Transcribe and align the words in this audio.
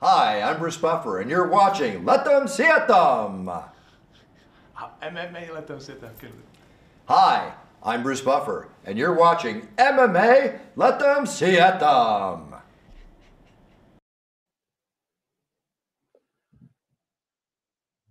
Hi, 0.00 0.42
I'm 0.42 0.60
Bruce 0.60 0.76
Buffer, 0.76 1.18
and 1.18 1.28
you're 1.28 1.48
watching 1.48 2.04
Let 2.04 2.24
Them 2.24 2.46
See 2.46 2.62
It 2.62 2.86
Them. 2.86 3.50
MMA 5.02 5.52
Let 5.52 5.66
Them 5.66 5.80
See 5.80 5.92
It 5.92 6.00
Them. 6.00 6.12
Hi, 7.08 7.52
I'm 7.82 8.04
Bruce 8.04 8.20
Buffer, 8.20 8.68
and 8.84 8.96
you're 8.96 9.18
watching 9.18 9.66
MMA 9.76 10.60
Let 10.76 11.00
Them 11.00 11.26
See 11.26 11.56
It 11.56 11.80
Them. 11.80 12.54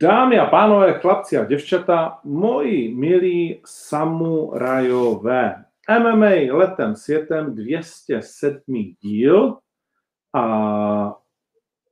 Dámy 0.02 0.40
a 0.40 0.46
pánové, 0.46 1.00
chlapci 1.00 1.38
a 1.38 1.46
děvčata, 1.46 2.20
moji 2.24 2.96
milí 2.96 3.62
samurajové, 3.66 5.66
MMA 5.90 6.58
letem 6.58 6.96
světem 6.96 7.56
207. 7.56 8.96
díl 9.02 9.58
a 10.36 11.27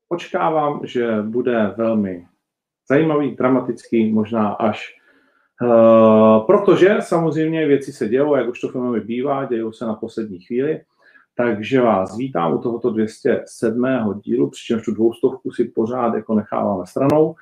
očekávám, 0.09 0.79
že 0.83 1.21
bude 1.21 1.73
velmi 1.77 2.27
zajímavý, 2.89 3.35
dramatický, 3.35 4.13
možná 4.13 4.49
až 4.49 4.95
uh, 5.61 6.45
protože 6.45 6.97
samozřejmě 6.99 7.67
věci 7.67 7.93
se 7.93 8.07
dějou, 8.07 8.35
jak 8.35 8.49
už 8.49 8.61
to 8.61 8.69
filmově 8.69 9.01
bývá, 9.01 9.45
dějou 9.45 9.71
se 9.71 9.85
na 9.85 9.93
poslední 9.93 10.39
chvíli, 10.39 10.81
takže 11.35 11.81
vás 11.81 12.17
vítám 12.17 12.53
u 12.53 12.57
tohoto 12.57 12.89
207. 12.89 14.21
dílu, 14.23 14.49
přičemž 14.49 14.85
tu 14.85 14.93
dvoustovku 14.93 15.51
si 15.51 15.63
pořád 15.63 16.15
jako 16.15 16.35
necháváme 16.35 16.85
stranou. 16.85 17.35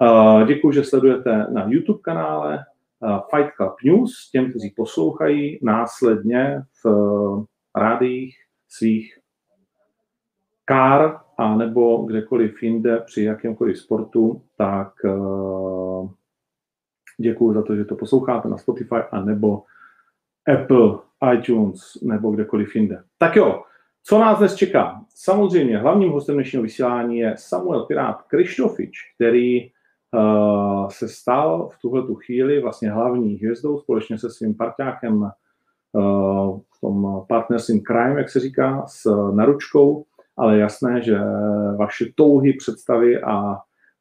Uh, 0.00 0.46
děkuji, 0.46 0.72
že 0.72 0.84
sledujete 0.84 1.46
na 1.50 1.66
YouTube 1.68 2.00
kanále 2.02 2.58
uh, 3.00 3.18
Fight 3.30 3.54
Club 3.56 3.74
News, 3.84 4.30
těm, 4.30 4.50
kteří 4.50 4.70
poslouchají 4.70 5.58
následně 5.62 6.62
v 6.84 6.88
rádiích 7.76 8.36
svých 8.68 9.18
kár 10.64 11.21
a 11.38 11.56
nebo 11.56 11.96
kdekoliv 11.96 12.62
jinde 12.62 13.00
při 13.00 13.24
jakémkoliv 13.24 13.78
sportu, 13.78 14.42
tak 14.56 14.92
uh, 15.04 16.10
děkuji 17.20 17.52
za 17.54 17.62
to, 17.62 17.76
že 17.76 17.84
to 17.84 17.96
posloucháte 17.96 18.48
na 18.48 18.58
Spotify 18.58 18.96
a 19.10 19.20
nebo 19.20 19.62
Apple, 20.54 20.98
iTunes 21.34 21.98
nebo 22.02 22.30
kdekoliv 22.30 22.76
jinde. 22.76 23.02
Tak 23.18 23.36
jo, 23.36 23.62
co 24.04 24.18
nás 24.18 24.38
dnes 24.38 24.54
čeká? 24.54 25.04
Samozřejmě 25.14 25.78
hlavním 25.78 26.12
hostem 26.12 26.34
dnešního 26.34 26.62
vysílání 26.62 27.18
je 27.18 27.34
Samuel 27.38 27.84
Pirát 27.84 28.22
Krištofič, 28.22 28.98
který 29.14 29.70
uh, 29.70 30.88
se 30.88 31.08
stal 31.08 31.68
v 31.68 31.78
tuhle 31.78 32.06
tu 32.06 32.14
chvíli 32.14 32.62
vlastně 32.62 32.90
hlavní 32.90 33.34
hvězdou 33.34 33.78
společně 33.78 34.18
se 34.18 34.30
svým 34.30 34.54
parťákem 34.54 35.22
uh, 35.22 36.60
v 36.76 36.80
tom 36.80 37.24
partnerstvím 37.28 37.82
Crime, 37.82 38.20
jak 38.20 38.30
se 38.30 38.40
říká, 38.40 38.84
s 38.86 39.30
Naručkou, 39.34 40.04
ale 40.36 40.58
jasné, 40.58 41.02
že 41.02 41.18
vaše 41.76 42.04
touhy, 42.14 42.52
představy 42.52 43.22
a, 43.22 43.56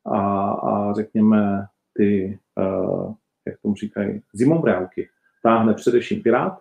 a, 0.05 0.49
a 0.51 0.93
řekněme 0.93 1.65
ty, 1.93 2.39
uh, 2.57 3.13
jak 3.47 3.61
tomu 3.61 3.75
říkají, 3.75 4.21
zimobrávky, 4.33 5.09
táhne 5.43 5.73
především 5.73 6.21
Pirát. 6.21 6.59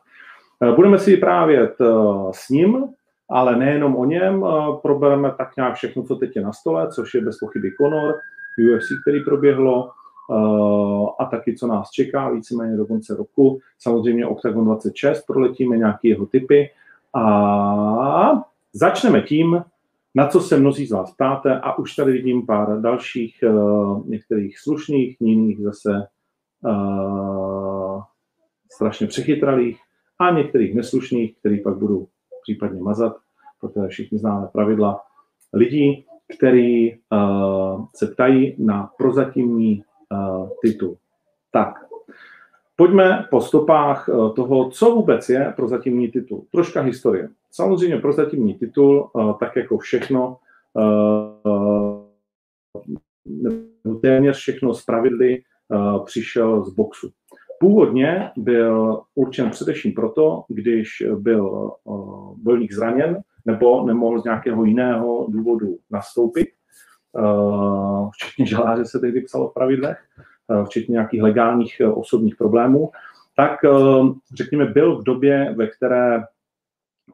Uh, 0.61 0.77
budeme 0.77 0.99
si 0.99 1.11
vyprávět 1.11 1.81
uh, 1.81 2.31
s 2.35 2.49
ním, 2.49 2.85
ale 3.31 3.57
nejenom 3.57 3.97
o 3.97 4.05
něm, 4.05 4.45
probereme 4.83 5.31
tak 5.39 5.57
nějak 5.57 5.75
všechno, 5.75 6.03
co 6.03 6.17
teď 6.17 6.37
je 6.37 6.43
na 6.43 6.53
stole, 6.53 6.89
což 6.89 7.15
je 7.15 7.21
bez 7.21 7.39
pochyby 7.39 7.71
Conor, 7.81 8.15
UFC, 8.59 8.87
který 9.03 9.25
proběhlo, 9.25 9.91
a 11.19 11.25
taky, 11.25 11.57
co 11.57 11.67
nás 11.67 11.91
čeká 11.91 12.31
víceméně 12.31 12.77
do 12.77 12.87
konce 12.87 13.15
roku. 13.15 13.61
Samozřejmě 13.79 14.27
Octagon 14.27 14.65
26, 14.65 15.27
proletíme 15.27 15.77
nějaké 15.77 16.09
jeho 16.09 16.27
typy 16.27 16.71
a 17.15 18.43
Začneme 18.73 19.23
tím, 19.23 19.65
na 20.15 20.27
co 20.27 20.41
se 20.41 20.57
mnozí 20.57 20.87
z 20.87 20.93
vás 20.93 21.15
ptáte 21.15 21.61
a 21.61 21.79
už 21.79 21.97
tady 21.97 22.13
vidím 22.13 22.47
pár 22.47 22.81
dalších, 22.81 23.39
uh, 23.43 24.09
některých 24.09 24.59
slušných, 24.59 25.17
jiných 25.21 25.61
zase 25.61 26.07
uh, 26.65 28.03
strašně 28.73 29.07
přechytralých 29.07 29.81
a 30.19 30.31
některých 30.31 30.75
neslušných, 30.75 31.39
který 31.39 31.61
pak 31.61 31.77
budu 31.77 32.09
případně 32.43 32.83
mazat, 32.83 33.17
protože 33.61 33.89
všichni 33.89 34.19
známe 34.19 34.47
pravidla 34.53 35.01
lidí, 35.53 36.07
který 36.39 36.95
uh, 36.95 37.87
se 37.95 38.07
ptají 38.07 38.57
na 38.59 38.91
prozatímní 38.99 39.85
uh, 40.13 40.49
titul. 40.63 40.97
Tak, 41.53 41.91
Pojďme 42.81 43.27
po 43.31 43.41
stopách 43.41 44.09
toho, 44.37 44.71
co 44.71 44.91
vůbec 44.91 45.29
je 45.29 45.53
prozatímní 45.57 46.09
titul. 46.09 46.45
Troška 46.53 46.81
historie. 46.81 47.29
Samozřejmě 47.51 47.97
prozatímní 47.97 48.55
titul, 48.55 49.11
eh, 49.11 49.35
tak 49.41 49.57
jako 49.57 49.79
všechno, 49.79 50.37
eh, 50.79 50.81
téměř 54.03 54.37
všechno 54.37 54.75
z 54.75 54.85
pravidly 54.85 55.43
přišel 56.05 56.65
z 56.65 56.75
boxu. 56.75 57.11
Původně 57.61 58.31
byl 58.37 59.03
určen 59.15 59.51
především 59.51 59.93
proto, 59.93 60.45
když 60.49 61.03
byl 61.19 61.73
bojovník 62.37 62.73
zraněn 62.73 63.21
nebo 63.47 63.87
nemohl 63.87 64.21
z 64.21 64.25
nějakého 64.25 64.65
jiného 64.65 65.27
důvodu 65.29 65.79
nastoupit, 65.91 66.49
včetně 68.13 68.47
žaláře 68.47 68.85
se 68.85 68.99
tehdy 68.99 69.21
psalo 69.21 69.49
v 69.49 69.55
pravidlech, 69.55 69.99
Eh, 70.51 70.65
včetně 70.65 70.93
nějakých 70.93 71.23
legálních 71.23 71.81
eh, 71.81 71.87
osobních 71.87 72.37
problémů, 72.37 72.91
tak 73.37 73.65
eh, 73.65 73.69
řekněme 74.35 74.67
byl 74.67 74.99
v 74.99 75.05
době, 75.05 75.55
ve 75.57 75.67
které 75.67 76.23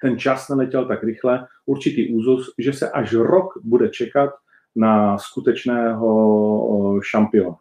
ten 0.00 0.18
čas 0.18 0.48
neletěl 0.48 0.84
tak 0.84 1.04
rychle, 1.04 1.46
určitý 1.66 2.14
úzus, 2.14 2.54
že 2.58 2.72
se 2.72 2.90
až 2.90 3.12
rok 3.12 3.52
bude 3.64 3.88
čekat 3.88 4.30
na 4.76 5.18
skutečného 5.18 7.00
šampiona. 7.02 7.56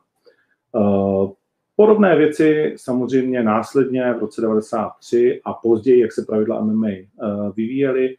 Podobné 1.75 2.15
věci 2.15 2.73
samozřejmě 2.77 3.43
následně 3.43 4.13
v 4.13 4.19
roce 4.19 4.41
93 4.41 5.41
a 5.45 5.53
později, 5.53 6.01
jak 6.01 6.11
se 6.11 6.25
pravidla 6.27 6.61
MMA 6.61 6.87
vyvíjely, 7.55 8.15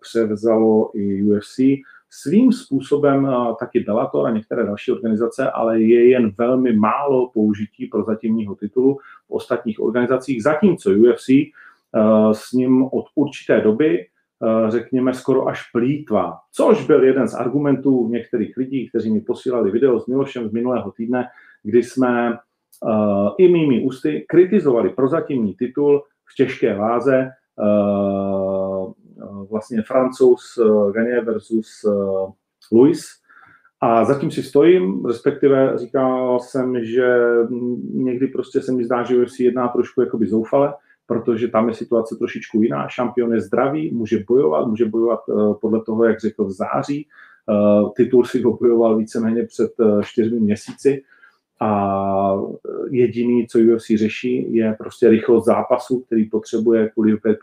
převzalo 0.00 0.90
i 0.94 1.22
UFC 1.22 1.60
svým 2.10 2.52
způsobem 2.52 3.26
eh, 3.26 3.54
taky 3.60 3.80
Bellator 3.80 4.26
a 4.26 4.30
některé 4.30 4.66
další 4.66 4.92
organizace, 4.92 5.50
ale 5.50 5.80
je 5.80 6.08
jen 6.08 6.32
velmi 6.38 6.72
málo 6.72 7.30
použití 7.30 7.86
pro 7.86 8.04
zatímního 8.04 8.54
titulu 8.54 8.98
v 9.28 9.30
ostatních 9.30 9.80
organizacích, 9.80 10.42
zatímco 10.42 10.90
UFC 10.90 11.28
eh, 11.28 11.44
s 12.32 12.52
ním 12.52 12.84
od 12.92 13.04
určité 13.14 13.60
doby 13.60 14.00
eh, 14.00 14.70
řekněme, 14.70 15.14
skoro 15.14 15.48
až 15.48 15.70
plítva. 15.70 16.38
Což 16.52 16.86
byl 16.86 17.04
jeden 17.04 17.28
z 17.28 17.34
argumentů 17.34 18.08
některých 18.08 18.56
lidí, 18.56 18.88
kteří 18.88 19.12
mi 19.12 19.20
posílali 19.20 19.70
video 19.70 20.00
s 20.00 20.06
Milošem 20.06 20.48
z 20.48 20.52
minulého 20.52 20.92
týdne, 20.92 21.28
kdy 21.62 21.82
jsme 21.82 22.32
uh, 22.32 23.28
i 23.38 23.48
mými 23.48 23.84
ústy 23.84 24.24
kritizovali 24.28 24.90
prozatímní 24.90 25.54
titul 25.54 26.02
v 26.24 26.34
těžké 26.36 26.74
váze 26.74 27.30
vlastně 29.50 29.82
francouz 29.82 30.58
Gagné 30.94 31.20
versus 31.20 31.68
Louis. 32.72 33.06
A 33.80 34.04
zatím 34.04 34.30
si 34.30 34.42
stojím, 34.42 35.06
respektive 35.06 35.78
říkal 35.78 36.40
jsem, 36.40 36.84
že 36.84 37.18
někdy 37.92 38.26
prostě 38.26 38.60
se 38.60 38.72
mi 38.72 38.84
zdá, 38.84 39.02
že 39.02 39.16
UFC 39.16 39.40
jedná 39.40 39.68
trošku 39.68 40.00
jakoby 40.00 40.26
zoufale, 40.26 40.74
protože 41.08 41.48
tam 41.48 41.68
je 41.68 41.74
situace 41.74 42.16
trošičku 42.16 42.62
jiná. 42.62 42.88
Šampion 42.88 43.32
je 43.32 43.40
zdravý, 43.40 43.90
může 43.90 44.24
bojovat, 44.28 44.66
může 44.66 44.84
bojovat 44.84 45.20
uh, 45.28 45.54
podle 45.54 45.82
toho, 45.82 46.04
jak 46.04 46.20
řekl 46.20 46.44
v 46.44 46.50
září. 46.50 47.06
Uh, 47.46 47.90
titul 47.96 48.24
si 48.24 48.42
bojoval 48.42 48.96
víceméně 48.96 49.42
před 49.42 49.72
uh, 49.80 50.02
čtyřmi 50.02 50.40
měsíci 50.40 51.02
a 51.60 52.34
jediný, 52.90 53.46
co 53.46 53.58
UFC 53.58 53.86
řeší, 53.96 54.54
je 54.54 54.74
prostě 54.78 55.08
rychlost 55.08 55.44
zápasu, 55.44 56.00
který 56.00 56.24
potřebuje 56.24 56.88
kvůli 56.88 57.16
pay 57.16 57.36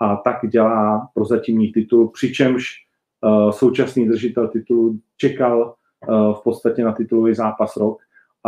a 0.00 0.16
tak 0.16 0.36
dělá 0.48 1.08
prozatímní 1.14 1.72
titul, 1.72 2.08
přičemž 2.08 2.64
současný 3.50 4.08
držitel 4.08 4.48
titulu 4.48 4.98
čekal 5.16 5.74
v 6.08 6.40
podstatě 6.44 6.84
na 6.84 6.92
titulový 6.92 7.34
zápas 7.34 7.76
rok 7.76 7.98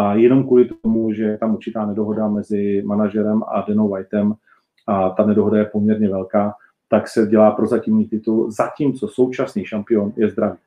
a 0.00 0.14
jenom 0.14 0.44
kvůli 0.44 0.68
tomu, 0.82 1.12
že 1.12 1.24
je 1.24 1.38
tam 1.38 1.54
určitá 1.54 1.86
nedohoda 1.86 2.28
mezi 2.28 2.82
manažerem 2.86 3.42
a 3.48 3.64
Denou 3.68 3.88
Whiteem 3.88 4.34
a 4.86 5.10
ta 5.10 5.26
nedohoda 5.26 5.58
je 5.58 5.64
poměrně 5.64 6.08
velká, 6.08 6.54
tak 6.88 7.08
se 7.08 7.26
dělá 7.26 7.50
prozatímní 7.50 8.08
titul, 8.08 8.50
zatímco 8.50 9.08
současný 9.08 9.64
šampion 9.64 10.12
je 10.16 10.28
zdravý. 10.28 10.58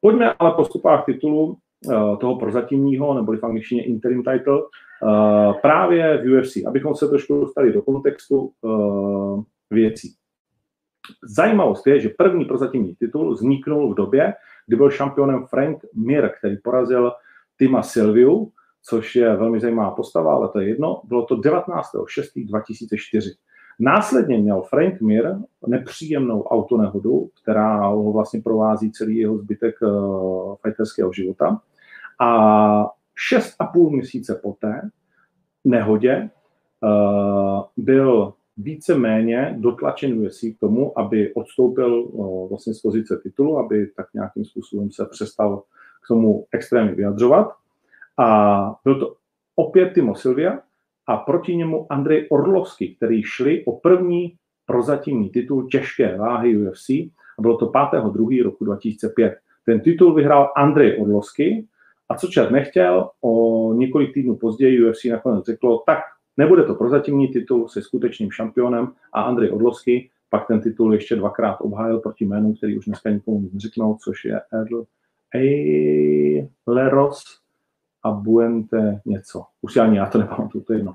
Pojďme 0.00 0.34
ale 0.38 0.50
po 0.52 0.64
stupách 0.64 1.04
titulu 1.04 1.44
uh, 1.46 2.18
toho 2.18 2.38
prozatímního, 2.38 3.14
nebo 3.14 3.32
v 3.32 3.44
angličtině 3.44 3.84
interim 3.84 4.22
title, 4.22 4.62
uh, 4.62 5.52
právě 5.62 6.22
v 6.22 6.38
UFC, 6.38 6.56
abychom 6.66 6.94
se 6.94 7.08
trošku 7.08 7.40
dostali 7.40 7.72
do 7.72 7.82
kontextu 7.82 8.50
uh, 8.62 9.42
věcí. 9.70 10.14
Zajímavost 11.36 11.86
je, 11.86 12.00
že 12.00 12.08
první 12.18 12.44
prozatímní 12.44 12.94
titul 12.94 13.34
vzniknul 13.34 13.92
v 13.92 13.96
době, 13.96 14.34
kdy 14.66 14.76
byl 14.76 14.90
šampionem 14.90 15.46
Frank 15.46 15.78
Mir, 15.94 16.30
který 16.38 16.56
porazil 16.56 17.12
Tima 17.58 17.82
Silviu, 17.82 18.52
což 18.86 19.16
je 19.16 19.36
velmi 19.36 19.60
zajímavá 19.60 19.90
postava, 19.90 20.34
ale 20.34 20.48
to 20.48 20.60
je 20.60 20.68
jedno. 20.68 21.00
Bylo 21.04 21.26
to 21.26 21.36
19.6.2004. 21.36 23.34
Následně 23.78 24.38
měl 24.38 24.62
Frank 24.62 25.00
Mir 25.00 25.36
nepříjemnou 25.66 26.42
autonehodu, 26.42 27.30
která 27.42 27.86
ho 27.86 28.12
vlastně 28.12 28.40
provází 28.40 28.92
celý 28.92 29.16
jeho 29.16 29.38
zbytek 29.38 29.74
uh, 29.82 30.54
fighterského 30.62 31.12
života. 31.12 31.60
A 32.20 32.86
šest 33.14 33.56
a 33.58 33.66
půl 33.66 33.90
měsíce 33.90 34.40
poté 34.42 34.90
nehodě 35.64 36.30
uh, 36.82 37.62
byl 37.76 38.34
více-méně 38.56 39.56
dotlačen 39.58 40.26
UFC 40.26 40.40
k 40.40 40.60
tomu, 40.60 40.98
aby 40.98 41.34
odstoupil 41.34 42.02
uh, 42.02 42.48
vlastně 42.48 42.74
z 42.74 42.80
pozice 42.80 43.20
titulu, 43.22 43.58
aby 43.58 43.86
tak 43.96 44.06
nějakým 44.14 44.44
způsobem 44.44 44.90
se 44.90 45.06
přestal 45.10 45.62
k 46.04 46.08
tomu 46.08 46.46
extrémně 46.52 46.94
vyjadřovat. 46.94 47.63
A 48.18 48.76
byl 48.84 49.00
to 49.00 49.14
opět 49.56 49.92
Timo 49.92 50.14
Silvia 50.14 50.58
a 51.08 51.16
proti 51.16 51.56
němu 51.56 51.86
Andrej 51.90 52.26
Orlovský, 52.30 52.96
který 52.96 53.22
šli 53.22 53.64
o 53.64 53.72
první 53.72 54.36
prozatímní 54.66 55.30
titul 55.30 55.68
těžké 55.68 56.16
váhy 56.16 56.56
UFC 56.56 56.90
a 57.38 57.42
bylo 57.42 57.56
to 57.56 57.66
5.2. 57.66 58.44
roku 58.44 58.64
2005. 58.64 59.38
Ten 59.66 59.80
titul 59.80 60.14
vyhrál 60.14 60.52
Andrej 60.56 61.00
Orlovský 61.00 61.68
a 62.08 62.14
co 62.14 62.28
čert 62.28 62.50
nechtěl, 62.50 63.10
o 63.20 63.74
několik 63.74 64.14
týdnů 64.14 64.36
později 64.36 64.84
UFC 64.84 65.04
nakonec 65.04 65.44
řeklo, 65.44 65.82
tak 65.86 65.98
nebude 66.36 66.62
to 66.62 66.74
prozatímní 66.74 67.28
titul 67.28 67.68
se 67.68 67.82
skutečným 67.82 68.30
šampionem 68.30 68.92
a 69.12 69.22
Andrej 69.22 69.50
Orlovský 69.50 70.10
pak 70.30 70.46
ten 70.46 70.60
titul 70.60 70.94
ještě 70.94 71.16
dvakrát 71.16 71.56
obhájil 71.60 72.00
proti 72.00 72.24
jménu, 72.24 72.54
který 72.54 72.78
už 72.78 72.84
dneska 72.84 73.10
nikomu 73.10 73.48
neřeknou, 73.52 73.96
což 74.04 74.24
je 74.24 74.40
Erl 74.52 74.84
Leros 76.66 77.43
a 78.04 78.10
Buente 78.10 79.00
něco. 79.04 79.44
Už 79.62 79.72
si 79.72 79.80
ani 79.80 79.96
já 79.96 80.06
to 80.06 80.18
nepamatuju, 80.18 80.64
to 80.64 80.72
je 80.72 80.78
jedno. 80.78 80.94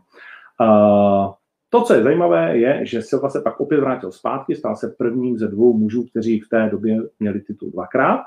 Uh, 0.61 1.33
to, 1.69 1.81
co 1.81 1.93
je 1.93 2.03
zajímavé, 2.03 2.57
je, 2.57 2.85
že 2.85 3.01
Silva 3.01 3.29
se 3.29 3.41
pak 3.41 3.59
opět 3.59 3.79
vrátil 3.79 4.11
zpátky, 4.11 4.55
stal 4.55 4.75
se 4.75 4.95
prvním 4.97 5.37
ze 5.37 5.47
dvou 5.47 5.77
mužů, 5.77 6.03
kteří 6.03 6.39
v 6.39 6.49
té 6.49 6.69
době 6.69 6.97
měli 7.19 7.41
titul 7.41 7.71
dvakrát. 7.71 8.21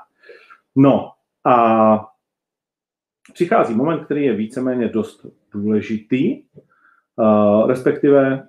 No 0.75 1.11
a 1.45 2.07
přichází 3.33 3.75
moment, 3.75 4.05
který 4.05 4.25
je 4.25 4.33
víceméně 4.33 4.87
dost 4.87 5.25
důležitý, 5.51 6.43
uh, 7.15 7.67
respektive 7.67 8.47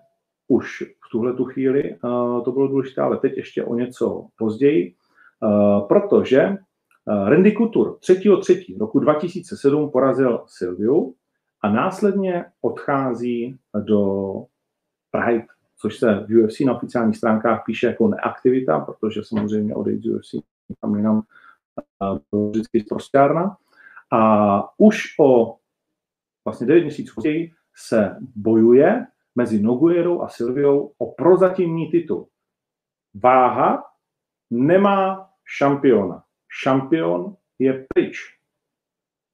už 0.48 0.82
v 1.06 1.10
tuhle 1.10 1.32
tu 1.32 1.44
chvíli 1.44 1.96
uh, 2.04 2.44
to 2.44 2.52
bylo 2.52 2.68
důležité, 2.68 3.00
ale 3.00 3.16
teď 3.16 3.36
ještě 3.36 3.64
o 3.64 3.74
něco 3.74 4.26
později, 4.38 4.94
uh, 5.40 5.88
protože 5.88 6.56
Randy 7.06 7.52
Couture 7.52 7.90
3.3. 7.90 8.78
roku 8.78 8.98
2007 8.98 9.90
porazil 9.90 10.44
Silviu 10.46 11.14
a 11.60 11.68
následně 11.68 12.44
odchází 12.60 13.58
do 13.80 14.32
Pride, 15.10 15.46
což 15.76 15.98
se 15.98 16.14
v 16.14 16.44
UFC 16.44 16.60
na 16.60 16.76
oficiálních 16.76 17.16
stránkách 17.16 17.62
píše 17.66 17.86
jako 17.86 18.08
neaktivita, 18.08 18.80
protože 18.80 19.20
samozřejmě 19.24 19.74
odejít 19.74 20.02
z 20.02 20.06
UFC 20.06 20.34
tam 20.80 20.96
jinam 20.96 21.22
to 22.30 22.48
vždycky 22.50 22.80
zprostárna. 22.80 23.56
A 24.12 24.80
už 24.80 25.18
o 25.20 25.58
vlastně 26.44 26.66
9 26.66 26.82
měsíců 26.82 27.14
později 27.14 27.52
se 27.74 28.16
bojuje 28.36 29.06
mezi 29.34 29.62
Noguerou 29.62 30.22
a 30.22 30.28
Silviou 30.28 30.92
o 30.98 31.12
prozatímní 31.12 31.90
titul. 31.90 32.28
Váha 33.14 33.84
nemá 34.50 35.30
šampiona. 35.44 36.23
Šampion 36.62 37.36
je 37.58 37.86
pryč. 37.88 38.38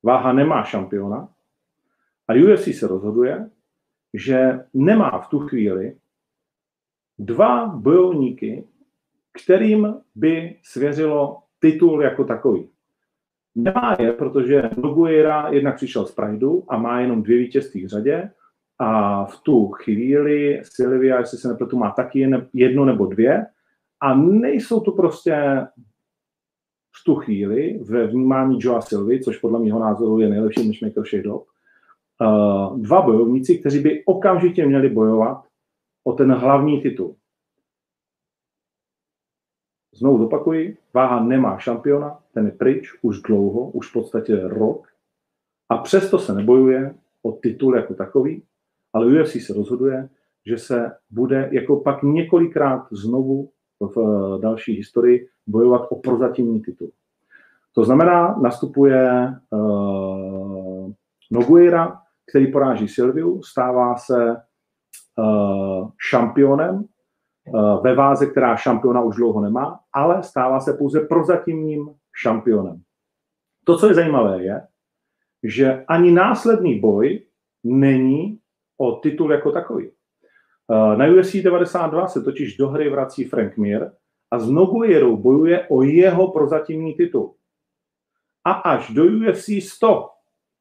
Váha 0.03 0.33
nemá 0.33 0.65
šampiona 0.65 1.29
a 2.29 2.33
UFC 2.33 2.75
se 2.79 2.87
rozhoduje, 2.87 3.51
že 4.15 4.65
nemá 4.75 5.21
v 5.21 5.29
tu 5.29 5.39
chvíli 5.39 5.97
dva 7.19 7.67
bojovníky, 7.67 8.65
kterým 9.43 9.95
by 10.15 10.57
svěřilo 10.63 11.43
titul 11.59 12.03
jako 12.03 12.25
takový. 12.25 12.71
Nemá 13.55 13.97
je, 13.99 14.13
protože 14.13 14.71
Nogueira 14.77 15.49
jednak 15.49 15.77
přišel 15.77 16.07
z 16.07 16.15
Prideu 16.15 16.65
a 16.69 16.79
má 16.79 17.01
jenom 17.01 17.23
dvě 17.23 17.39
vítězství 17.39 17.85
v 17.85 17.89
řadě 17.89 18.31
a 18.79 19.25
v 19.25 19.41
tu 19.41 19.69
chvíli 19.69 20.61
Silvia, 20.65 21.19
jestli 21.19 21.39
se 21.39 21.49
nepletu, 21.49 21.79
má 21.79 21.91
taky 21.91 22.31
jedno 22.53 22.85
nebo 22.85 23.07
dvě 23.07 23.47
a 24.01 24.15
nejsou 24.15 24.81
to 24.81 24.93
prostě 24.93 25.67
v 27.01 27.05
tu 27.05 27.15
chvíli 27.15 27.79
ve 27.79 28.07
vnímání 28.07 28.59
Joa 28.61 28.81
Silvy, 28.81 29.21
což 29.21 29.39
podle 29.39 29.61
mého 29.61 29.81
názoru 29.81 30.21
je 30.21 30.29
nejlepší 30.29 30.67
matchmaker 30.67 31.03
všech 31.03 31.23
dob, 31.23 31.47
uh, 32.21 32.81
dva 32.81 33.03
bojovníci, 33.03 33.59
kteří 33.59 33.79
by 33.79 34.05
okamžitě 34.05 34.67
měli 34.67 34.89
bojovat 34.89 35.45
o 36.05 36.13
ten 36.13 36.33
hlavní 36.33 36.83
titul. 36.83 37.17
Znovu 39.95 40.19
zopakuji, 40.19 40.77
váha 40.95 41.25
nemá 41.25 41.59
šampiona, 41.59 42.19
ten 42.35 42.47
je 42.47 42.53
pryč 42.53 42.89
už 43.03 43.23
dlouho, 43.23 43.71
už 43.71 43.91
v 43.91 43.93
podstatě 43.93 44.49
rok 44.49 44.89
a 45.69 45.79
přesto 45.79 46.19
se 46.19 46.35
nebojuje 46.35 46.95
o 47.23 47.33
titul 47.33 47.77
jako 47.77 47.95
takový, 47.95 48.43
ale 48.93 49.07
UFC 49.07 49.47
se 49.47 49.55
rozhoduje, 49.55 50.09
že 50.47 50.59
se 50.59 50.93
bude 51.11 51.49
jako 51.53 51.81
pak 51.81 52.03
několikrát 52.03 52.87
znovu 52.91 53.51
v 53.81 53.99
eh, 53.99 54.43
další 54.43 54.73
historii 54.73 55.29
bojovat 55.47 55.87
o 55.91 55.97
prozatímní 55.97 56.61
titul. 56.61 56.91
To 57.75 57.85
znamená, 57.85 58.39
nastupuje 58.43 59.35
uh, 59.51 60.93
Nogueira, 61.31 62.01
který 62.31 62.53
poráží 62.53 62.89
Silviu, 62.89 63.43
stává 63.43 63.97
se 63.97 64.37
uh, 65.19 65.91
šampionem 66.11 66.75
uh, 66.75 67.83
ve 67.83 67.95
váze, 67.95 68.27
která 68.27 68.57
šampiona 68.57 69.03
už 69.03 69.17
dlouho 69.17 69.41
nemá, 69.41 69.81
ale 69.93 70.23
stává 70.23 70.61
se 70.61 70.73
pouze 70.73 71.01
prozatímním 71.01 71.95
šampionem. 72.23 72.83
To, 73.65 73.79
co 73.79 73.89
je 73.89 73.95
zajímavé, 73.95 74.43
je, 74.43 74.67
že 75.43 75.85
ani 75.89 76.11
následný 76.11 76.81
boj 76.81 77.27
není 77.65 78.39
o 78.79 78.93
titul 78.93 79.33
jako 79.33 79.53
takový. 79.53 79.91
Na 80.71 81.07
UFC 81.07 81.33
92 81.33 82.09
se 82.09 82.23
totiž 82.23 82.57
do 82.57 82.69
hry 82.69 82.91
vrací 82.91 83.25
Frank 83.25 83.57
Mir 83.57 83.91
a 84.31 84.39
s 84.39 84.51
Nogueirou 84.51 85.17
bojuje 85.17 85.67
o 85.69 85.83
jeho 85.83 86.33
prozatímní 86.33 86.95
titul. 86.95 87.35
A 88.45 88.53
až 88.53 88.91
do 88.91 89.05
UFC 89.05 89.49
100 89.61 90.09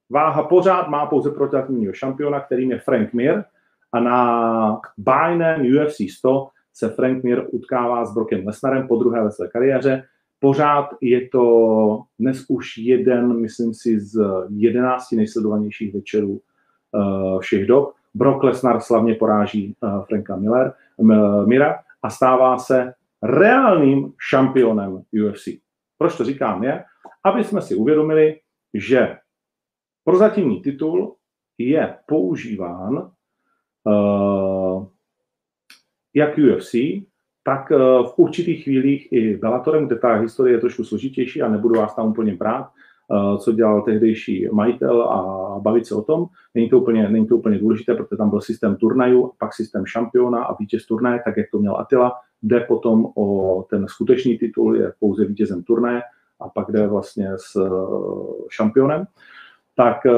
váha 0.09 0.43
pořád 0.43 0.87
má 0.87 1.05
pouze 1.05 1.31
prozatímního 1.31 1.93
šampiona, 1.93 2.39
kterým 2.39 2.71
je 2.71 2.79
Frank 2.79 3.13
Mir 3.13 3.43
a 3.91 3.99
na 3.99 4.81
bajném 4.97 5.61
UFC 5.61 5.97
100 6.17 6.47
se 6.73 6.89
Frank 6.89 7.23
Mir 7.23 7.45
utkává 7.51 8.05
s 8.05 8.13
Brokem 8.13 8.47
Lesnarem 8.47 8.87
po 8.87 8.95
druhé 8.95 9.23
ve 9.23 9.31
své 9.31 9.47
kariéře. 9.47 10.03
Pořád 10.39 10.89
je 11.01 11.27
to 11.27 12.01
dnes 12.19 12.45
už 12.49 12.77
jeden, 12.77 13.39
myslím 13.39 13.73
si, 13.73 13.99
z 13.99 14.21
jedenácti 14.49 15.15
nejsledovanějších 15.15 15.93
večerů 15.93 16.41
uh, 16.91 17.39
všech 17.39 17.65
dob. 17.65 17.93
Brock 18.13 18.43
Lesnar 18.43 18.79
slavně 18.81 19.15
poráží 19.15 19.75
uh, 19.81 20.05
Franka 20.05 20.35
Miller, 20.35 20.73
uh, 20.97 21.47
Mira 21.47 21.79
a 22.03 22.09
stává 22.09 22.57
se 22.57 22.93
reálným 23.23 24.13
šampionem 24.29 25.03
UFC. 25.23 25.47
Proč 25.97 26.17
to 26.17 26.23
říkám 26.23 26.63
je, 26.63 26.83
aby 27.23 27.43
jsme 27.43 27.61
si 27.61 27.75
uvědomili, 27.75 28.39
že 28.73 29.17
prozatímní 30.03 30.61
titul 30.61 31.15
je 31.57 31.97
používán 32.05 33.11
uh, 33.83 34.85
jak 36.13 36.37
UFC, 36.37 36.75
tak 37.43 37.71
uh, 37.71 37.77
v 38.07 38.13
určitých 38.17 38.63
chvílích 38.63 39.11
i 39.11 39.37
Bellatorem, 39.37 39.87
kde 39.87 39.95
ta 39.95 40.13
historie 40.13 40.55
je 40.55 40.59
trošku 40.59 40.83
složitější 40.83 41.41
a 41.41 41.49
nebudu 41.49 41.79
vás 41.79 41.95
tam 41.95 42.07
úplně 42.07 42.35
brát, 42.35 42.71
co 43.39 43.51
dělal 43.51 43.81
tehdejší 43.81 44.47
majitel 44.51 45.01
a 45.01 45.59
bavit 45.59 45.87
se 45.87 45.95
o 45.95 46.01
tom. 46.01 46.25
Není 46.55 46.69
to 46.69 46.79
úplně, 46.79 47.09
není 47.09 47.27
to 47.27 47.35
úplně 47.35 47.59
důležité, 47.59 47.95
protože 47.95 48.17
tam 48.17 48.29
byl 48.29 48.41
systém 48.41 48.75
turnajů, 48.75 49.31
pak 49.37 49.53
systém 49.53 49.85
šampiona 49.85 50.43
a 50.43 50.55
vítěz 50.59 50.85
turnaje, 50.85 51.21
tak 51.25 51.37
jak 51.37 51.47
to 51.51 51.59
měl 51.59 51.77
Attila, 51.77 52.13
jde 52.41 52.59
potom 52.59 53.05
o 53.15 53.65
ten 53.69 53.87
skutečný 53.87 54.37
titul, 54.37 54.77
je 54.77 54.93
pouze 54.99 55.25
vítězem 55.25 55.63
turnaje 55.63 56.01
a 56.39 56.49
pak 56.49 56.71
jde 56.71 56.87
vlastně 56.87 57.29
s 57.35 57.55
eh, 57.55 57.69
šampionem. 58.49 59.05
Tak 59.75 60.05
eh, 60.05 60.11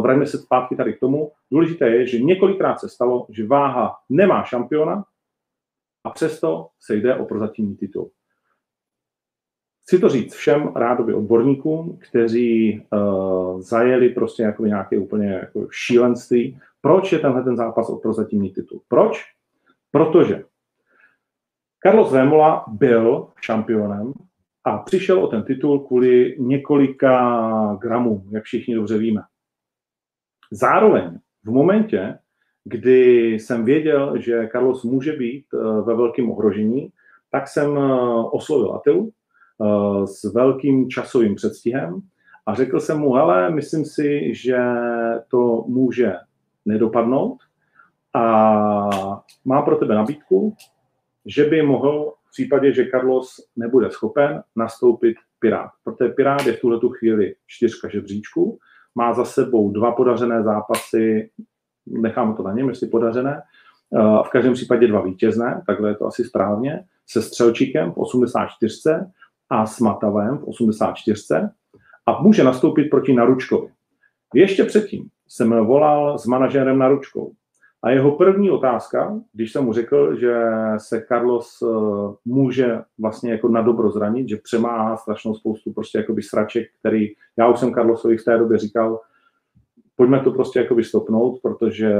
vrajme 0.00 0.26
se 0.26 0.38
zpátky 0.38 0.76
tady 0.76 0.94
k 0.94 1.00
tomu. 1.00 1.32
Důležité 1.50 1.88
je, 1.88 2.06
že 2.06 2.22
několikrát 2.22 2.80
se 2.80 2.88
stalo, 2.88 3.26
že 3.30 3.46
váha 3.46 3.96
nemá 4.08 4.42
šampiona 4.42 5.04
a 6.04 6.10
přesto 6.10 6.68
se 6.80 6.96
jde 6.96 7.16
o 7.16 7.24
prozatímní 7.24 7.76
titul. 7.76 8.10
Chci 9.88 9.98
to 9.98 10.08
říct 10.08 10.34
všem 10.34 10.72
rádoby 10.76 11.14
odborníkům, 11.14 11.98
kteří 12.08 12.82
uh, 12.92 13.60
zajeli 13.60 14.08
prostě 14.08 14.42
jako 14.42 14.66
nějaké 14.66 14.98
úplně 14.98 15.32
jako 15.32 15.68
šílenství. 15.70 16.58
Proč 16.80 17.12
je 17.12 17.18
tenhle 17.18 17.44
ten 17.44 17.56
zápas 17.56 17.90
o 17.90 17.96
prozatímní 17.96 18.50
titul? 18.50 18.80
Proč? 18.88 19.24
Protože 19.90 20.44
Carlos 21.82 22.12
Vémola 22.12 22.64
byl 22.68 23.28
šampionem 23.40 24.12
a 24.64 24.78
přišel 24.78 25.24
o 25.24 25.26
ten 25.26 25.42
titul 25.42 25.80
kvůli 25.80 26.36
několika 26.38 27.78
gramům, 27.80 28.28
jak 28.30 28.44
všichni 28.44 28.74
dobře 28.74 28.98
víme. 28.98 29.22
Zároveň 30.50 31.18
v 31.44 31.50
momentě, 31.50 32.18
kdy 32.64 33.32
jsem 33.32 33.64
věděl, 33.64 34.20
že 34.20 34.48
Carlos 34.52 34.84
může 34.84 35.12
být 35.12 35.44
ve 35.84 35.94
velkém 35.94 36.30
ohrožení, 36.30 36.88
tak 37.30 37.48
jsem 37.48 37.78
oslovil 38.30 38.74
Atilu 38.74 39.12
s 40.04 40.34
velkým 40.34 40.90
časovým 40.90 41.34
předstihem 41.34 42.00
a 42.46 42.54
řekl 42.54 42.80
jsem 42.80 42.98
mu, 42.98 43.12
hele, 43.12 43.50
myslím 43.50 43.84
si, 43.84 44.34
že 44.34 44.58
to 45.28 45.64
může 45.66 46.14
nedopadnout 46.66 47.38
a 48.14 48.24
mám 49.44 49.64
pro 49.64 49.76
tebe 49.76 49.94
nabídku, 49.94 50.56
že 51.26 51.44
by 51.44 51.62
mohl 51.62 52.12
v 52.28 52.30
případě, 52.30 52.72
že 52.72 52.88
Carlos 52.90 53.34
nebude 53.56 53.90
schopen 53.90 54.42
nastoupit 54.56 55.16
Pirát. 55.38 55.70
Protože 55.84 56.10
Pirát 56.10 56.46
je 56.46 56.52
v 56.52 56.60
tuhle 56.60 56.80
chvíli 56.98 57.34
čtyřka 57.46 57.88
žebříčku, 57.88 58.58
má 58.94 59.12
za 59.12 59.24
sebou 59.24 59.70
dva 59.70 59.92
podařené 59.92 60.42
zápasy, 60.42 61.30
nechám 61.86 62.36
to 62.36 62.42
na 62.42 62.52
něm, 62.52 62.68
jestli 62.68 62.88
podařené, 62.88 63.42
v 64.26 64.28
každém 64.30 64.52
případě 64.52 64.86
dva 64.86 65.00
vítězné, 65.00 65.62
takhle 65.66 65.90
je 65.90 65.94
to 65.94 66.06
asi 66.06 66.24
správně, 66.24 66.84
se 67.06 67.22
Střelčíkem 67.22 67.92
v 67.92 67.98
84 67.98 68.74
a 69.50 69.66
s 69.66 69.80
Matavem 69.80 70.38
v 70.38 70.44
84 70.44 71.22
a 72.06 72.22
může 72.22 72.44
nastoupit 72.44 72.84
proti 72.84 73.14
Naručkovi. 73.14 73.68
Ještě 74.34 74.64
předtím 74.64 75.08
jsem 75.28 75.66
volal 75.66 76.18
s 76.18 76.26
manažerem 76.26 76.78
Naručkou 76.78 77.32
a 77.82 77.90
jeho 77.90 78.10
první 78.10 78.50
otázka, 78.50 79.20
když 79.32 79.52
jsem 79.52 79.64
mu 79.64 79.72
řekl, 79.72 80.16
že 80.16 80.42
se 80.76 81.04
Carlos 81.08 81.62
eh, 81.62 81.66
může 82.24 82.82
vlastně 82.98 83.32
jako 83.32 83.48
na 83.48 83.62
dobro 83.62 83.90
zranit, 83.90 84.28
že 84.28 84.36
přemáhá 84.36 84.96
strašnou 84.96 85.34
spoustu 85.34 85.72
prostě 85.72 85.98
jakoby 85.98 86.22
sraček, 86.22 86.68
který 86.80 87.08
já 87.36 87.48
už 87.48 87.58
jsem 87.58 87.72
Carlosovi 87.72 88.16
v 88.16 88.24
té 88.24 88.38
době 88.38 88.58
říkal, 88.58 89.00
pojďme 89.96 90.20
to 90.20 90.30
prostě 90.30 90.58
jakoby 90.58 90.84
stopnout, 90.84 91.40
protože 91.42 91.94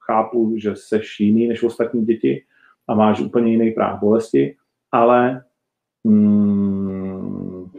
chápu, 0.00 0.54
že 0.56 0.76
seš 0.76 1.20
jiný 1.20 1.48
než 1.48 1.62
ostatní 1.62 2.04
děti 2.04 2.44
a 2.88 2.94
máš 2.94 3.20
úplně 3.20 3.52
jiný 3.52 3.70
práv 3.70 4.00
bolesti, 4.00 4.56
ale 4.92 5.44
mm, 6.04 7.70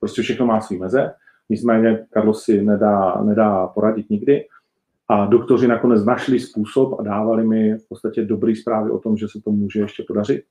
prostě 0.00 0.22
všechno 0.22 0.46
má 0.46 0.60
svý 0.60 0.78
meze. 0.78 1.12
Nicméně 1.48 2.06
Carlos 2.12 2.42
si 2.42 2.62
nedá, 2.62 3.22
nedá 3.22 3.66
poradit 3.66 4.10
nikdy 4.10 4.46
a 5.08 5.26
doktoři 5.26 5.68
nakonec 5.68 6.04
našli 6.04 6.40
způsob 6.40 7.00
a 7.00 7.02
dávali 7.02 7.46
mi 7.46 7.78
v 7.78 7.88
podstatě 7.88 8.24
dobrý 8.24 8.56
zprávy 8.56 8.90
o 8.90 8.98
tom, 8.98 9.16
že 9.16 9.28
se 9.28 9.40
to 9.44 9.50
může 9.50 9.80
ještě 9.80 10.04
podařit. 10.08 10.44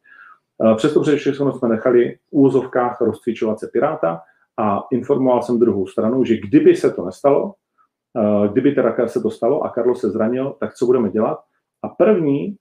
Eh, 0.64 0.76
přesto 0.76 1.04
všechno 1.04 1.54
jsme 1.54 1.70
nechali 1.70 2.16
v 2.16 2.20
úvozovkách 2.32 3.02
rozcvičovat 3.02 3.60
se 3.60 3.68
Piráta 3.74 4.22
a 4.58 4.84
informoval 4.92 5.42
jsem 5.42 5.60
druhou 5.60 5.88
stranu, 5.88 6.24
že 6.24 6.38
kdyby 6.38 6.76
se 6.76 6.92
to 6.92 7.06
nestalo, 7.06 7.54
eh, 8.18 8.48
kdyby 8.48 8.72
teda 8.72 9.08
se 9.08 9.22
to 9.22 9.32
stalo 9.32 9.62
a 9.62 9.70
Karlo 9.70 9.96
se 9.96 10.10
zranil, 10.10 10.56
tak 10.60 10.74
co 10.74 10.86
budeme 10.86 11.10
dělat? 11.10 11.40
A 11.82 11.88
první 11.88 12.56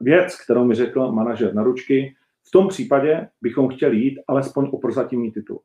věc, 0.00 0.44
kterou 0.44 0.64
mi 0.64 0.74
řekl 0.74 1.12
manažer 1.12 1.54
na 1.54 1.62
ručky, 1.62 2.14
v 2.48 2.50
tom 2.50 2.68
případě 2.68 3.28
bychom 3.42 3.68
chtěli 3.68 3.96
jít 3.96 4.18
alespoň 4.28 4.68
o 4.72 4.78
prozatímní 4.78 5.32
titul. 5.32 5.60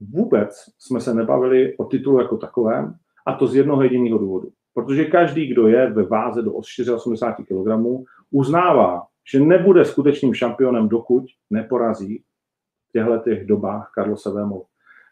Vůbec 0.00 0.64
jsme 0.78 1.00
se 1.00 1.14
nebavili 1.14 1.76
o 1.76 1.84
titulu 1.84 2.20
jako 2.20 2.36
takovém, 2.36 2.94
a 3.26 3.32
to 3.32 3.46
z 3.46 3.56
jednoho 3.56 3.82
jediného 3.82 4.18
důvodu. 4.18 4.48
Protože 4.74 5.04
každý, 5.04 5.46
kdo 5.46 5.68
je 5.68 5.90
ve 5.90 6.02
váze 6.02 6.42
do 6.42 6.52
84 6.52 7.46
kg, 7.46 7.68
uznává, 8.30 9.06
že 9.32 9.40
nebude 9.40 9.84
skutečným 9.84 10.34
šampionem, 10.34 10.88
dokud 10.88 11.24
neporazí 11.50 12.24
v 12.88 12.92
těchto 12.92 13.18
těch 13.18 13.46
dobách 13.46 13.90
Karlose 13.94 14.30
Vémol. 14.30 14.64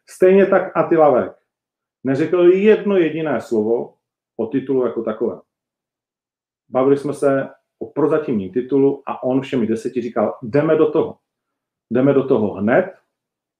Stejně 0.09 0.47
tak 0.47 0.77
Attila 0.77 1.11
Vek 1.11 1.33
neřekl 2.05 2.43
jedno 2.43 2.97
jediné 2.97 3.41
slovo 3.41 3.95
o 4.37 4.47
titulu 4.47 4.87
jako 4.87 5.03
takové. 5.03 5.41
Bavili 6.69 6.97
jsme 6.97 7.13
se 7.13 7.49
o 7.79 7.87
prozatímním 7.87 8.53
titulu 8.53 9.03
a 9.07 9.23
on 9.23 9.41
všemi 9.41 9.67
deseti 9.67 10.03
říkal, 10.03 10.35
jdeme 10.43 10.77
do 10.77 10.91
toho. 10.91 11.17
Jdeme 11.91 12.13
do 12.13 12.25
toho 12.25 12.53
hned, 12.55 12.93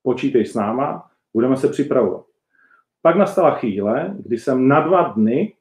počítej 0.03 0.47
s 0.47 0.55
náma, 0.55 1.11
budeme 1.35 1.57
se 1.57 1.69
připravovat. 1.69 2.25
Pak 3.03 3.17
nastala 3.17 3.51
chvíle, 3.51 4.15
kdy 4.19 4.39
jsem 4.39 4.69
na 4.69 4.81
dva 4.81 5.03
dny 5.03 5.53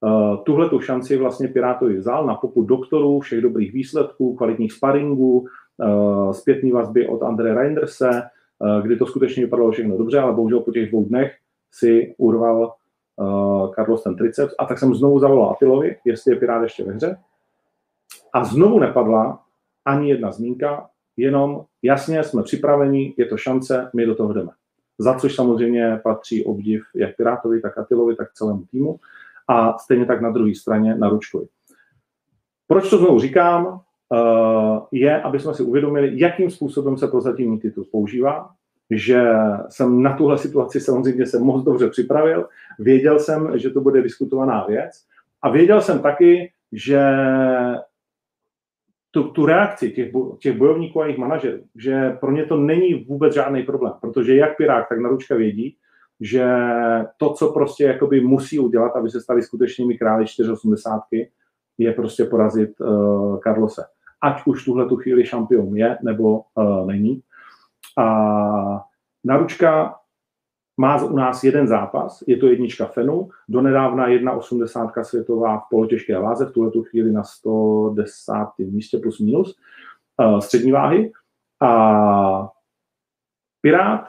uh, 0.00 0.44
tuhle 0.44 0.68
tu 0.68 0.80
šanci 0.80 1.16
vlastně 1.16 1.48
Pirátovi 1.48 1.96
vzal 1.96 2.26
na 2.26 2.34
poput 2.34 2.62
doktorů, 2.62 3.20
všech 3.20 3.40
dobrých 3.40 3.72
výsledků, 3.72 4.36
kvalitních 4.36 4.72
sparingů, 4.72 5.40
uh, 5.40 6.32
zpětní 6.32 6.72
vazby 6.72 7.08
od 7.08 7.22
Andre 7.22 7.54
Reinderse, 7.54 8.22
uh, 8.58 8.82
kdy 8.82 8.96
to 8.96 9.06
skutečně 9.06 9.44
vypadalo 9.44 9.70
všechno 9.70 9.98
dobře, 9.98 10.18
ale 10.18 10.32
bohužel 10.32 10.60
po 10.60 10.72
těch 10.72 10.90
dvou 10.90 11.04
dnech 11.04 11.36
si 11.72 12.14
urval 12.18 12.74
Carlos 13.74 14.02
ten 14.02 14.16
triceps 14.16 14.54
a 14.58 14.66
tak 14.66 14.78
jsem 14.78 14.94
znovu 14.94 15.18
zavolal 15.18 15.50
Atilovi, 15.50 15.96
jestli 16.04 16.32
je 16.32 16.36
Pirát 16.36 16.62
ještě 16.62 16.84
ve 16.84 16.92
hře. 16.92 17.16
A 18.32 18.44
znovu 18.44 18.78
nepadla 18.78 19.42
ani 19.84 20.10
jedna 20.10 20.32
zmínka, 20.32 20.88
jenom 21.16 21.64
jasně 21.82 22.24
jsme 22.24 22.42
připraveni, 22.42 23.14
je 23.16 23.26
to 23.26 23.36
šance, 23.36 23.90
my 23.94 24.06
do 24.06 24.14
toho 24.14 24.32
jdeme 24.32 24.50
za 25.02 25.14
což 25.14 25.34
samozřejmě 25.34 26.00
patří 26.02 26.44
obdiv 26.44 26.82
jak 26.94 27.16
Pirátovi, 27.16 27.60
tak 27.60 27.78
Atilovi, 27.78 28.16
tak 28.16 28.32
celému 28.32 28.64
týmu 28.70 28.96
a 29.48 29.78
stejně 29.78 30.06
tak 30.06 30.20
na 30.20 30.30
druhé 30.30 30.54
straně 30.54 30.94
na 30.94 31.08
Ručkovi. 31.08 31.46
Proč 32.66 32.90
to 32.90 32.98
znovu 32.98 33.20
říkám? 33.20 33.80
Eh, 34.14 34.80
je, 34.92 35.22
aby 35.22 35.40
jsme 35.40 35.54
si 35.54 35.62
uvědomili, 35.62 36.10
jakým 36.14 36.50
způsobem 36.50 36.98
se 36.98 37.08
prozatímní 37.08 37.60
titul 37.60 37.84
používá, 37.92 38.50
že 38.90 39.24
jsem 39.68 40.02
na 40.02 40.16
tuhle 40.16 40.38
situaci 40.38 40.80
samozřejmě 40.80 41.26
se 41.26 41.38
moc 41.38 41.64
dobře 41.64 41.90
připravil, 41.90 42.48
věděl 42.78 43.18
jsem, 43.18 43.58
že 43.58 43.70
to 43.70 43.80
bude 43.80 44.02
diskutovaná 44.02 44.66
věc 44.66 44.92
a 45.42 45.50
věděl 45.50 45.80
jsem 45.80 45.98
taky, 45.98 46.52
že 46.72 47.00
tu, 49.14 49.28
tu 49.28 49.46
reakci 49.46 49.90
těch, 49.90 50.12
těch 50.38 50.58
bojovníků 50.58 51.00
a 51.00 51.04
jejich 51.04 51.18
manažerů, 51.18 51.58
že 51.76 52.10
pro 52.10 52.32
ně 52.32 52.44
to 52.44 52.56
není 52.56 52.94
vůbec 52.94 53.34
žádný 53.34 53.62
problém, 53.62 53.92
protože 54.00 54.36
jak 54.36 54.56
Pirák, 54.56 54.88
tak 54.88 54.98
Naručka 54.98 55.34
vědí, 55.34 55.76
že 56.20 56.46
to, 57.16 57.32
co 57.32 57.52
prostě 57.52 57.84
jakoby 57.84 58.20
musí 58.20 58.58
udělat, 58.58 58.96
aby 58.96 59.10
se 59.10 59.20
stali 59.20 59.42
skutečnými 59.42 59.98
králi 59.98 60.26
480, 60.26 61.00
je 61.78 61.92
prostě 61.92 62.24
porazit 62.24 62.80
uh, 62.80 63.40
Carlose. 63.40 63.82
Ať 64.22 64.46
už 64.46 64.64
tuhle 64.64 64.88
tu 64.88 64.96
chvíli 64.96 65.26
šampion 65.26 65.76
je, 65.76 65.98
nebo 66.02 66.42
uh, 66.54 66.86
není. 66.86 67.22
A 67.98 68.84
Naručka 69.24 69.94
má 70.76 71.04
u 71.04 71.16
nás 71.16 71.44
jeden 71.44 71.68
zápas, 71.68 72.24
je 72.26 72.36
to 72.36 72.46
jednička 72.46 72.86
Fenu, 72.86 73.28
donedávna 73.48 74.08
1,80 74.08 75.02
světová 75.02 75.58
v 75.58 75.62
polotěžké 75.70 76.18
váze, 76.18 76.46
v 76.46 76.52
tuhle 76.52 76.70
tu 76.70 76.82
chvíli 76.82 77.12
na 77.12 77.22
110. 77.22 78.32
místě 78.58 78.98
plus 78.98 79.20
minus 79.20 79.56
uh, 80.20 80.38
střední 80.38 80.72
váhy. 80.72 81.12
A 81.60 82.48
Pirát, 83.60 84.08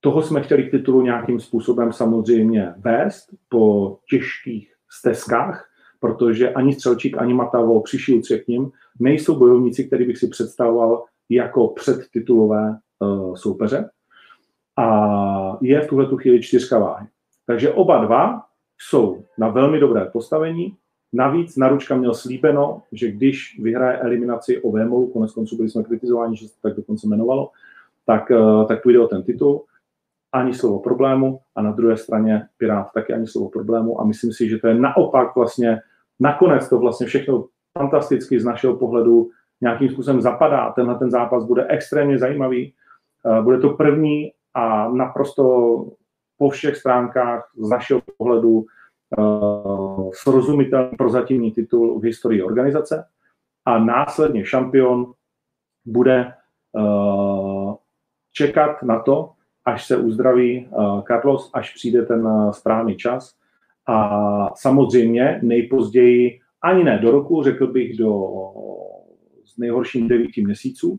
toho 0.00 0.22
jsme 0.22 0.42
chtěli 0.42 0.68
k 0.68 0.70
titulu 0.70 1.02
nějakým 1.02 1.40
způsobem 1.40 1.92
samozřejmě 1.92 2.74
vést 2.78 3.26
po 3.48 3.98
těžkých 4.10 4.74
stezkách, 4.90 5.68
protože 6.00 6.50
ani 6.50 6.74
Střelčík, 6.74 7.18
ani 7.18 7.34
Matavo 7.34 7.82
přišli 7.82 8.20
k 8.20 8.48
ním, 8.48 8.70
nejsou 9.00 9.38
bojovníci, 9.38 9.84
který 9.84 10.06
bych 10.06 10.18
si 10.18 10.28
představoval 10.28 11.04
jako 11.30 11.68
předtitulové 11.68 12.78
uh, 12.98 13.34
soupeře 13.34 13.90
a 14.76 15.58
je 15.60 15.80
v 15.80 15.86
tuhle 15.86 16.06
tu 16.06 16.16
chvíli 16.16 16.42
čtyřka 16.42 16.78
váhy. 16.78 17.06
Takže 17.46 17.72
oba 17.72 18.04
dva 18.04 18.42
jsou 18.78 19.24
na 19.38 19.48
velmi 19.48 19.80
dobré 19.80 20.04
postavení. 20.04 20.76
Navíc 21.12 21.56
Naručka 21.56 21.96
měl 21.96 22.14
slíbeno, 22.14 22.82
že 22.92 23.10
když 23.10 23.60
vyhraje 23.62 23.98
eliminaci 23.98 24.62
o 24.62 24.72
Vémolu, 24.72 25.06
konec 25.06 25.32
konců 25.32 25.56
byli 25.56 25.68
jsme 25.68 25.82
kritizováni, 25.82 26.36
že 26.36 26.48
se 26.48 26.54
tak 26.62 26.76
dokonce 26.76 27.06
jmenovalo, 27.06 27.50
tak, 28.06 28.30
eh, 28.30 28.64
tak 28.68 28.82
půjde 28.82 29.00
o 29.00 29.08
ten 29.08 29.22
titul. 29.22 29.64
Ani 30.32 30.54
slovo 30.54 30.78
problému 30.78 31.40
a 31.56 31.62
na 31.62 31.72
druhé 31.72 31.96
straně 31.96 32.48
Pirát 32.58 32.92
taky 32.94 33.12
ani 33.12 33.26
slovo 33.26 33.48
problému 33.48 34.00
a 34.00 34.04
myslím 34.04 34.32
si, 34.32 34.48
že 34.48 34.58
to 34.58 34.68
je 34.68 34.74
naopak 34.74 35.36
vlastně, 35.36 35.80
nakonec 36.20 36.68
to 36.68 36.78
vlastně 36.78 37.06
všechno 37.06 37.46
fantasticky 37.78 38.40
z 38.40 38.44
našeho 38.44 38.76
pohledu 38.76 39.30
nějakým 39.60 39.88
způsobem 39.88 40.20
zapadá. 40.20 40.72
Tenhle 40.72 40.94
ten 40.94 41.10
zápas 41.10 41.44
bude 41.44 41.66
extrémně 41.68 42.18
zajímavý. 42.18 42.72
Eh, 43.26 43.42
bude 43.42 43.58
to 43.58 43.70
první 43.70 44.32
a 44.56 44.88
naprosto 44.88 45.44
po 46.38 46.48
všech 46.48 46.76
stránkách 46.76 47.52
z 47.56 47.68
našeho 47.70 48.00
pohledu 48.16 48.64
uh, 49.18 50.10
srozumitelný 50.12 50.96
prozatímní 50.96 51.52
titul 51.52 52.00
v 52.00 52.04
historii 52.04 52.42
organizace 52.42 53.04
a 53.64 53.78
následně 53.78 54.44
šampion 54.44 55.12
bude 55.84 56.32
uh, 56.72 57.74
čekat 58.32 58.82
na 58.82 59.00
to, 59.00 59.32
až 59.64 59.86
se 59.86 59.96
uzdraví 59.96 60.66
uh, 60.66 61.02
Carlos, 61.02 61.50
až 61.54 61.74
přijde 61.74 62.02
ten 62.02 62.52
správný 62.52 62.96
čas. 62.96 63.36
A 63.88 64.56
samozřejmě 64.56 65.40
nejpozději, 65.42 66.40
ani 66.62 66.84
ne 66.84 66.98
do 66.98 67.10
roku, 67.10 67.42
řekl 67.42 67.66
bych 67.66 67.96
do 67.96 68.28
z 69.44 69.58
nejhorším 69.58 70.08
devíti 70.08 70.44
měsíců, 70.44 70.98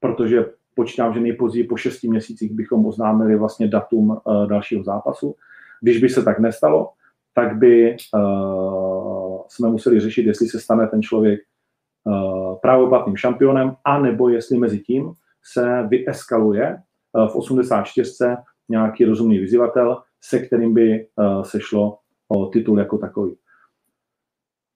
protože 0.00 0.52
počítám, 0.74 1.14
že 1.14 1.20
nejpozději 1.20 1.64
po 1.64 1.76
šesti 1.76 2.08
měsících 2.08 2.52
bychom 2.52 2.86
oznámili 2.86 3.36
vlastně 3.36 3.68
datum 3.68 4.10
uh, 4.10 4.46
dalšího 4.46 4.84
zápasu. 4.84 5.34
Když 5.80 5.98
by 6.00 6.08
se 6.08 6.22
tak 6.22 6.38
nestalo, 6.38 6.90
tak 7.34 7.56
by 7.56 7.96
uh, 8.14 9.40
jsme 9.48 9.68
museli 9.68 10.00
řešit, 10.00 10.26
jestli 10.26 10.46
se 10.46 10.60
stane 10.60 10.86
ten 10.86 11.02
člověk 11.02 11.40
uh, 12.04 12.56
právoplatným 12.62 13.16
šampionem, 13.16 13.76
anebo 13.84 14.28
jestli 14.28 14.58
mezi 14.58 14.78
tím 14.78 15.12
se 15.52 15.86
vyeskaluje 15.88 16.78
uh, 17.12 17.28
v 17.28 17.36
84. 17.36 18.14
nějaký 18.68 19.04
rozumný 19.04 19.38
vyzývatel, 19.38 20.02
se 20.20 20.38
kterým 20.38 20.74
by 20.74 21.06
uh, 21.16 21.42
se 21.42 21.60
šlo 21.60 21.98
o 22.28 22.46
titul 22.46 22.78
jako 22.78 22.98
takový. 22.98 23.36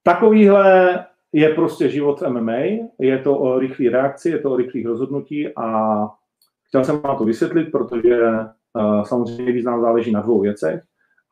Takovýhle 0.03 1.05
je 1.33 1.49
prostě 1.49 1.89
život 1.89 2.21
v 2.21 2.29
MMA, 2.29 2.61
je 2.99 3.17
to 3.17 3.37
o 3.37 3.59
rychlé 3.59 3.89
reakci, 3.89 4.29
je 4.29 4.39
to 4.39 4.51
o 4.51 4.55
rychlých 4.55 4.85
rozhodnutí 4.85 5.47
a 5.55 5.97
chtěl 6.67 6.83
jsem 6.83 6.99
vám 6.99 7.17
to 7.17 7.25
vysvětlit, 7.25 7.71
protože 7.71 8.19
uh, 8.21 9.03
samozřejmě 9.03 9.51
význam 9.51 9.81
záleží 9.81 10.11
na 10.11 10.21
dvou 10.21 10.41
věcech 10.41 10.83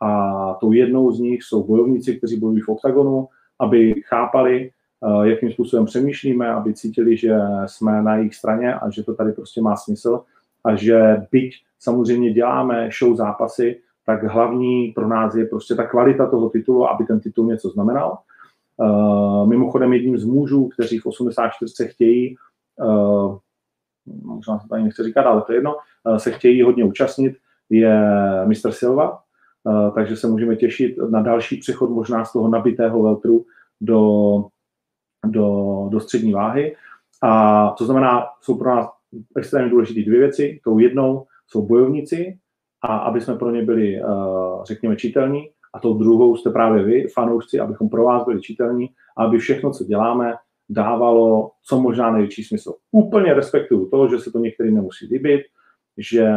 a 0.02 0.54
tou 0.54 0.72
jednou 0.72 1.12
z 1.12 1.20
nich 1.20 1.44
jsou 1.44 1.64
bojovníci, 1.64 2.18
kteří 2.18 2.40
bojují 2.40 2.62
v 2.62 2.70
oktagonu, 2.70 3.28
aby 3.60 3.94
chápali, 4.06 4.72
uh, 5.00 5.24
jakým 5.24 5.52
způsobem 5.52 5.86
přemýšlíme, 5.86 6.50
aby 6.50 6.74
cítili, 6.74 7.18
že 7.18 7.38
jsme 7.66 8.02
na 8.02 8.16
jejich 8.16 8.36
straně 8.36 8.74
a 8.74 8.90
že 8.90 9.04
to 9.04 9.16
tady 9.16 9.32
prostě 9.32 9.62
má 9.62 9.76
smysl 9.76 10.24
a 10.64 10.76
že 10.76 11.18
byť 11.32 11.54
samozřejmě 11.80 12.34
děláme 12.34 12.90
show 13.00 13.16
zápasy, 13.16 13.82
tak 14.06 14.24
hlavní 14.24 14.92
pro 14.96 15.08
nás 15.08 15.36
je 15.36 15.46
prostě 15.46 15.76
ta 15.76 15.88
kvalita 15.88 16.30
toho 16.30 16.50
titulu, 16.50 16.90
aby 16.90 17.06
ten 17.06 17.20
titul 17.20 17.46
něco 17.46 17.70
znamenal. 17.70 18.18
Uh, 18.78 19.48
mimochodem 19.48 19.94
jedním 19.94 20.18
z 20.18 20.26
mužů, 20.26 20.68
kteří 20.68 21.00
v 21.00 21.06
84 21.06 21.90
chtějí, 21.90 22.36
uh, 22.76 23.38
možná 24.06 24.60
se 24.60 24.68
to 24.68 24.76
ani 24.76 24.84
nechci 24.84 25.04
říkat, 25.04 25.22
ale 25.22 25.42
to 25.42 25.52
je 25.52 25.58
jedno, 25.58 25.76
uh, 26.04 26.18
se 26.18 26.32
chtějí 26.32 26.62
hodně 26.62 26.84
účastnit, 26.84 27.38
je 27.70 28.02
Mr. 28.46 28.72
Silva, 28.72 29.22
takže 29.96 30.16
se 30.16 30.28
můžeme 30.28 30.56
těšit 30.56 30.98
na 31.10 31.22
další 31.22 31.58
přechod 31.58 31.90
možná 31.90 32.26
z 32.26 32.34
toho 32.34 32.48
nabitého 32.48 33.04
veltru 33.04 33.46
do, 33.82 34.46
do, 35.26 35.88
do 35.92 36.00
střední 36.00 36.34
váhy. 36.34 36.76
A 37.22 37.70
to 37.78 37.86
znamená, 37.86 38.26
jsou 38.42 38.58
pro 38.58 38.76
nás 38.76 38.88
extrémně 39.38 39.70
důležité 39.70 40.02
dvě 40.02 40.20
věci. 40.20 40.60
Tou 40.64 40.80
jednou 40.80 41.26
jsou 41.48 41.66
bojovníci, 41.66 42.40
a 42.82 42.98
aby 42.98 43.22
jsme 43.22 43.36
pro 43.36 43.52
ně 43.52 43.62
byli, 43.62 44.02
řekněme, 44.64 44.96
čitelní, 44.96 45.50
a 45.76 45.80
tou 45.80 45.94
druhou 45.94 46.38
jste 46.38 46.50
právě 46.50 46.84
vy, 46.84 47.08
fanoušci, 47.08 47.60
abychom 47.60 47.90
pro 47.90 48.04
vás 48.04 48.26
byli 48.26 48.42
čitelní 48.42 48.90
a 49.18 49.24
aby 49.24 49.38
všechno, 49.38 49.72
co 49.72 49.84
děláme, 49.84 50.34
dávalo 50.70 51.52
co 51.64 51.82
možná 51.82 52.12
největší 52.12 52.44
smysl. 52.44 52.74
Úplně 52.92 53.34
respektuju 53.34 53.90
to, 53.90 54.08
že 54.08 54.20
se 54.20 54.32
to 54.32 54.40
některým 54.40 54.76
nemusí 54.76 55.08
líbit, 55.12 55.42
že, 55.98 56.28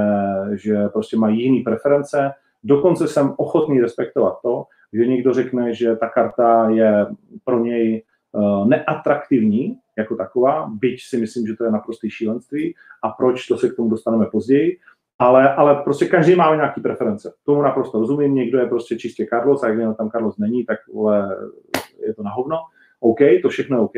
že 0.54 0.88
prostě 0.88 1.16
mají 1.16 1.42
jiné 1.42 1.64
preference. 1.64 2.30
Dokonce 2.64 3.09
jsem 3.09 3.35
ochotný 3.37 3.80
respektovat 3.80 4.38
to, 4.42 4.64
že 4.92 5.07
někdo 5.07 5.35
řekne, 5.35 5.75
že 5.75 5.97
ta 5.97 6.09
karta 6.09 6.68
je 6.71 7.07
pro 7.45 7.59
něj 7.59 8.02
uh, 8.33 8.68
neatraktivní 8.68 9.76
jako 9.99 10.16
taková, 10.16 10.71
byť 10.80 11.02
si 11.09 11.16
myslím, 11.16 11.47
že 11.47 11.57
to 11.57 11.64
je 11.64 11.71
naprostý 11.71 12.11
šílenství 12.11 12.75
a 13.02 13.09
proč, 13.09 13.47
to 13.47 13.59
se 13.59 13.68
k 13.68 13.76
tomu 13.76 13.88
dostaneme 13.88 14.26
později, 14.26 14.78
ale, 15.19 15.55
ale 15.55 15.83
prostě 15.83 16.07
každý 16.07 16.35
má 16.35 16.55
nějaký 16.55 16.81
preference. 16.81 17.33
Tomu 17.45 17.63
naprosto 17.63 17.99
rozumím, 17.99 18.35
někdo 18.35 18.59
je 18.59 18.67
prostě 18.67 18.97
čistě 18.97 19.27
Carlos 19.31 19.63
a 19.63 19.71
když 19.71 19.87
tam 19.99 20.11
Carlos 20.11 20.39
není, 20.39 20.65
tak 20.65 20.79
vole, 20.93 21.37
je 22.07 22.15
to 22.15 22.23
na 22.23 22.31
hovno. 22.31 22.57
OK, 23.01 23.19
to 23.43 23.49
všechno 23.49 23.77
je 23.77 23.83
OK. 23.83 23.95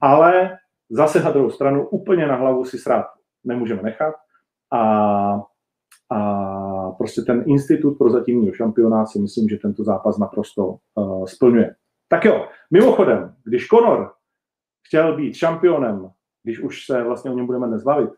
Ale 0.00 0.58
zase 0.90 1.22
na 1.22 1.30
druhou 1.30 1.50
stranu 1.50 1.88
úplně 1.88 2.26
na 2.26 2.36
hlavu 2.36 2.64
si 2.64 2.78
srát 2.78 3.06
nemůžeme 3.44 3.82
nechat 3.82 4.14
a, 4.72 4.80
a 6.10 6.90
prostě 6.90 7.22
ten 7.22 7.44
institut 7.46 7.98
pro 7.98 8.10
zatímního 8.10 8.54
šampiona 8.54 9.06
si 9.06 9.18
myslím, 9.18 9.48
že 9.48 9.56
tento 9.56 9.84
zápas 9.84 10.18
naprosto 10.18 10.76
uh, 10.94 11.24
splňuje. 11.24 11.74
Tak 12.08 12.24
jo, 12.24 12.48
mimochodem, 12.70 13.34
když 13.44 13.66
Conor 13.66 14.12
chtěl 14.86 15.16
být 15.16 15.34
šampionem, 15.34 16.10
když 16.42 16.60
už 16.60 16.86
se 16.86 17.02
vlastně 17.02 17.30
o 17.30 17.34
něm 17.34 17.46
budeme 17.46 17.66
nezbavit, 17.66 18.10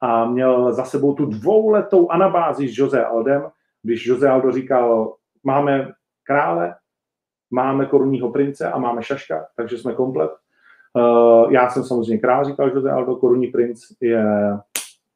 a 0.00 0.24
měl 0.24 0.72
za 0.72 0.84
sebou 0.84 1.14
tu 1.14 1.26
dvouletou 1.26 2.10
anabázi 2.10 2.68
s 2.68 2.78
Jose 2.78 3.04
Aldem, 3.04 3.48
když 3.82 4.06
Jose 4.06 4.28
Aldo 4.28 4.52
říkal, 4.52 5.14
máme 5.44 5.92
krále, 6.24 6.74
máme 7.50 7.86
korunního 7.86 8.30
prince 8.30 8.70
a 8.70 8.78
máme 8.78 9.02
šaška, 9.02 9.46
takže 9.56 9.78
jsme 9.78 9.94
komplet. 9.94 10.30
Uh, 10.94 11.52
já 11.52 11.70
jsem 11.70 11.84
samozřejmě 11.84 12.18
král, 12.18 12.44
říkal 12.44 12.68
Jose 12.68 12.90
Aldo, 12.90 13.16
korunní 13.16 13.46
princ 13.46 13.80
je, 14.00 14.24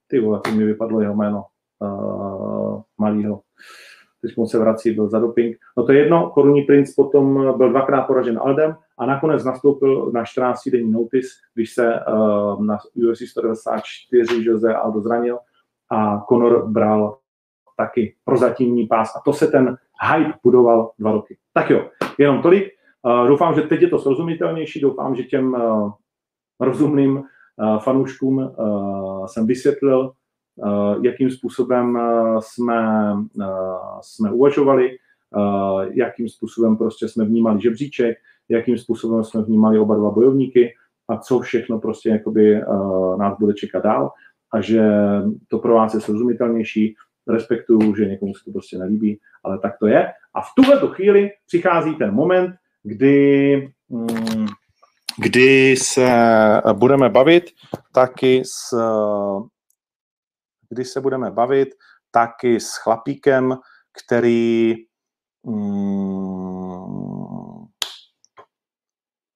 ty 0.06 0.20
vole, 0.20 0.40
to 0.44 0.50
mi 0.50 0.64
vypadlo 0.64 1.00
jeho 1.00 1.14
jméno, 1.14 1.44
uh, 1.78 2.80
malýho. 2.98 3.40
Teď 4.22 4.34
se 4.46 4.58
vrací, 4.58 4.90
byl 4.90 5.08
za 5.08 5.18
doping. 5.18 5.56
No 5.76 5.86
to 5.86 5.92
je 5.92 5.98
jedno, 5.98 6.30
korunní 6.30 6.62
princ 6.62 6.94
potom 6.94 7.56
byl 7.56 7.70
dvakrát 7.70 8.02
poražen 8.02 8.38
Aldem 8.42 8.76
a 9.02 9.06
nakonec 9.06 9.44
nastoupil 9.44 10.10
na 10.12 10.24
14 10.24 10.68
denní 10.68 10.92
notice, 10.92 11.28
když 11.54 11.74
se 11.74 11.94
uh, 11.94 12.64
na 12.64 12.78
UFC 12.94 13.22
194 13.30 14.44
Jose 14.44 14.74
Aldo 14.74 15.00
zranil 15.00 15.38
a 15.90 16.20
Conor 16.28 16.68
bral 16.68 17.18
taky 17.76 18.14
prozatímní 18.24 18.86
pás 18.86 19.16
a 19.16 19.20
to 19.24 19.32
se 19.32 19.46
ten 19.46 19.76
hype 20.10 20.32
budoval 20.44 20.90
dva 20.98 21.12
roky. 21.12 21.36
Tak 21.52 21.70
jo, 21.70 21.88
jenom 22.18 22.42
tolik. 22.42 22.64
Uh, 23.02 23.28
doufám, 23.28 23.54
že 23.54 23.62
teď 23.62 23.82
je 23.82 23.88
to 23.88 23.98
srozumitelnější, 23.98 24.80
doufám, 24.80 25.14
že 25.14 25.22
těm 25.22 25.54
uh, 25.54 25.92
rozumným 26.60 27.16
uh, 27.16 27.78
fanouškům 27.78 28.38
uh, 28.38 29.26
jsem 29.26 29.46
vysvětlil, 29.46 30.12
uh, 30.56 31.04
jakým 31.04 31.30
způsobem 31.30 31.98
jsme, 32.40 33.12
uh, 33.34 33.46
jsme 34.00 34.32
uvažovali, 34.32 34.90
uh, 35.36 35.82
jakým 35.92 36.28
způsobem 36.28 36.76
prostě 36.76 37.08
jsme 37.08 37.24
vnímali 37.24 37.60
žebříček, 37.60 38.18
jakým 38.52 38.78
způsobem 38.78 39.24
jsme 39.24 39.42
vnímali 39.42 39.78
oba 39.78 39.96
dva 39.96 40.10
bojovníky 40.10 40.74
a 41.08 41.16
co 41.18 41.38
všechno 41.38 41.80
prostě 41.80 42.08
jakoby, 42.08 42.64
uh, 42.64 43.18
nás 43.18 43.38
bude 43.38 43.54
čekat 43.54 43.82
dál 43.84 44.10
a 44.52 44.60
že 44.60 44.82
to 45.48 45.58
pro 45.58 45.74
vás 45.74 45.94
je 45.94 46.00
srozumitelnější, 46.00 46.94
respektuju, 47.28 47.96
že 47.96 48.06
někomu 48.06 48.34
se 48.34 48.44
to 48.44 48.52
prostě 48.52 48.78
nelíbí, 48.78 49.20
ale 49.44 49.58
tak 49.58 49.72
to 49.80 49.86
je. 49.86 50.12
A 50.34 50.40
v 50.40 50.48
tuhle 50.56 50.94
chvíli 50.94 51.30
přichází 51.46 51.94
ten 51.94 52.14
moment, 52.14 52.54
kdy, 52.82 53.56
mm, 53.88 54.46
kdy 55.18 55.76
se 55.76 56.10
budeme 56.72 57.08
bavit 57.08 57.44
taky 57.94 58.42
s, 58.44 58.76
kdy 60.68 60.84
se 60.84 61.00
budeme 61.00 61.30
bavit 61.30 61.68
taky 62.10 62.60
s 62.60 62.76
chlapíkem, 62.76 63.56
který 64.04 64.74
mm, 65.46 66.41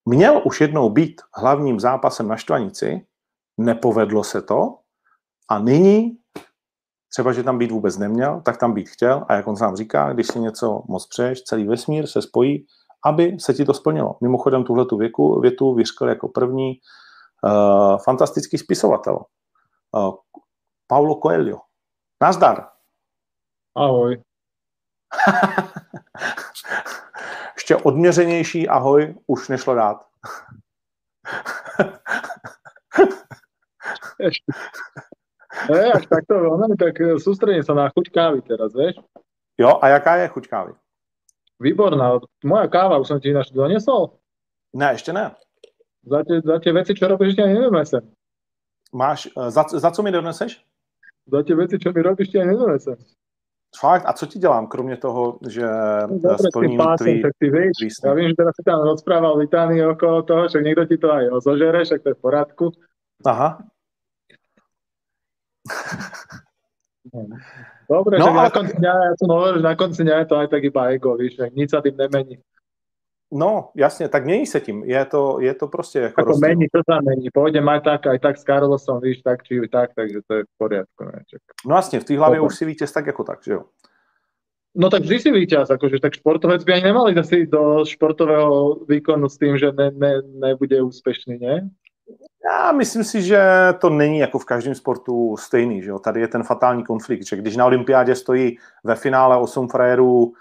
měl 0.06 0.42
už 0.44 0.60
jednou 0.60 0.90
být 0.90 1.20
hlavním 1.34 1.80
zápasem 1.80 2.28
na 2.28 2.36
Štvanici, 2.36 3.06
nepovedlo 3.58 4.24
se 4.24 4.42
to 4.42 4.78
a 5.48 5.58
nyní 5.58 6.18
třeba, 7.12 7.32
že 7.32 7.42
tam 7.42 7.58
být 7.58 7.70
vůbec 7.70 7.96
neměl, 7.98 8.40
tak 8.40 8.56
tam 8.56 8.74
být 8.74 8.88
chtěl 8.88 9.24
a 9.28 9.34
jak 9.34 9.46
on 9.46 9.56
sám 9.56 9.76
říká, 9.76 10.12
když 10.12 10.26
si 10.26 10.40
něco 10.40 10.82
moc 10.88 11.06
přeješ, 11.06 11.42
celý 11.42 11.64
vesmír 11.64 12.06
se 12.06 12.22
spojí, 12.22 12.66
aby 13.04 13.36
se 13.40 13.54
ti 13.54 13.64
to 13.64 13.74
splnilo. 13.74 14.16
Mimochodem 14.22 14.64
tuhle 14.64 14.86
tu 14.86 14.96
věku, 14.96 15.40
větu 15.40 15.74
vyřkl 15.74 16.08
jako 16.08 16.28
první 16.28 16.80
uh, 17.44 17.98
fantastický 18.04 18.58
spisovatel. 18.58 19.24
Uh, 19.92 20.14
Paulo 20.86 21.20
Coelho. 21.20 21.60
Nazdar. 22.22 22.68
Ahoj. 23.76 24.22
Ještě 27.66 27.76
odměřenější 27.76 28.68
ahoj 28.68 29.14
už 29.26 29.48
nešlo 29.48 29.74
dát. 29.74 30.06
Ne, 35.70 35.92
až 35.92 36.06
takto 36.06 36.36
veľmi, 36.36 36.76
tak 36.76 36.94
sústredím 37.18 37.64
sa 37.64 37.74
na 37.74 37.88
chuť 37.90 38.06
kávy 38.12 38.38
teraz, 38.44 38.70
vieš? 38.76 39.00
Jo, 39.58 39.80
a 39.82 39.88
jaká 39.88 40.16
je 40.16 40.28
chuť 40.28 40.44
kávy? 40.48 40.72
Výborná. 41.60 42.20
Moja 42.44 42.68
káva, 42.68 43.00
už 43.00 43.08
som 43.08 43.20
ti 43.20 43.32
ináč 43.32 43.50
donesol? 43.50 44.14
Ne, 44.74 44.92
ještě 44.92 45.12
ne. 45.12 45.34
Za 46.04 46.22
tie, 46.22 46.40
za 46.44 46.58
tie 46.58 46.72
veci, 46.72 46.94
čo 46.94 47.08
robíš, 47.08 47.34
ti 47.34 47.42
ani 47.42 47.54
nedonesem. 47.54 48.12
Máš, 48.94 49.26
eh, 49.26 49.50
za, 49.50 49.62
za 49.62 49.90
co 49.90 50.02
mi 50.02 50.12
doneseš? 50.12 50.62
Za 51.26 51.42
tie 51.42 51.54
veci, 51.54 51.78
čo 51.78 51.92
mi 51.92 52.02
robíš, 52.02 52.28
ti 52.28 52.38
ani 52.38 52.52
nedonesem. 52.52 52.96
Fakt? 53.80 54.04
A 54.06 54.12
co 54.12 54.26
ti 54.26 54.38
dělám, 54.38 54.66
kromě 54.66 54.96
toho, 54.96 55.38
že 55.48 55.62
No, 56.06 56.18
Dobre, 56.18 56.36
splním 56.52 56.78
pásem, 56.78 57.06
tvý... 57.06 57.22
tak 57.22 57.32
ty 57.38 57.50
vieš. 57.50 57.72
tvý 57.80 57.88
Ja 58.04 58.12
viem, 58.14 58.28
že 58.32 58.36
teraz 58.40 58.54
si 58.56 58.62
tam 58.64 58.80
rozprával 58.82 59.36
litany 59.38 59.84
okolo 59.86 60.22
toho, 60.22 60.48
že 60.48 60.62
niekto 60.64 60.86
ti 60.88 60.96
to 60.96 61.12
aj 61.12 61.24
zožere, 61.44 61.84
však 61.84 62.02
to 62.02 62.08
je 62.08 62.16
v 62.16 62.22
poriadku. 62.24 62.64
Aha. 63.26 63.58
Dobre, 67.90 68.18
No, 68.18 68.26
no, 68.26 68.32
ale- 68.34 68.42
na 68.42 68.50
konci 68.50 68.74
dňa, 68.76 68.92
ja 68.92 69.12
som 69.14 69.28
hovoril, 69.30 69.56
že 69.62 69.64
na 69.64 69.74
konci 69.78 70.00
dňa 70.02 70.16
je 70.18 70.26
to 70.26 70.34
aj 70.42 70.48
tak 70.50 70.62
iba 70.64 70.82
ego, 70.90 71.14
víš, 71.14 71.38
nič 71.54 71.70
sa 71.70 71.78
tým 71.78 71.94
nemení. 71.96 72.42
No, 73.32 73.70
jasně, 73.76 74.08
tak 74.08 74.24
mění 74.24 74.46
se 74.46 74.60
tím. 74.60 74.84
Je 74.84 75.04
to, 75.04 75.40
je 75.40 75.54
to 75.54 75.68
prostě 75.68 75.98
jako 75.98 76.20
Ako 76.20 76.38
mení, 76.38 76.66
to 76.72 76.80
sa 76.90 77.00
mení. 77.02 77.28
Pôjdem 77.34 77.66
aj 77.68 77.80
tak, 77.80 78.06
aj 78.06 78.18
tak 78.18 78.38
s 78.38 78.44
Carlosom, 78.44 79.00
víš, 79.00 79.22
tak 79.22 79.42
či 79.42 79.60
tak, 79.72 79.90
takže 79.94 80.20
to 80.26 80.34
je 80.34 80.42
v 80.44 80.52
poriadku. 80.58 81.04
Ne? 81.04 81.22
Čak. 81.26 81.42
No 81.66 81.76
jasně, 81.76 82.00
v 82.00 82.04
té 82.04 82.18
hlavě 82.18 82.40
už 82.40 82.54
si 82.54 82.64
vítěz 82.64 82.92
tak 82.92 83.06
jako 83.06 83.24
tak, 83.24 83.38
že 83.44 83.52
jo. 83.52 83.62
No 84.76 84.90
tak 84.90 85.02
vždy 85.02 85.18
si 85.18 85.30
víťaz, 85.30 85.70
akože 85.70 86.00
tak 86.00 86.14
športovec 86.14 86.64
by 86.64 86.72
ani 86.72 86.82
nemali 86.82 87.16
asi 87.16 87.46
do 87.46 87.84
športového 87.84 88.84
výkonu 88.88 89.28
s 89.28 89.38
tým, 89.38 89.58
že 89.58 89.72
ne, 89.72 89.90
ne, 89.90 90.22
nebude 90.22 90.82
úspešný, 90.82 91.38
ne? 91.38 91.70
Já 92.44 92.72
myslím 92.72 93.04
si, 93.04 93.22
že 93.22 93.40
to 93.80 93.90
není 93.90 94.18
jako 94.18 94.38
v 94.38 94.44
každém 94.44 94.74
sportu 94.74 95.36
stejný. 95.36 95.82
Že 95.82 95.90
jo? 95.90 95.98
Tady 95.98 96.20
je 96.20 96.28
ten 96.28 96.42
fatální 96.42 96.84
konflikt, 96.84 97.26
že 97.26 97.36
když 97.36 97.56
na 97.56 97.66
olympiádě 97.66 98.14
stojí 98.14 98.58
ve 98.84 98.94
finále 98.94 99.36
8 99.36 99.68
frajerů 99.68 100.32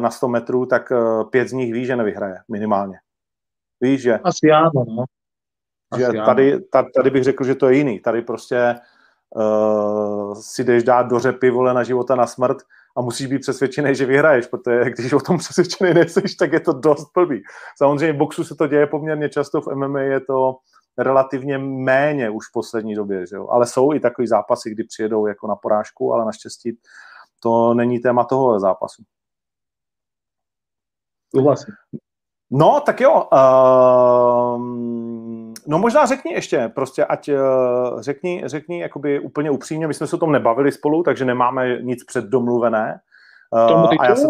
na 0.00 0.10
100 0.10 0.28
metrů, 0.28 0.66
tak 0.66 0.92
eh, 0.92 1.24
pět 1.30 1.48
z 1.48 1.52
nich 1.52 1.72
ví, 1.72 1.86
že 1.86 1.96
nevyhraje 1.96 2.36
minimálně. 2.48 2.98
Víš, 3.80 4.02
že, 4.02 4.18
Asi 4.18 4.46
áno, 4.46 4.84
no. 4.86 5.04
že 5.96 6.06
Asi 6.06 6.16
tady, 6.16 6.60
tady, 6.60 6.90
tady 6.90 7.10
bych 7.10 7.24
řekl, 7.24 7.44
že 7.44 7.54
to 7.54 7.68
je 7.68 7.76
jiný. 7.76 8.00
Tady 8.00 8.22
prostě 8.22 8.74
uh, 9.36 10.34
si 10.34 10.64
jdeš 10.64 10.84
dát 10.84 11.02
do 11.02 11.18
řepy 11.18 11.50
vole 11.50 11.74
na 11.74 11.82
života 11.82 12.14
na 12.14 12.26
smrt 12.26 12.56
a 12.96 13.00
musíš 13.00 13.26
být 13.26 13.38
přesvědčený, 13.38 13.94
že 13.94 14.06
vyhraješ, 14.06 14.46
protože 14.46 14.90
když 14.90 15.12
o 15.12 15.20
tom 15.20 15.38
přesvědčený 15.42 15.94
nejseš, 15.94 16.34
tak 16.34 16.52
je 16.52 16.60
to 16.60 16.72
dost 16.72 17.10
blbý. 17.14 17.42
Samozřejmě 17.78 18.12
v 18.12 18.16
boxu 18.16 18.44
se 18.44 18.54
to 18.54 18.66
děje 18.66 18.86
poměrně 18.86 19.28
často, 19.28 19.60
v 19.60 19.74
MMA 19.74 20.00
je 20.00 20.20
to 20.20 20.56
relativně 20.98 21.58
méně 21.58 22.30
už 22.30 22.44
v 22.48 22.52
poslední 22.52 22.94
době, 22.94 23.26
že 23.26 23.36
jo? 23.36 23.48
ale 23.50 23.66
jsou 23.66 23.92
i 23.92 24.00
takový 24.00 24.26
zápasy, 24.26 24.70
kdy 24.70 24.84
přijedou 24.84 25.26
jako 25.26 25.46
na 25.46 25.56
porážku, 25.56 26.14
ale 26.14 26.24
naštěstí 26.24 26.78
to 27.40 27.74
není 27.74 27.98
téma 27.98 28.24
toho 28.24 28.60
zápasu. 28.60 29.02
Súhlasím. 31.32 31.74
No, 32.50 32.80
tak 32.86 33.00
jo. 33.00 33.28
Um, 34.56 35.54
no 35.66 35.78
možná 35.78 36.06
řekni 36.06 36.32
ještě, 36.32 36.70
prostě 36.74 37.04
ať 37.04 37.28
uh, 37.28 38.00
řekni, 38.00 38.42
řekni 38.46 38.80
jakoby 38.80 39.20
úplně 39.20 39.50
upřímně, 39.50 39.86
my 39.86 39.94
jsme 39.94 40.06
se 40.06 40.16
o 40.16 40.18
tom 40.18 40.32
nebavili 40.32 40.72
spolu, 40.72 41.02
takže 41.02 41.24
nemáme 41.24 41.82
nic 41.82 42.04
předdomluvené. 42.04 43.00
Tomu 43.68 43.84
Uh, 43.84 43.92
a 44.00 44.08
já 44.08 44.16
se, 44.16 44.28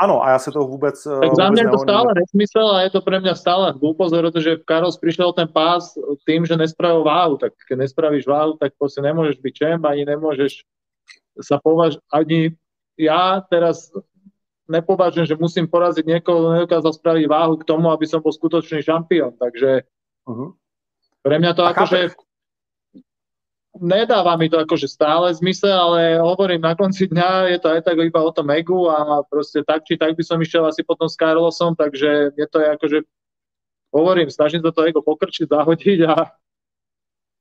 ano, 0.00 0.24
a 0.24 0.30
já 0.30 0.38
se 0.38 0.52
toho 0.52 0.68
vůbec... 0.68 1.06
uh, 1.06 1.20
Tak 1.20 1.34
za 1.36 1.50
mňa 1.50 1.62
je 1.62 1.68
to 1.68 1.78
stále 1.78 2.12
nesmysel 2.14 2.68
a 2.70 2.82
je 2.82 2.90
to 2.90 3.00
pre 3.00 3.20
mňa 3.20 3.34
stále 3.34 3.72
hlúposť, 3.72 4.12
pretože 4.12 4.60
Karol 4.68 4.92
prišiel 5.00 5.28
o 5.28 5.36
ten 5.36 5.48
pás 5.48 5.96
tým, 6.28 6.44
že 6.44 6.56
nespravil 6.56 7.04
váhu, 7.04 7.36
tak 7.40 7.52
keď 7.68 7.88
nespravíš 7.88 8.28
váhu, 8.28 8.60
tak 8.60 8.76
proste 8.76 9.00
nemôžeš 9.00 9.40
byť 9.40 9.54
čem, 9.56 9.80
ani 9.84 10.04
nemôžeš 10.04 10.68
sa 11.40 11.56
považ... 11.64 11.96
Ani 12.12 12.52
ja 13.00 13.40
teraz 13.48 13.88
nepovažujem, 14.70 15.26
že 15.26 15.40
musím 15.40 15.66
poraziť 15.66 16.04
niekoho, 16.06 16.38
kto 16.38 16.48
nedokázal 16.54 16.92
spraviť 16.94 17.24
váhu 17.26 17.54
k 17.58 17.66
tomu, 17.66 17.90
aby 17.90 18.06
som 18.06 18.22
bol 18.22 18.30
skutočný 18.34 18.82
šampión. 18.82 19.34
Takže 19.38 19.86
Uh-huh. 20.22 20.54
pre 21.26 21.34
mňa 21.42 21.50
to 21.58 21.66
akože 21.66 22.14
nedáva 23.82 24.38
mi 24.38 24.46
to 24.46 24.62
akože 24.62 24.86
stále 24.86 25.34
zmysel, 25.34 25.74
ale 25.74 26.22
hovorím, 26.22 26.62
na 26.62 26.78
konci 26.78 27.10
dňa 27.10 27.50
je 27.50 27.58
to 27.58 27.68
aj 27.74 27.80
tak 27.82 27.98
iba 27.98 28.22
o 28.22 28.30
tom 28.30 28.46
egu 28.54 28.86
a 28.86 29.26
proste 29.26 29.66
tak 29.66 29.82
či 29.82 29.98
tak 29.98 30.14
by 30.14 30.22
som 30.22 30.38
išiel 30.38 30.62
asi 30.62 30.86
potom 30.86 31.10
s 31.10 31.18
Carlosom, 31.18 31.74
takže 31.74 32.38
je 32.38 32.46
to 32.46 32.62
je 32.62 32.68
akože, 32.70 32.98
hovorím, 33.90 34.30
snažím 34.30 34.62
sa 34.62 34.70
to 34.70 34.86
ego 34.86 35.02
pokrčiť, 35.02 35.50
zahodiť 35.50 35.98
a 36.06 36.30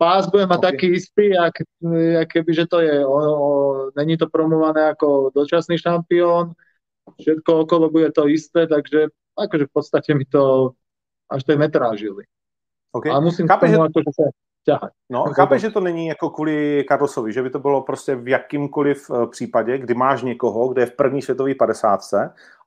pás 0.02 0.26
bude 0.26 0.50
mať 0.50 0.58
Ok. 0.58 0.68
taký 0.74 0.88
istý, 0.98 1.38
jak, 1.38 1.54
jak 1.86 2.28
keby, 2.34 2.52
že 2.58 2.66
to 2.66 2.82
je, 2.82 3.06
o, 3.06 3.14
o, 3.14 3.50
není 3.94 4.18
to 4.18 4.26
promované 4.26 4.90
ako 4.90 5.30
dočasný 5.38 5.78
šampión, 5.78 6.58
všetko 7.22 7.60
okolo 7.60 7.90
bude 7.90 8.12
to 8.12 8.28
isté, 8.28 8.68
takže 8.68 9.08
akože 9.38 9.66
v 9.66 9.74
podstate 9.74 10.14
mi 10.14 10.26
to 10.26 10.72
až 11.32 11.44
tak 11.44 11.60
netrážili. 11.60 12.24
Okay. 12.92 13.12
Ale 13.12 13.22
musím 13.22 13.48
tomu 13.48 13.68
že- 13.68 13.80
akože 13.80 14.12
sa 14.12 14.24
ťahať. 14.68 14.92
No, 15.10 15.24
chápeš, 15.34 15.62
to- 15.62 15.68
že 15.68 15.74
to 15.74 15.80
není 15.80 16.08
jako 16.08 16.30
kvůli 16.30 16.86
Carlosovi, 16.88 17.34
že 17.34 17.42
by 17.42 17.50
to 17.50 17.60
bylo 17.60 17.82
prostě 17.82 18.16
v 18.16 18.28
jakýmkoliv 18.28 19.10
eh, 19.10 19.28
případě, 19.28 19.78
kdy 19.78 19.94
máš 19.94 20.22
někoho, 20.24 20.68
kde 20.68 20.82
je 20.82 20.86
v 20.86 20.96
první 20.96 21.22
světové 21.22 21.56
50 21.56 22.00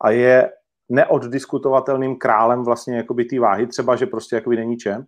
a 0.01 0.11
je 0.11 0.51
neoddiskutovatelným 0.89 2.17
králem 2.17 2.65
vlastně 2.65 2.97
jakoby 2.97 3.25
té 3.25 3.41
váhy, 3.41 3.67
třeba, 3.67 3.97
že 3.97 4.07
prostě 4.07 4.37
jakoby 4.37 4.57
není 4.57 4.77
čem 4.77 5.05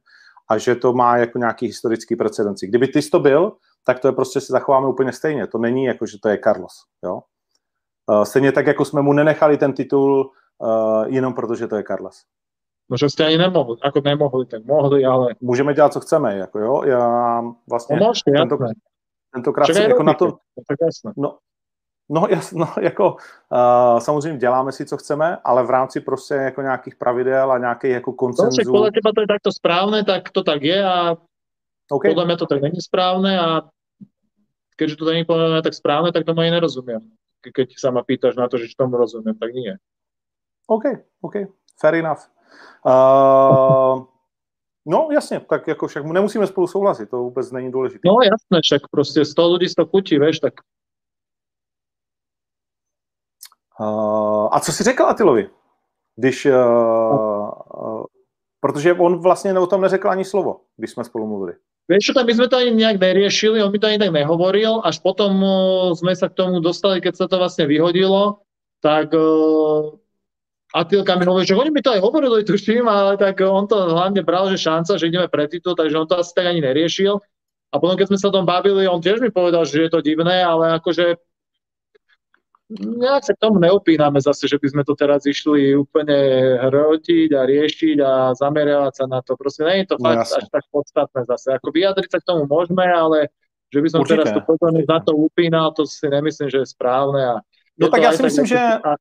a 0.50 0.58
že 0.58 0.74
to 0.74 0.92
má 0.92 1.16
jako 1.16 1.38
nějaký 1.38 1.66
historický 1.66 2.16
precedenci. 2.16 2.66
Kdyby 2.66 2.88
ty 2.88 3.00
to 3.02 3.20
byl, 3.20 3.52
tak 3.84 4.00
to 4.00 4.08
je 4.08 4.12
prostě 4.12 4.40
se 4.40 4.52
zachováme 4.52 4.88
úplně 4.88 5.12
stejně. 5.12 5.46
To 5.46 5.58
není 5.58 5.84
jako, 5.84 6.06
že 6.06 6.18
to 6.22 6.28
je 6.28 6.38
Carlos. 6.44 6.72
Jo? 7.04 7.20
Stejně 8.24 8.52
tak, 8.52 8.66
jako 8.66 8.84
jsme 8.84 9.02
mu 9.02 9.12
nenechali 9.12 9.56
ten 9.58 9.72
titul 9.72 10.30
uh, 10.58 11.04
jenom 11.06 11.34
proto, 11.34 11.54
že 11.54 11.66
to 11.66 11.76
je 11.76 11.84
Carlos. 11.84 12.22
No, 12.86 12.94
že 12.94 13.10
ste 13.10 13.26
ani 13.26 13.34
nemohli, 13.34 13.82
ako 13.82 13.98
nemohli, 13.98 14.46
tak 14.46 14.62
mohli, 14.62 15.02
ale 15.02 15.34
Můžeme 15.42 15.74
dělat, 15.74 15.92
co 15.92 16.00
chceme. 16.00 16.36
Jako 16.36 16.58
jo? 16.58 16.82
Já 16.86 17.40
no 17.40 17.56
vlastně 17.70 17.96
môžete, 17.98 18.30
tento, 18.32 18.54
jasné. 18.54 18.74
tentokrát 19.34 19.66
si 19.66 19.82
jako 19.82 20.02
na 20.02 20.14
to, 20.14 20.24
no, 20.26 20.62
tak 20.68 20.78
jasné. 20.86 21.12
No, 21.16 21.38
no, 22.08 22.26
jas, 22.30 22.52
no 22.52 22.66
jako 22.80 23.16
uh, 23.52 23.98
samozřejmě 23.98 24.38
děláme 24.38 24.72
si, 24.72 24.86
co 24.86 24.96
chceme, 24.96 25.36
ale 25.44 25.66
v 25.66 25.70
rámci 25.70 26.00
prostě 26.00 26.34
jako 26.34 26.62
nějakých 26.62 26.94
pravidel 26.96 27.52
a 27.52 27.58
nějakých 27.58 27.90
jako 27.90 28.10
No, 28.10 28.16
koncenzu. 28.16 28.72
podľa 28.72 28.90
teba 28.94 29.10
to 29.14 29.20
je 29.20 29.26
takto 29.34 29.50
správne, 29.52 30.04
tak 30.06 30.30
to 30.30 30.42
tak 30.46 30.62
je 30.62 30.78
a 30.84 31.16
Okay. 31.86 32.10
podľa 32.14 32.24
mňa 32.26 32.36
to 32.36 32.46
tak 32.46 32.60
není 32.62 32.82
správne 32.82 33.38
a 33.38 33.62
keďže 34.74 34.96
to 34.98 35.04
není 35.06 35.22
podľa 35.22 35.48
mňa 35.54 35.62
tak 35.62 35.74
správne, 35.74 36.10
tak 36.10 36.26
tomu 36.26 36.42
aj 36.42 36.50
nerozumiem. 36.58 37.02
Ke- 37.40 37.52
Keď 37.52 37.78
sa 37.78 37.90
ma 37.90 38.02
pýtaš 38.02 38.36
na 38.36 38.48
to, 38.48 38.58
že 38.58 38.68
či 38.68 38.76
tomu 38.76 38.96
rozumiem, 38.96 39.34
tak 39.38 39.52
nie. 39.54 39.76
OK, 40.68 40.84
OK, 41.22 41.34
fair 41.80 41.94
enough. 41.94 42.26
Uh, 42.86 44.04
no 44.86 45.08
jasně, 45.12 45.40
tak 45.40 45.68
jako 45.68 45.86
však 45.86 46.04
nemusíme 46.06 46.46
spolu 46.46 46.66
souhlasit, 46.66 47.10
to 47.10 47.16
vůbec 47.18 47.52
není 47.52 47.70
důležité. 47.70 48.00
No 48.08 48.16
jasné, 48.24 48.60
však 48.62 48.82
proste 48.90 49.24
100 49.24 49.42
ľudí 49.42 49.68
100 49.68 49.86
chutí, 49.86 50.18
vieš, 50.18 50.40
tak 50.40 50.54
Uh, 53.80 54.48
a 54.52 54.60
co 54.60 54.72
jsi 54.72 54.84
řekl 54.84 55.02
Atilovi? 55.06 55.50
Když, 56.16 56.46
uh, 56.46 56.52
uh, 56.56 58.04
protože 58.60 58.92
on 58.94 59.20
vlastně 59.20 59.58
o 59.58 59.66
tom 59.66 59.80
neřekl 59.80 60.10
ani 60.10 60.24
slovo, 60.24 60.60
když 60.76 60.90
jsme 60.90 61.04
spolu 61.04 61.26
mluvili. 61.26 61.54
Vieš 61.86 62.10
čo, 62.10 62.12
tak 62.18 62.26
my 62.26 62.34
sme 62.34 62.50
to 62.50 62.58
ani 62.58 62.74
nejak 62.74 62.98
neriešili, 62.98 63.62
on 63.62 63.70
mi 63.70 63.78
to 63.78 63.86
ani 63.86 64.02
tak 64.02 64.10
nehovoril, 64.10 64.82
až 64.82 64.98
potom 64.98 65.38
uh, 65.38 65.94
sme 65.94 66.18
sa 66.18 66.26
k 66.26 66.34
tomu 66.34 66.58
dostali, 66.58 66.98
keď 66.98 67.14
sa 67.14 67.26
to 67.30 67.38
vlastne 67.38 67.70
vyhodilo, 67.70 68.42
tak 68.82 69.14
uh, 69.14 69.94
Atilka 70.74 71.14
mi 71.14 71.22
hovorí, 71.22 71.46
že 71.46 71.54
oni 71.54 71.70
mi 71.70 71.80
to 71.80 71.94
aj 71.94 72.02
hovorili, 72.02 72.42
tuším, 72.42 72.90
ale 72.90 73.14
tak 73.14 73.38
on 73.38 73.70
to 73.70 73.78
hlavne 73.78 74.18
bral, 74.26 74.50
že 74.50 74.58
šanca, 74.58 74.98
že 74.98 75.06
ideme 75.06 75.30
pre 75.30 75.46
titul, 75.46 75.78
takže 75.78 75.94
on 75.94 76.10
to 76.10 76.18
asi 76.18 76.34
tak 76.34 76.50
ani 76.50 76.58
neriešil. 76.58 77.22
A 77.70 77.74
potom, 77.78 77.94
keď 77.94 78.10
sme 78.10 78.18
sa 78.18 78.34
tom 78.34 78.42
bavili, 78.42 78.90
on 78.90 78.98
tiež 78.98 79.22
mi 79.22 79.30
povedal, 79.30 79.62
že 79.62 79.86
je 79.86 79.90
to 79.90 80.02
divné, 80.02 80.42
ale 80.42 80.74
akože 80.82 81.22
nejak 82.68 83.22
sa 83.22 83.32
k 83.32 83.42
tomu 83.42 83.62
neopíname 83.62 84.18
zase, 84.18 84.46
že 84.46 84.58
by 84.58 84.68
sme 84.68 84.82
to 84.82 84.92
teraz 84.92 85.22
išli 85.22 85.72
úplne 85.72 86.18
hrotiť 86.66 87.30
a 87.30 87.46
riešiť 87.46 87.96
a 88.02 88.12
zameriavať 88.34 88.92
sa 88.92 89.04
na 89.06 89.22
to. 89.22 89.38
Proste 89.38 89.62
nie 89.62 89.86
je 89.86 89.94
to 89.94 89.96
No 90.02 90.10
fakt 90.10 90.18
jasne. 90.26 90.36
až 90.38 90.46
tak 90.50 90.64
podstatné 90.70 91.20
zase. 91.24 91.48
Ako 91.54 91.68
vyjadriť 91.70 92.10
sa 92.10 92.18
k 92.18 92.26
tomu 92.26 92.42
môžeme, 92.44 92.82
ale 92.82 93.30
že 93.70 93.78
by 93.78 93.88
som 93.88 94.00
Určite. 94.02 94.14
teraz 94.18 94.34
to 94.34 94.42
pozornosť 94.42 94.88
na 94.88 94.98
to 94.98 95.12
upínal, 95.14 95.66
to 95.70 95.82
si 95.86 96.06
nemyslím, 96.06 96.48
že 96.48 96.58
je 96.62 96.68
správne. 96.68 97.22
A 97.22 97.34
No 97.76 97.86
tak 97.86 98.02
aj 98.02 98.16
si 98.16 98.24
myslím, 98.24 98.46
že 98.48 98.56
a- 98.58 98.96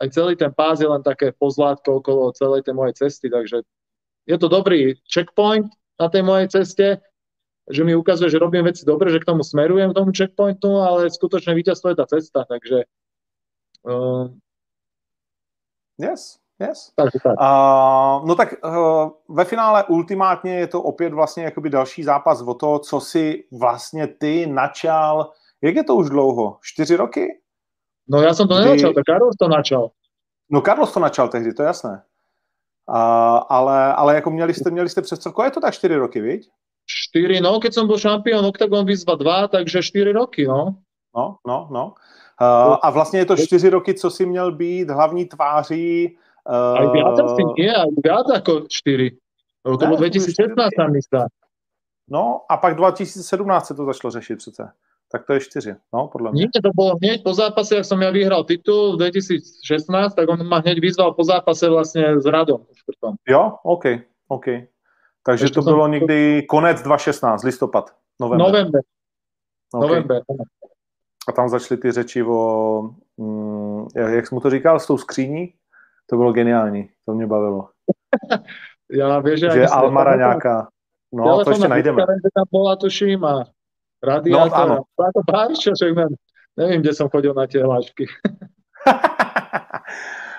aj 0.00 0.08
celý 0.10 0.34
ten 0.34 0.50
pás 0.50 0.80
je 0.80 0.88
len 0.88 1.00
také 1.00 1.30
pozlátko 1.30 2.00
okolo 2.00 2.32
celej 2.34 2.64
tej 2.64 2.74
mojej 2.74 2.94
cesty, 2.96 3.30
takže 3.30 3.62
je 4.26 4.36
to 4.36 4.48
dobrý 4.48 4.98
checkpoint 5.06 5.68
na 5.94 6.08
tej 6.08 6.24
mojej 6.24 6.48
ceste, 6.50 6.98
že 7.70 7.84
mi 7.84 7.96
ukazuje, 7.96 8.30
že 8.30 8.38
robím 8.38 8.64
veci 8.64 8.84
dobre, 8.86 9.10
že 9.10 9.18
k 9.18 9.24
tomu 9.24 9.42
smerujem, 9.42 9.90
k 9.90 9.94
tomu 9.94 10.12
checkpointu, 10.12 10.76
ale 10.76 11.10
skutočné 11.10 11.54
víťazstvo 11.54 11.90
je 11.90 11.96
tá 11.96 12.06
cesta, 12.06 12.44
takže 12.44 12.84
uh, 13.86 14.28
yes, 15.98 16.38
yes. 16.60 16.92
takže 16.96 17.18
tak. 17.22 17.34
Uh, 17.38 18.26
no 18.26 18.34
tak 18.34 18.54
uh, 18.64 19.10
ve 19.28 19.44
finále 19.44 19.84
ultimátně 19.84 20.58
je 20.58 20.66
to 20.66 20.82
opět 20.82 21.12
vlastně 21.12 21.44
jakoby 21.44 21.70
další 21.70 22.02
zápas 22.02 22.42
o 22.42 22.54
to, 22.54 22.78
co 22.78 23.00
si 23.00 23.44
vlastně 23.52 24.06
ty 24.06 24.46
načal, 24.46 25.32
jak 25.62 25.74
je 25.74 25.84
to 25.84 25.94
už 25.96 26.10
dlouho? 26.10 26.58
Čtyři 26.62 26.96
roky? 26.96 27.40
No 28.10 28.18
ja 28.18 28.34
som 28.34 28.50
to 28.50 28.58
Kdy- 28.58 28.74
nenačal, 28.74 28.90
tak 28.90 29.04
Karol 29.06 29.30
to 29.38 29.46
načal. 29.48 29.84
No 30.50 30.60
Carlos 30.60 30.92
to 30.92 31.00
načal 31.00 31.28
tehdy, 31.28 31.54
to 31.54 31.62
je 31.62 31.66
jasné. 31.66 32.02
Uh, 32.90 33.40
ale, 33.48 33.94
ale 33.94 34.14
jako 34.14 34.30
měli 34.30 34.54
jste, 34.54 34.70
měli 34.70 34.88
jste 34.88 35.02
přestřelku, 35.02 35.42
je 35.42 35.50
to 35.50 35.60
tak 35.60 35.74
čtyři 35.74 35.94
roky, 35.94 36.20
viď? 36.20 36.50
4, 37.10 37.40
no 37.40 37.60
keď 37.60 37.72
som 37.74 37.86
bol 37.86 37.98
šampión 37.98 38.42
Octagon 38.46 38.86
výzva 38.86 39.14
2, 39.14 39.48
takže 39.48 39.82
4 39.82 40.12
roky, 40.12 40.46
no. 40.46 40.82
No, 41.14 41.38
no, 41.46 41.68
no. 41.70 41.84
Uh, 42.40 42.76
a 42.82 42.90
vlastně 42.90 43.18
je 43.18 43.26
to 43.26 43.36
čtyři 43.36 43.68
roky, 43.70 43.94
co 43.94 44.10
si 44.10 44.26
měl 44.26 44.52
být 44.52 44.90
hlavní 44.90 45.24
tváří. 45.26 46.16
Aj 46.46 46.86
Uh, 46.86 46.92
viac 46.92 47.20
asi 47.20 47.42
nie, 47.58 47.68
aj 47.68 47.90
viac 48.04 48.26
ako 48.32 48.64
4. 48.64 49.12
No, 49.64 49.76
to 49.76 49.86
byly 49.86 50.10
2016 50.10 50.56
sa 50.72 50.88
mi 50.88 51.00
zdá. 51.04 51.28
no 52.08 52.40
a 52.48 52.56
pak 52.56 52.74
2017 52.74 53.66
se 53.66 53.74
to 53.74 53.84
začalo 53.84 54.10
řešit 54.10 54.36
přece. 54.36 54.72
Tak 55.12 55.26
to 55.26 55.32
je 55.32 55.40
čtyři, 55.40 55.74
no, 55.94 56.08
podle 56.08 56.32
mě. 56.32 56.40
Nie, 56.40 56.62
to 56.62 56.70
bolo 56.74 56.94
hneď 57.02 57.22
po 57.22 57.34
zápase, 57.34 57.78
ak 57.78 57.84
som 57.84 57.98
ja 57.98 58.14
vyhral 58.14 58.46
titul 58.46 58.94
v 58.94 59.10
2016, 59.10 60.14
tak 60.14 60.28
on 60.30 60.46
ma 60.46 60.62
hneď 60.62 60.78
vyzval 60.78 61.18
po 61.18 61.26
zápase 61.26 61.66
vlastne 61.66 62.14
s 62.22 62.26
Radom. 62.26 62.62
Jo, 63.26 63.58
OK, 63.66 63.84
OK. 64.30 64.46
Takže 65.22 65.44
Takže 65.44 65.54
to 65.54 65.62
jsem- 65.62 65.72
bylo 65.72 65.88
někdy 65.88 66.42
konec 66.48 66.82
2016, 66.82 67.44
listopad, 67.44 67.94
november. 68.20 68.46
November, 68.46 68.80
OK. 69.74 69.82
november. 69.82 70.22
A 71.28 71.32
tam 71.32 71.48
začaly 71.48 71.80
ty 71.80 71.92
řeči 71.92 72.22
o 72.22 72.82
mm, 73.16 73.86
jak 73.94 74.26
jsi 74.26 74.34
mu 74.34 74.40
to 74.40 74.50
říkal, 74.50 74.80
s 74.80 74.86
tou 74.86 74.98
skříní, 74.98 75.54
to 76.06 76.16
bylo 76.16 76.32
geniální, 76.32 76.88
to 77.06 77.14
mě 77.14 77.26
bavilo. 77.26 77.68
ja, 78.90 79.20
vieš, 79.20 79.40
že 79.40 79.66
Almara 79.66 80.16
nějaká, 80.16 80.68
no 81.12 81.44
to 81.44 81.50
ještě 81.50 81.68
najdeme. 81.68 82.06
Tam 82.06 82.44
bola, 82.50 82.76
tuším, 82.76 83.24
a 83.24 83.44
radiátor, 84.02 84.68
no, 84.68 84.74
áno. 84.74 84.78
a 84.98 85.12
to 85.12 85.20
báričo, 85.32 85.70
že 85.76 85.94
nevím, 86.56 86.80
kde 86.80 86.94
som 86.94 87.08
chodil 87.08 87.34
na 87.34 87.46
tie 87.46 87.62
hlášky. 87.62 88.06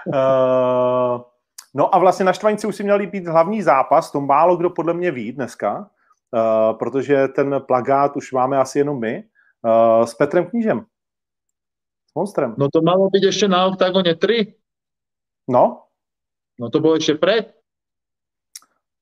uh, 0.08 1.22
no 1.74 1.96
a 1.96 2.00
vlastně 2.00 2.26
na 2.26 2.34
Štvanici 2.34 2.68
už 2.68 2.76
si 2.76 2.84
měl 2.84 3.08
být 3.08 3.28
hlavní 3.28 3.62
zápas, 3.62 4.12
to 4.12 4.22
málo 4.22 4.58
kdo 4.58 4.70
podle 4.70 4.94
mě 4.94 5.12
ví 5.12 5.32
dneska, 5.32 5.80
uh, 5.80 6.78
protože 6.78 7.28
ten 7.28 7.62
plagát 7.68 8.16
už 8.16 8.32
máme 8.32 8.58
asi 8.58 8.80
jenom 8.80 9.00
my, 9.00 9.24
uh, 9.66 10.06
s 10.06 10.14
Petrem 10.14 10.46
Knížem. 10.46 10.86
S 12.12 12.16
Monstrem. 12.16 12.56
No 12.58 12.68
to 12.68 12.84
malo 12.84 13.08
byť 13.08 13.24
ešte 13.24 13.48
na 13.48 13.72
OKTAGONE 13.72 14.20
3. 14.20 14.52
No. 15.48 15.88
No 16.60 16.68
to 16.68 16.84
bolo 16.84 17.00
ešte 17.00 17.16
pred. 17.16 17.56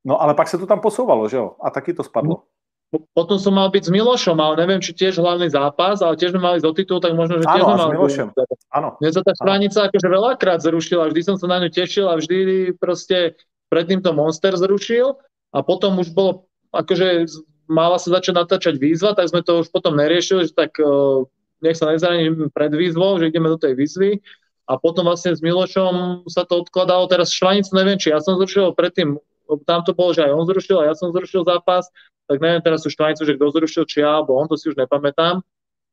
No 0.06 0.22
ale 0.22 0.38
pak 0.38 0.48
se 0.48 0.58
to 0.58 0.70
tam 0.70 0.80
posouvalo, 0.80 1.26
že 1.30 1.38
jo? 1.38 1.58
A 1.58 1.70
taky 1.70 1.94
to 1.94 2.04
spadlo. 2.06 2.49
Potom 2.90 3.38
som 3.38 3.54
mal 3.54 3.70
byť 3.70 3.86
s 3.86 3.92
Milošom, 3.94 4.34
ale 4.42 4.66
neviem, 4.66 4.82
či 4.82 4.98
tiež 4.98 5.22
hlavný 5.22 5.46
zápas, 5.54 6.02
ale 6.02 6.18
tiež 6.18 6.34
sme 6.34 6.42
mali 6.42 6.58
z 6.58 6.66
titul, 6.74 6.98
tak 6.98 7.14
možno, 7.14 7.38
že 7.38 7.46
tiež 7.46 7.62
áno, 7.62 7.70
mal 7.70 7.78
s 7.78 7.94
Milošem. 7.94 8.28
Áno. 8.74 8.90
Mne 8.98 9.10
sa 9.14 9.22
tá 9.22 9.32
štranica 9.38 9.80
akože 9.86 10.08
veľakrát 10.10 10.60
zrušila, 10.66 11.14
vždy 11.14 11.22
som 11.22 11.36
sa 11.38 11.46
na 11.46 11.62
ňu 11.62 11.70
tešil 11.70 12.10
a 12.10 12.18
vždy 12.18 12.74
proste 12.82 13.38
predtým 13.70 14.02
to 14.02 14.10
Monster 14.10 14.58
zrušil 14.58 15.22
a 15.54 15.62
potom 15.62 16.02
už 16.02 16.18
bolo, 16.18 16.50
akože 16.74 17.30
mala 17.70 18.02
sa 18.02 18.18
začať 18.18 18.34
natáčať 18.34 18.76
výzva, 18.82 19.14
tak 19.14 19.30
sme 19.30 19.46
to 19.46 19.62
už 19.62 19.70
potom 19.70 19.94
neriešili, 19.94 20.50
že 20.50 20.58
tak 20.58 20.74
uh, 20.82 21.30
nech 21.62 21.78
sa 21.78 21.94
nezraním 21.94 22.50
pred 22.50 22.74
výzvou, 22.74 23.22
že 23.22 23.30
ideme 23.30 23.54
do 23.54 23.62
tej 23.62 23.78
výzvy 23.78 24.18
a 24.66 24.82
potom 24.82 25.06
vlastne 25.06 25.38
s 25.38 25.46
Milošom 25.46 26.26
sa 26.26 26.42
to 26.42 26.66
odkladalo, 26.66 27.06
teraz 27.06 27.30
Štvanicu 27.30 27.70
neviem, 27.78 28.02
či 28.02 28.10
ja 28.10 28.18
som 28.18 28.38
zrušil 28.42 28.74
predtým 28.74 29.22
tam 29.66 29.82
to 29.82 29.94
bolo, 29.94 30.14
že 30.14 30.26
aj 30.26 30.34
on 30.34 30.46
zrušil 30.46 30.78
a 30.80 30.88
ja 30.90 30.94
som 30.94 31.10
zrušil 31.10 31.48
zápas, 31.48 31.90
tak 32.30 32.38
neviem 32.38 32.62
teraz 32.62 32.86
už 32.86 32.94
Švajcu, 32.94 33.26
že 33.26 33.36
kto 33.36 33.46
zrušil, 33.50 33.84
či 33.90 34.06
ja, 34.06 34.22
alebo 34.22 34.38
on, 34.38 34.46
to 34.46 34.58
si 34.58 34.70
už 34.70 34.78
nepamätám, 34.78 35.42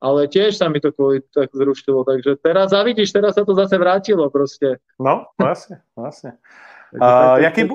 ale 0.00 0.28
tiež 0.28 0.60
sa 0.60 0.68
mi 0.68 0.80
to 0.80 0.92
kvôli 0.92 1.24
tak 1.32 1.48
zrušilo, 1.56 2.04
takže 2.04 2.36
teraz, 2.44 2.76
a 2.76 2.84
vidíš, 2.84 3.16
teraz 3.16 3.34
sa 3.34 3.44
to 3.44 3.56
zase 3.56 3.78
vrátilo 3.78 4.28
proste. 4.28 4.76
No, 5.00 5.32
no 5.40 5.44
jasne, 5.48 5.80
no 5.96 6.04
jasne. 6.04 6.36
Uh, 6.92 7.36
jaký, 7.40 7.68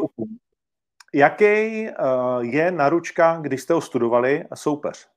jaký 1.13 1.53
uh, 1.89 2.41
je 2.41 2.71
naručka, 2.71 3.37
když 3.41 3.61
jste 3.61 3.73
ho 3.73 3.81
studovali, 3.81 4.45
soupeř? 4.53 5.07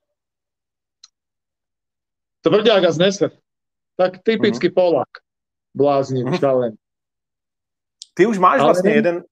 Tvrďák 2.41 2.83
a 2.83 2.91
Zneser. 2.91 3.31
Tak 3.97 4.19
typický 4.23 4.69
uh-huh. 4.69 4.73
Polák. 4.73 5.09
Bláznivý, 5.75 6.37
šalen. 6.37 6.73
Ty 8.13 8.25
už 8.25 8.37
máš 8.37 8.59
ale 8.59 8.67
vlastně 8.67 8.91
jeden, 8.91 9.23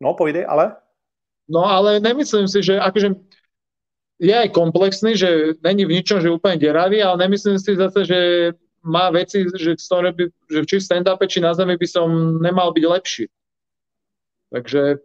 No, 0.00 0.16
pojde, 0.16 0.48
ale? 0.48 0.80
No, 1.50 1.68
ale 1.68 2.00
nemyslím 2.00 2.48
si, 2.48 2.64
že 2.64 2.80
akože 2.80 3.20
je 4.20 4.34
aj 4.36 4.48
komplexný, 4.52 5.16
že 5.16 5.60
není 5.64 5.88
v 5.88 6.00
ničom, 6.00 6.20
že 6.20 6.32
úplne 6.32 6.60
deravý, 6.60 7.00
ale 7.00 7.24
nemyslím 7.24 7.56
si 7.56 7.76
zase, 7.76 8.04
že 8.04 8.18
má 8.80 9.12
veci, 9.12 9.44
že, 9.44 9.76
ktoré 9.76 10.12
by, 10.12 10.24
že 10.48 10.60
či 10.64 10.76
v 10.80 10.86
stand-upe, 10.86 11.24
či 11.28 11.40
na 11.40 11.52
zemi 11.52 11.76
by 11.76 11.88
som 11.88 12.40
nemal 12.40 12.72
byť 12.72 12.84
lepší. 12.84 13.26
Takže, 14.52 15.00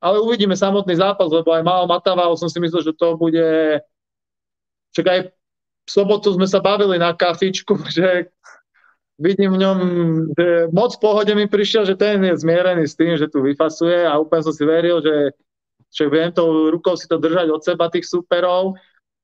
ale 0.00 0.16
uvidíme 0.20 0.56
samotný 0.56 0.96
zápas, 0.96 1.28
lebo 1.32 1.52
aj 1.52 1.64
málo 1.64 1.88
Matavao 1.88 2.36
som 2.36 2.48
si 2.48 2.60
myslel, 2.60 2.84
že 2.84 2.96
to 2.96 3.16
bude... 3.16 3.80
Čak 4.94 5.06
aj 5.08 5.20
v 5.84 5.90
sobotu 5.90 6.32
sme 6.32 6.48
sa 6.48 6.60
bavili 6.60 7.00
na 7.00 7.12
kafičku, 7.16 7.80
že 7.96 8.32
vidím 9.18 9.54
v 9.54 9.62
ňom, 9.62 9.78
že 10.34 10.46
moc 10.74 10.96
v 10.96 11.02
pohode 11.02 11.32
mi 11.34 11.46
prišiel, 11.46 11.86
že 11.86 11.94
ten 11.94 12.18
je 12.22 12.34
zmierený 12.34 12.84
s 12.86 12.98
tým, 12.98 13.14
že 13.14 13.30
tu 13.30 13.42
vyfasuje 13.42 14.06
a 14.06 14.18
úplne 14.18 14.42
som 14.42 14.54
si 14.54 14.64
veril, 14.66 14.98
že, 14.98 15.34
že 15.94 16.10
viem 16.10 16.34
tou 16.34 16.70
rukou 16.70 16.98
si 16.98 17.06
to 17.06 17.18
držať 17.18 17.46
od 17.50 17.62
seba 17.62 17.86
tých 17.86 18.06
superov 18.10 18.74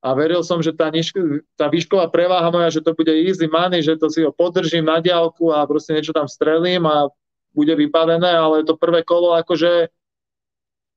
a 0.01 0.17
veril 0.17 0.41
som, 0.41 0.63
že 0.63 0.73
tá, 0.73 0.89
niž, 0.89 1.13
tá 1.59 1.67
výšková 1.67 2.09
preváha 2.09 2.49
moja, 2.49 2.73
že 2.73 2.81
to 2.81 2.95
bude 2.95 3.11
easy 3.11 3.45
money, 3.51 3.83
že 3.83 3.99
to 3.99 4.07
si 4.07 4.23
ho 4.23 4.31
podržím 4.31 4.87
na 4.87 4.97
diálku 5.03 5.51
a 5.51 5.67
proste 5.67 5.93
niečo 5.93 6.15
tam 6.15 6.25
strelím 6.25 6.87
a 6.87 7.11
bude 7.51 7.75
vybavené, 7.75 8.31
ale 8.31 8.63
to 8.63 8.79
prvé 8.79 9.03
kolo 9.03 9.35
akože 9.35 9.91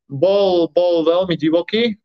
bol, 0.06 0.70
bol 0.70 1.02
veľmi 1.02 1.34
divoký, 1.34 1.98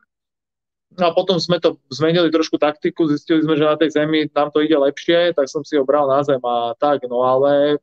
No 0.98 1.06
a 1.06 1.12
potom 1.14 1.38
sme 1.38 1.62
to 1.62 1.78
zmenili 1.94 2.34
trošku 2.34 2.58
taktiku, 2.58 3.06
zistili 3.06 3.46
sme, 3.46 3.54
že 3.54 3.70
na 3.70 3.78
tej 3.78 3.94
zemi 3.94 4.26
nám 4.34 4.50
to 4.50 4.66
ide 4.66 4.74
lepšie, 4.74 5.38
tak 5.38 5.46
som 5.46 5.62
si 5.62 5.78
ho 5.78 5.86
bral 5.86 6.10
na 6.10 6.26
zem 6.26 6.42
a 6.42 6.74
tak, 6.82 7.06
no 7.06 7.22
ale 7.22 7.78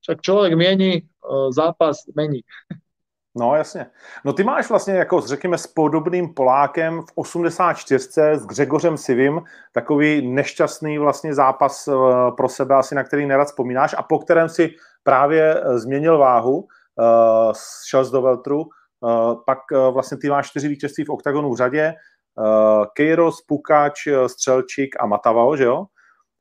však 0.00 0.20
člověk 0.20 0.54
mění, 0.54 0.92
e, 0.92 1.02
zápas 1.50 1.96
mení. 2.16 2.40
No 3.36 3.56
jasně. 3.56 3.86
No 4.24 4.32
ty 4.32 4.44
máš 4.44 4.68
vlastně 4.68 4.94
jako 4.94 5.20
řekněme 5.20 5.58
s 5.58 5.66
podobným 5.66 6.34
Polákem 6.34 7.02
v 7.02 7.12
84 7.14 8.08
s 8.18 8.46
Gřegořem 8.46 8.96
Sivým 8.96 9.42
takový 9.72 10.28
nešťastný 10.28 10.98
vlastně 10.98 11.34
zápas 11.34 11.88
e, 11.88 11.92
pro 12.36 12.48
sebe 12.48 12.74
asi 12.74 12.94
na 12.94 13.04
který 13.04 13.26
nerad 13.26 13.44
vzpomínáš 13.44 13.94
a 13.98 14.02
po 14.02 14.18
kterém 14.18 14.48
si 14.48 14.70
právě 15.02 15.60
e, 15.60 15.78
změnil 15.78 16.18
váhu, 16.18 16.68
šel 17.88 18.10
do 18.10 18.22
Veltru, 18.22 18.64
pak 19.46 19.58
vlastně 19.90 20.18
ty 20.18 20.30
máš 20.30 20.50
čtyři 20.50 20.68
vítězství 20.68 21.04
v 21.04 21.10
oktagonu 21.10 21.50
v 21.50 21.56
řadě, 21.56 21.94
uh, 22.38 22.84
Keiros, 22.94 23.40
Pukač, 23.40 24.06
eh, 24.06 24.28
Střelčík 24.28 24.96
a 25.00 25.06
Matavao, 25.06 25.56
že 25.56 25.64
jo? 25.64 25.84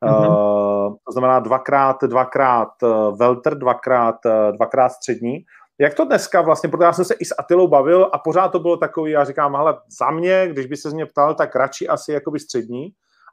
Mm-hmm. 0.06 0.28
Uh, 0.28 0.96
to 1.06 1.12
znamená 1.12 1.40
dvakrát, 1.40 2.04
dvakrát 2.04 2.70
uh, 2.84 3.18
Velter, 3.18 3.58
dvakrát, 3.58 4.16
dvakrát 4.52 4.90
střední. 4.90 5.38
Jak 5.80 5.94
to 5.94 6.06
dneska 6.06 6.42
vlastně, 6.42 6.70
protože 6.70 6.84
já 6.84 6.94
jsem 6.94 7.06
se 7.06 7.14
i 7.14 7.26
s 7.26 7.36
Atilou 7.40 7.68
bavil 7.68 8.10
a 8.14 8.18
pořád 8.18 8.48
to 8.48 8.60
bylo 8.60 8.78
takový, 8.78 9.12
já 9.12 9.24
říkám, 9.24 9.56
ale 9.56 9.78
za 10.00 10.12
mě, 10.12 10.48
když 10.48 10.66
by 10.66 10.78
se 10.78 10.90
z 10.90 10.94
mě 10.94 11.06
ptal, 11.06 11.36
tak 11.36 11.56
radši 11.56 11.88
asi 11.88 12.12
jakoby 12.12 12.40
střední. 12.40 12.90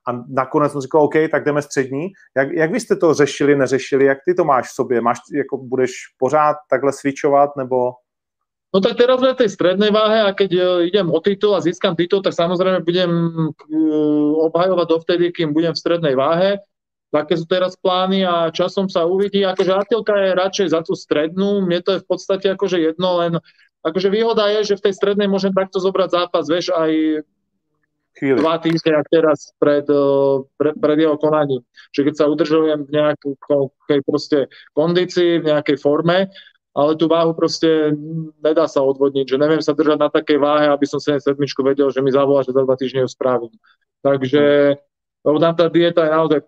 A 0.08 0.12
nakonec 0.28 0.72
jsem 0.72 0.80
říkal, 0.80 1.02
OK, 1.02 1.14
tak 1.30 1.44
jdeme 1.44 1.62
střední. 1.62 2.08
Jak, 2.36 2.48
jak 2.52 2.72
vy 2.72 2.80
jste 2.80 2.96
to 2.96 3.14
řešili, 3.14 3.56
neřešili? 3.56 4.04
Jak 4.04 4.18
ty 4.24 4.34
to 4.34 4.44
máš 4.44 4.68
v 4.68 4.74
sobě? 4.74 5.00
Máš, 5.00 5.18
jako 5.34 5.56
budeš 5.56 5.92
pořád 6.18 6.56
takhle 6.70 6.92
switchovat, 6.92 7.50
nebo... 7.56 7.92
No 8.70 8.78
tak 8.78 8.94
teraz 8.94 9.18
na 9.18 9.35
tej 9.35 9.50
strednej 9.50 9.90
váhe 9.90 10.22
a 10.22 10.30
keď 10.30 10.50
e, 10.54 10.62
idem 10.94 11.11
o 11.11 11.18
titul 11.18 11.59
a 11.59 11.64
získam 11.64 11.98
titul, 11.98 12.22
tak 12.22 12.38
samozrejme 12.38 12.87
budem 12.87 13.11
e, 13.11 13.76
obhajovať 14.46 14.87
dovtedy, 14.87 15.35
kým 15.35 15.50
budem 15.50 15.74
v 15.74 15.83
strednej 15.83 16.14
váhe. 16.14 16.62
Také 17.11 17.35
sú 17.35 17.50
teraz 17.50 17.74
plány 17.74 18.22
a 18.22 18.54
časom 18.54 18.87
sa 18.87 19.02
uvidí. 19.02 19.42
Akože 19.42 19.74
Atilka 19.74 20.14
je 20.14 20.38
radšej 20.38 20.68
za 20.70 20.87
tú 20.87 20.94
strednú, 20.94 21.66
mne 21.66 21.83
to 21.83 21.98
je 21.98 22.02
v 22.02 22.06
podstate 22.06 22.46
akože 22.54 22.78
jedno, 22.78 23.18
len 23.18 23.33
akože 23.83 24.06
výhoda 24.06 24.46
je, 24.54 24.70
že 24.70 24.78
v 24.78 24.85
tej 24.87 24.94
strednej 24.94 25.26
môžem 25.26 25.50
takto 25.50 25.83
zobrať 25.83 26.09
zápas, 26.14 26.46
vieš, 26.46 26.70
aj 26.70 27.26
Chvíli. 28.14 28.38
dva 28.38 28.62
týždne, 28.62 29.02
ak 29.02 29.11
teraz 29.11 29.50
pred, 29.59 29.83
e, 29.90 30.04
pred, 30.54 30.78
pred 30.78 30.98
jeho 31.02 31.18
konaním. 31.18 31.66
Že 31.90 32.00
keď 32.06 32.14
sa 32.14 32.30
udržujem 32.30 32.87
v 32.87 32.90
nejakej 32.94 34.00
proste 34.06 34.46
kondícii, 34.78 35.42
v 35.42 35.48
nejakej 35.50 35.74
forme, 35.83 36.30
ale 36.70 36.94
tú 36.94 37.11
váhu 37.11 37.35
proste 37.35 37.94
nedá 38.38 38.70
sa 38.70 38.80
odvodniť, 38.87 39.26
že 39.26 39.40
neviem 39.40 39.62
sa 39.62 39.74
držať 39.74 39.98
na 39.98 40.09
takej 40.11 40.38
váhe, 40.38 40.66
aby 40.70 40.87
som 40.87 41.02
77 41.02 41.35
vedel, 41.66 41.90
že 41.90 41.98
mi 41.98 42.14
zavolá, 42.14 42.46
že 42.46 42.54
za 42.54 42.62
dva 42.62 42.78
týždne 42.78 43.02
ju 43.02 43.11
spravím. 43.11 43.54
Takže 44.00 44.76
lebo 45.20 45.37
tam 45.37 45.52
tá 45.52 45.68
dieta 45.68 46.09
je 46.09 46.12
naozaj 46.16 46.40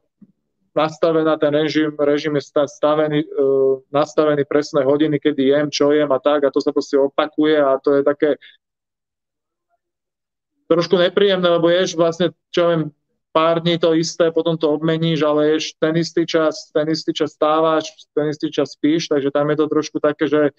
nastavená, 0.73 1.37
ten 1.37 1.53
režim, 1.53 1.93
režim 2.01 2.33
je 2.41 2.49
stavený, 2.65 3.29
uh, 3.29 3.85
nastavený 3.93 4.49
presné 4.49 4.81
hodiny, 4.89 5.21
kedy 5.21 5.53
jem, 5.53 5.69
čo 5.69 5.93
jem 5.93 6.09
a 6.09 6.17
tak 6.17 6.49
a 6.49 6.53
to 6.55 6.65
sa 6.65 6.73
proste 6.73 6.97
opakuje 6.97 7.61
a 7.61 7.77
to 7.77 8.01
je 8.01 8.03
také 8.03 8.41
trošku 10.73 10.97
nepríjemné, 10.97 11.45
lebo 11.45 11.69
ješ 11.69 11.93
vlastne, 11.93 12.33
čo 12.49 12.73
viem, 12.73 12.83
pár 13.33 13.65
dní 13.65 13.81
to 13.81 13.97
isté, 13.97 14.29
potom 14.31 14.61
to 14.61 14.71
obmeníš, 14.71 15.25
ale 15.25 15.57
ješ 15.57 15.73
ten 15.81 15.97
istý 15.97 16.29
čas, 16.29 16.69
ten 16.71 16.87
istý 16.93 17.17
čas 17.17 17.33
stávaš, 17.33 17.89
ten 18.13 18.29
istý 18.29 18.53
čas 18.53 18.77
spíš, 18.77 19.09
takže 19.09 19.33
tam 19.33 19.49
je 19.51 19.57
to 19.57 19.67
trošku 19.73 19.99
také, 19.99 20.29
že 20.29 20.53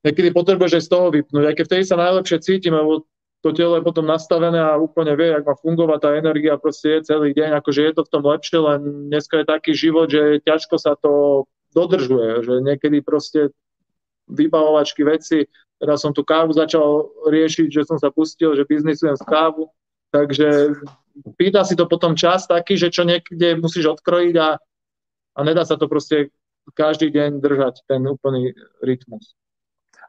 niekedy 0.00 0.32
potrebuješ 0.32 0.80
aj 0.80 0.84
z 0.88 0.90
toho 0.90 1.06
vypnúť, 1.12 1.52
keď 1.52 1.64
vtedy 1.68 1.84
sa 1.84 2.00
najlepšie 2.00 2.38
cítim, 2.40 2.72
lebo 2.72 3.04
to 3.40 3.56
telo 3.56 3.80
je 3.80 3.84
potom 3.84 4.04
nastavené 4.04 4.60
a 4.60 4.76
úplne 4.76 5.16
vie, 5.16 5.32
jak 5.32 5.44
má 5.44 5.56
fungovať 5.56 5.98
tá 6.00 6.10
energia, 6.16 6.60
proste 6.60 7.00
je 7.00 7.08
celý 7.08 7.32
deň, 7.32 7.56
akože 7.60 7.80
je 7.88 7.92
to 7.96 8.02
v 8.04 8.12
tom 8.12 8.22
lepšie, 8.24 8.58
len 8.60 8.80
dneska 9.08 9.40
je 9.40 9.46
taký 9.48 9.72
život, 9.72 10.12
že 10.12 10.44
ťažko 10.44 10.76
sa 10.76 10.92
to 10.96 11.44
dodržuje, 11.72 12.44
že 12.44 12.54
niekedy 12.60 13.00
proste 13.00 13.52
vybavovačky 14.28 15.02
veci, 15.08 15.48
teraz 15.80 16.04
som 16.04 16.12
tu 16.12 16.20
kávu 16.20 16.52
začal 16.52 17.08
riešiť, 17.32 17.68
že 17.72 17.82
som 17.88 17.96
sa 17.96 18.12
pustil, 18.12 18.52
že 18.52 18.68
biznisujem 18.68 19.16
z 19.16 19.24
kávu, 19.24 19.72
takže 20.10 20.74
pýta 21.36 21.64
si 21.64 21.74
to 21.76 21.86
potom 21.86 22.16
čas 22.16 22.46
taký, 22.46 22.76
že 22.76 22.90
čo 22.90 23.02
niekde 23.06 23.58
musíš 23.58 23.98
odkrojiť 23.98 24.34
a, 24.38 24.48
a 25.36 25.40
nedá 25.42 25.64
sa 25.64 25.78
to 25.78 25.88
proste 25.88 26.30
každý 26.74 27.10
deň 27.10 27.40
držať, 27.40 27.82
ten 27.88 28.04
úplný 28.06 28.54
rytmus. 28.84 29.34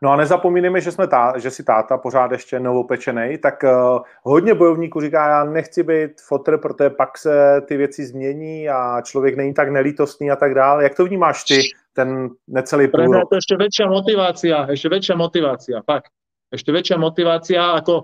No 0.02 0.10
a 0.10 0.16
nezapomínejme, 0.16 0.82
že, 0.82 0.92
jsme 0.92 1.08
tá, 1.08 1.38
že 1.38 1.52
si 1.52 1.64
táta 1.64 1.98
pořád 1.98 2.32
ještě 2.32 2.60
novopečený, 2.60 3.38
tak 3.38 3.64
uh, 3.64 4.02
hodně 4.24 4.54
bojovníků 4.54 5.02
říká, 5.02 5.30
já 5.30 5.44
nechci 5.46 5.84
být 5.84 6.22
fotr, 6.22 6.58
protože 6.58 6.90
pak 6.90 7.18
se 7.18 7.62
ty 7.68 7.78
věci 7.78 8.06
změní 8.06 8.70
a 8.70 9.02
člověk 9.02 9.38
není 9.38 9.54
tak 9.54 9.70
nelítostný 9.70 10.32
a 10.32 10.36
tak 10.36 10.54
dále. 10.54 10.84
Jak 10.84 10.96
to 10.96 11.06
vnímáš 11.06 11.44
ty, 11.44 11.62
ten 11.94 12.30
necelý 12.48 12.88
půl 12.88 13.12
Pre 13.12 13.22
to 13.30 13.36
ešte 13.38 13.56
väčšia 13.60 13.86
motivácia, 13.92 14.58
ešte 14.72 14.88
väčšia 14.90 15.16
motivácia, 15.16 15.78
fakt. 15.86 16.12
Ešte 16.52 16.72
väčšia 16.72 16.98
motivácia, 16.98 17.62
ako 17.78 17.94
e, 18.00 18.04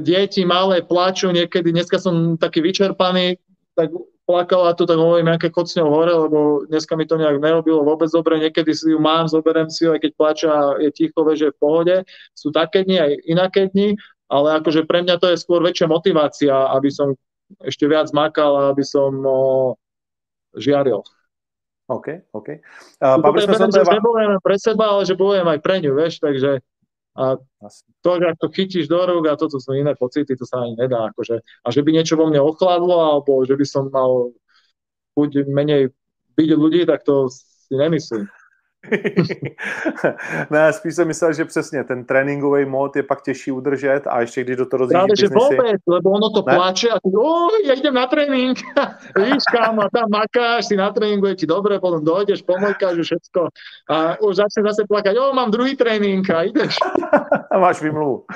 deti 0.00 0.42
malé 0.48 0.80
plačú 0.80 1.28
niekedy, 1.28 1.72
dneska 1.72 2.00
som 2.00 2.40
taký 2.40 2.64
vyčerpaný, 2.64 3.36
tak 3.76 3.92
plakala 4.28 4.76
tu, 4.76 4.84
tak 4.84 5.00
hovorím, 5.00 5.32
aké 5.32 5.48
chod 5.48 5.72
s 5.72 5.76
ňou 5.80 5.88
hore, 5.88 6.12
lebo 6.12 6.68
dneska 6.68 6.92
mi 7.00 7.08
to 7.08 7.16
nejak 7.16 7.40
nerobilo 7.40 7.80
vôbec 7.80 8.12
dobre, 8.12 8.36
niekedy 8.36 8.76
si 8.76 8.92
ju 8.92 9.00
mám, 9.00 9.24
zoberiem 9.24 9.72
si 9.72 9.88
ju, 9.88 9.96
aj 9.96 10.04
keď 10.04 10.12
plača, 10.20 10.52
je 10.84 10.92
ticho, 10.92 11.16
že 11.32 11.48
je 11.48 11.54
v 11.56 11.60
pohode. 11.60 11.96
Sú 12.36 12.52
také 12.52 12.84
dni, 12.84 12.96
aj 13.00 13.12
inaké 13.24 13.72
dni, 13.72 13.96
ale 14.28 14.60
akože 14.60 14.84
pre 14.84 15.00
mňa 15.00 15.16
to 15.16 15.32
je 15.32 15.40
skôr 15.40 15.64
väčšia 15.64 15.88
motivácia, 15.88 16.52
aby 16.76 16.92
som 16.92 17.16
ešte 17.64 17.88
viac 17.88 18.12
makal 18.12 18.52
a 18.52 18.62
aby 18.76 18.84
som 18.84 19.16
o, 19.24 19.40
žiaril. 20.52 21.00
OK, 21.88 22.28
OK. 22.36 22.60
Uh, 23.00 23.16
o 23.16 23.32
berem, 23.32 23.48
že 23.72 23.80
pre 24.44 24.56
seba, 24.60 24.92
ale 24.92 25.08
že 25.08 25.16
bojujem 25.16 25.48
aj 25.48 25.60
pre 25.64 25.80
ňu, 25.80 25.96
vieš, 25.96 26.20
takže 26.20 26.60
a 27.18 27.34
to, 28.06 28.10
že 28.22 28.24
ak 28.30 28.38
to 28.38 28.46
chytíš 28.54 28.86
do 28.86 29.02
rúk 29.02 29.26
a 29.26 29.34
toto 29.34 29.58
sú 29.58 29.74
iné 29.74 29.90
pocity, 29.98 30.38
to 30.38 30.46
sa 30.46 30.62
ani 30.62 30.78
nedá. 30.78 31.10
Akože, 31.10 31.42
a 31.42 31.68
že 31.74 31.82
by 31.82 31.90
niečo 31.90 32.14
vo 32.14 32.30
mne 32.30 32.38
ochladlo, 32.38 32.94
alebo 32.94 33.42
že 33.42 33.58
by 33.58 33.66
som 33.66 33.90
mal 33.90 34.30
buď 35.18 35.50
menej 35.50 35.90
byť 36.38 36.48
ľudí, 36.54 36.86
tak 36.86 37.02
to 37.02 37.26
si 37.26 37.74
nemyslím. 37.74 38.30
ne, 40.50 40.72
spíš 40.72 40.94
jsem 40.94 41.06
myslel, 41.08 41.32
že 41.32 41.44
přesně 41.44 41.84
ten 41.84 42.04
tréninkový 42.04 42.64
mod 42.64 42.96
je 42.96 43.02
pak 43.02 43.22
těžší 43.22 43.52
udržet 43.52 44.06
a 44.06 44.20
ještě 44.20 44.44
když 44.44 44.56
do 44.56 44.66
toho 44.66 44.78
rozjíždí 44.78 44.98
Práve, 44.98 45.16
že 45.18 45.28
vôbec, 45.28 45.80
lebo 45.86 46.10
ono 46.10 46.30
to 46.30 46.42
Ne? 46.46 46.54
plače 46.54 46.88
a 46.88 46.98
ty, 47.02 47.10
o, 47.10 47.48
ja 47.66 47.74
idem 47.74 47.94
na 47.94 48.06
tréning, 48.06 48.56
víš 49.18 49.42
kam, 49.50 49.80
a 49.80 49.90
tam 49.90 50.06
makáš, 50.10 50.70
si 50.70 50.76
na 50.78 50.94
tréningu 50.94 51.26
je 51.26 51.44
ti 51.44 51.46
dobre, 51.46 51.80
potom 51.82 52.04
dojdeš, 52.04 52.46
pomojkáš 52.46 53.02
všetko 53.02 53.50
a 53.90 54.16
už 54.22 54.36
začne 54.36 54.62
zase 54.70 54.86
plakať, 54.86 55.18
o, 55.18 55.34
mám 55.34 55.50
druhý 55.50 55.76
tréning 55.76 56.22
a 56.30 56.46
ideš. 56.46 56.78
A 57.52 57.58
máš 57.58 57.82
výmluvu. 57.82 58.28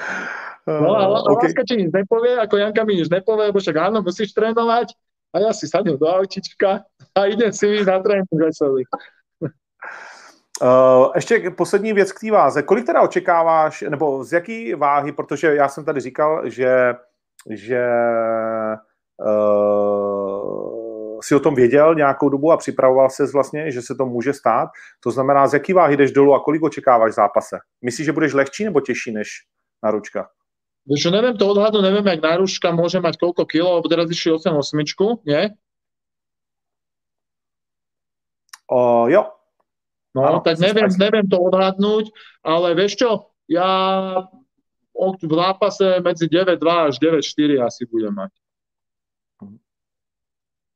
No 0.66 0.94
a 0.96 1.07
Uh, 1.11 1.26
okay. 1.26 1.33
OK. 1.33 1.42
láska 1.42 1.62
ti 1.66 1.74
nič 1.74 1.90
nepovie, 1.90 2.38
ako 2.38 2.55
Janka 2.55 2.83
mi 2.87 2.94
nič 2.94 3.11
nepovie, 3.11 3.50
lebo 3.50 3.59
však 3.59 3.76
áno, 3.83 3.98
musíš 3.98 4.31
trénovať 4.31 4.94
a 5.35 5.37
ja 5.42 5.50
si 5.50 5.66
sadnem 5.66 5.98
do 5.98 6.07
autička 6.07 6.87
a 7.18 7.20
idem 7.26 7.50
si 7.50 7.83
na 7.83 7.98
trénink 7.98 8.31
veselý. 8.31 8.87
Uh, 10.62 11.11
ještě 11.14 11.51
poslední 11.51 11.92
věc 11.92 12.12
k 12.12 12.20
té 12.20 12.31
váze. 12.31 12.62
Kolik 12.62 12.87
teda 12.87 13.03
očekáváš, 13.03 13.85
nebo 13.88 14.25
z 14.25 14.33
jaký 14.33 14.75
váhy, 14.75 15.12
protože 15.12 15.55
já 15.55 15.68
jsem 15.68 15.85
tady 15.85 16.01
říkal, 16.01 16.51
že, 16.51 16.94
že 17.51 17.88
uh, 19.27 21.20
si 21.22 21.35
o 21.35 21.40
tom 21.40 21.55
věděl 21.55 21.94
nějakou 21.94 22.29
dobu 22.29 22.53
a 22.53 22.57
připravoval 22.57 23.11
se 23.11 23.27
vlastně, 23.33 23.70
že 23.70 23.83
se 23.83 23.94
to 23.94 24.07
může 24.07 24.33
stát. 24.33 24.68
To 25.01 25.11
znamená, 25.11 25.46
z 25.46 25.55
jaký 25.55 25.72
váhy 25.72 25.96
jdeš 25.96 26.12
dolů 26.12 26.35
a 26.35 26.40
kolik 26.40 26.62
očekáváš 26.62 27.12
v 27.12 27.14
zápase? 27.14 27.59
Myslíš, 27.85 28.07
že 28.07 28.12
budeš 28.12 28.33
lehčí 28.33 28.64
nebo 28.64 28.81
těžší 28.81 29.12
než 29.12 29.29
Naručka? 29.83 30.29
Vieš 30.83 31.07
čo, 31.07 31.11
neviem 31.14 31.38
to 31.38 31.46
odhadnúť, 31.46 31.79
neviem, 31.79 32.03
jak 32.03 32.22
Naruška 32.27 32.75
môže 32.75 32.98
mať 32.98 33.14
koľko 33.14 33.46
kilo, 33.46 33.79
teraz 33.87 34.11
išli 34.11 34.35
8 34.35 34.51
osmičku, 34.51 35.22
nie? 35.22 35.55
Uh, 38.66 39.07
jo, 39.07 39.31
No, 40.12 40.20
Áno, 40.29 40.38
tak 40.44 40.61
si 40.61 40.68
neviem, 40.68 40.92
spicy. 40.92 41.01
neviem 41.01 41.27
to 41.27 41.40
odhadnúť, 41.40 42.12
ale 42.44 42.77
vieš 42.77 43.01
čo, 43.01 43.11
ja 43.48 43.68
v 44.92 45.33
zápase 45.33 46.05
medzi 46.05 46.29
9-2 46.29 46.92
až 46.92 46.94
9-4 47.01 47.64
asi 47.64 47.88
budem 47.88 48.12
mať. 48.12 48.33
Mm, 49.40 49.59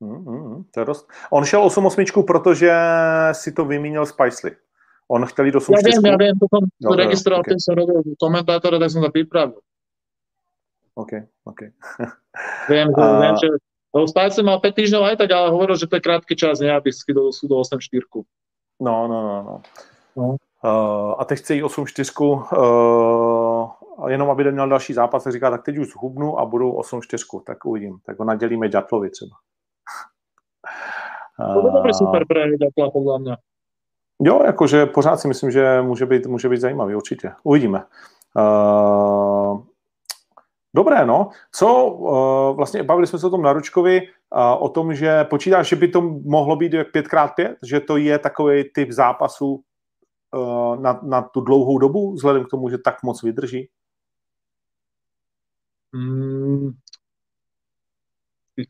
mm, 0.00 0.24
mm, 0.24 0.58
to 0.72 0.76
je 0.80 0.84
dost. 0.84 1.04
On 1.30 1.44
šel 1.44 1.60
8-8, 1.64 2.24
protože 2.24 2.72
si 3.32 3.52
to 3.52 3.64
vymínil 3.64 4.06
Spicely. 4.06 4.56
On 5.08 5.26
chtěl 5.26 5.44
jít 5.44 5.54
8 5.54 5.72
Ja 5.72 5.80
viem, 5.84 6.04
ja 6.04 6.16
viem, 6.16 6.34
to 6.38 6.46
som 6.50 6.64
Jo, 6.82 6.90
jo, 6.90 6.96
registroval, 6.96 7.40
okay. 7.40 7.60
som 7.62 7.74
robil 7.78 8.02
komentátora, 8.18 8.78
tak 8.82 8.90
som 8.90 9.02
sa 9.04 9.10
pripravil. 9.14 9.60
OK, 10.96 11.12
OK. 11.44 11.60
Viem, 12.72 12.88
že, 12.88 13.02
A- 13.04 13.20
viem, 13.20 13.36
že 13.36 13.48
lebo 13.96 14.04
Spicer 14.12 14.44
mal 14.44 14.60
5 14.60 14.76
týždňov 14.76 15.02
aj 15.08 15.16
tak, 15.24 15.30
ale 15.32 15.48
hovoril, 15.48 15.76
že 15.80 15.88
to 15.88 15.96
je 15.96 16.04
krátky 16.04 16.36
čas, 16.36 16.60
ne, 16.60 16.68
aby 16.68 16.92
skydol 16.92 17.32
sú 17.32 17.48
do 17.48 17.56
8-4. 17.56 18.04
No, 18.80 19.08
no, 19.08 19.22
no. 19.22 19.42
no. 19.42 19.60
No. 20.16 20.36
Uh, 20.64 21.14
a 21.18 21.24
teď 21.24 21.38
chce 21.38 21.54
jít 21.54 21.62
8-4, 21.62 23.68
uh, 23.98 24.08
jenom 24.08 24.30
aby 24.30 24.52
měl 24.52 24.68
další 24.68 24.92
zápas, 24.92 25.24
tak 25.24 25.32
říká, 25.32 25.50
tak 25.50 25.64
teď 25.64 25.78
už 25.78 25.96
hubnu 25.96 26.38
a 26.38 26.44
budu 26.44 26.72
8-4, 26.72 27.42
tak 27.46 27.64
uvidím. 27.64 27.98
Tak 28.06 28.18
ho 28.18 28.24
nadělíme 28.24 28.68
Ďatlovi 28.68 29.10
třeba. 29.10 29.36
To 31.54 31.62
by 31.62 31.70
dobrý 31.70 31.92
Uh, 31.92 31.98
super 31.98 32.24
pre 32.24 32.56
Ďatla, 32.56 32.90
podľa 32.90 33.16
mňa. 33.18 33.34
Jo, 34.24 34.42
jakože 34.44 34.86
pořád 34.86 35.20
si 35.20 35.28
myslím, 35.28 35.50
že 35.50 35.82
může 35.82 36.06
být, 36.06 36.26
může 36.26 36.48
být 36.48 36.60
zajímavý, 36.60 36.94
určitě. 36.94 37.32
Uvidíme. 37.44 37.84
Uh, 38.32 39.60
dobré, 40.76 41.06
no. 41.06 41.28
Co, 41.52 41.86
uh, 41.86 42.56
vlastně 42.56 42.82
bavili 42.82 43.06
jsme 43.06 43.18
se 43.18 43.26
o 43.26 43.30
tom 43.30 43.42
Naručkovi, 43.42 44.00
uh, 44.00 44.62
o 44.62 44.68
tom, 44.68 44.94
že 44.94 45.24
počítáš, 45.24 45.68
že 45.68 45.76
by 45.76 45.88
to 45.88 46.00
mohlo 46.24 46.56
být 46.56 46.72
jak 46.72 46.94
5x5, 46.94 47.56
že 47.62 47.80
to 47.80 47.96
je 47.96 48.18
takový 48.18 48.64
typ 48.74 48.90
zápasu 48.90 49.64
uh, 50.34 50.76
na, 50.76 51.00
na 51.02 51.22
tu 51.22 51.40
dlouhou 51.40 51.78
dobu, 51.78 52.12
vzhledem 52.12 52.44
k 52.44 52.50
tomu, 52.50 52.68
že 52.68 52.78
tak 52.78 53.02
moc 53.02 53.22
vydrží? 53.22 53.68
Mm, 55.94 56.70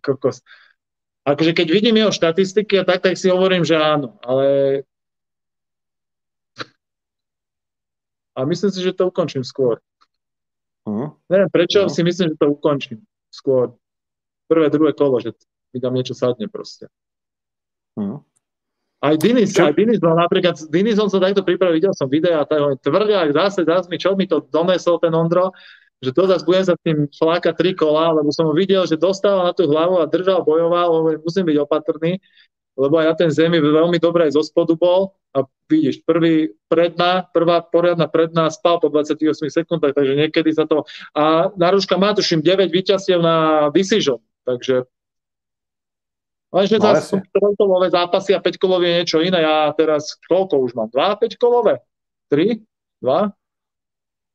kokos. 0.01 0.41
Akože 1.27 1.53
keď 1.53 1.67
vidím 1.71 1.97
jeho 1.97 2.15
štatistiky 2.15 2.79
a 2.79 2.85
tak, 2.87 3.03
tak 3.03 3.19
si 3.19 3.27
hovorím, 3.27 3.67
že 3.67 3.75
áno, 3.75 4.15
ale 4.23 4.47
a 8.37 8.45
myslím 8.45 8.71
si, 8.71 8.85
že 8.85 8.93
to 8.93 9.09
ukončím 9.09 9.43
skôr. 9.43 9.81
Hmm. 10.87 11.11
Neviem 11.27 11.51
prečo, 11.51 11.83
No. 11.85 11.91
si 11.91 12.01
myslím, 12.07 12.33
že 12.33 12.37
to 12.39 12.55
ukončím 12.55 13.03
skôr. 13.29 13.75
Prvé, 14.47 14.71
druhé 14.71 14.95
kolo, 14.95 15.19
že 15.19 15.35
mi 15.75 15.83
tam 15.83 15.91
niečo 15.93 16.15
sadne 16.15 16.47
proste. 16.47 16.87
Hmm. 17.99 18.23
Aj 19.03 19.19
Dinis, 19.19 19.51
Čo- 19.53 19.67
aj 19.67 19.75
Dinis 19.75 19.99
bol 19.99 20.15
napríklad, 20.15 20.55
s 20.57 20.71
Dinisom 20.71 21.11
sa 21.11 21.19
takto 21.19 21.43
pripravil, 21.43 21.83
videl 21.83 21.93
som 21.93 22.07
videa, 22.09 22.47
tak 22.47 22.59
ho 22.63 22.79
tvrdák, 22.79 23.35
zase, 23.35 23.67
zase 23.67 23.91
mi, 23.91 23.99
čo 23.99 24.15
mi 24.15 24.25
to 24.25 24.41
donesol 24.49 25.03
ten 25.03 25.13
Ondro, 25.13 25.53
že 26.01 26.15
to 26.15 26.25
zase 26.31 26.47
budem 26.47 26.65
sa 26.65 26.75
s 26.79 26.83
tým 26.87 26.99
flákať 27.11 27.55
tri 27.59 27.75
kola, 27.75 28.15
lebo 28.15 28.31
som 28.33 28.47
ho 28.49 28.55
videl, 28.57 28.87
že 28.87 28.97
dostal 28.97 29.43
na 29.43 29.53
tú 29.53 29.67
hlavu 29.69 30.01
a 30.01 30.07
držal, 30.09 30.47
bojoval, 30.47 30.89
hovorím, 30.93 31.21
musím 31.27 31.45
byť 31.45 31.57
opatrný, 31.61 32.23
lebo 32.77 33.01
aj 33.01 33.07
na 33.11 33.15
ten 33.17 33.31
zemi 33.33 33.59
veľmi 33.59 33.97
dobre 33.97 34.29
aj 34.29 34.37
zo 34.37 34.45
spodu 34.45 34.77
bol 34.77 35.17
a 35.33 35.45
vidíš, 35.69 36.05
prvý 36.05 36.53
predná, 36.69 37.25
prvá 37.33 37.65
poriadna 37.65 38.09
predná 38.09 38.49
spal 38.53 38.81
po 38.81 38.93
28 38.93 39.49
sekundách, 39.49 39.93
takže 39.97 40.17
niekedy 40.17 40.53
sa 40.53 40.69
to... 40.69 40.85
A 41.17 41.53
Naruška 41.57 41.97
má 41.97 42.13
tuším 42.13 42.45
9 42.45 42.69
víťazstiev 42.69 43.21
na 43.21 43.69
decision, 43.73 44.21
takže 44.45 44.85
Lenže 46.57 46.79
No, 46.79 46.89
zase 46.89 46.97
jasne. 46.97 47.11
sú 47.11 47.17
trojkolové 47.37 47.91
zápasy 47.91 48.31
a 48.33 48.41
5 48.41 48.57
kolové 48.57 48.89
je 48.89 48.97
niečo 49.03 49.19
iné. 49.21 49.43
Ja 49.45 49.75
teraz 49.77 50.17
koľko 50.25 50.63
už 50.63 50.73
mám? 50.79 50.89
2 50.89 51.21
5 51.21 51.37
kolové? 51.37 51.83
3? 52.33 52.63
2? 53.03 53.35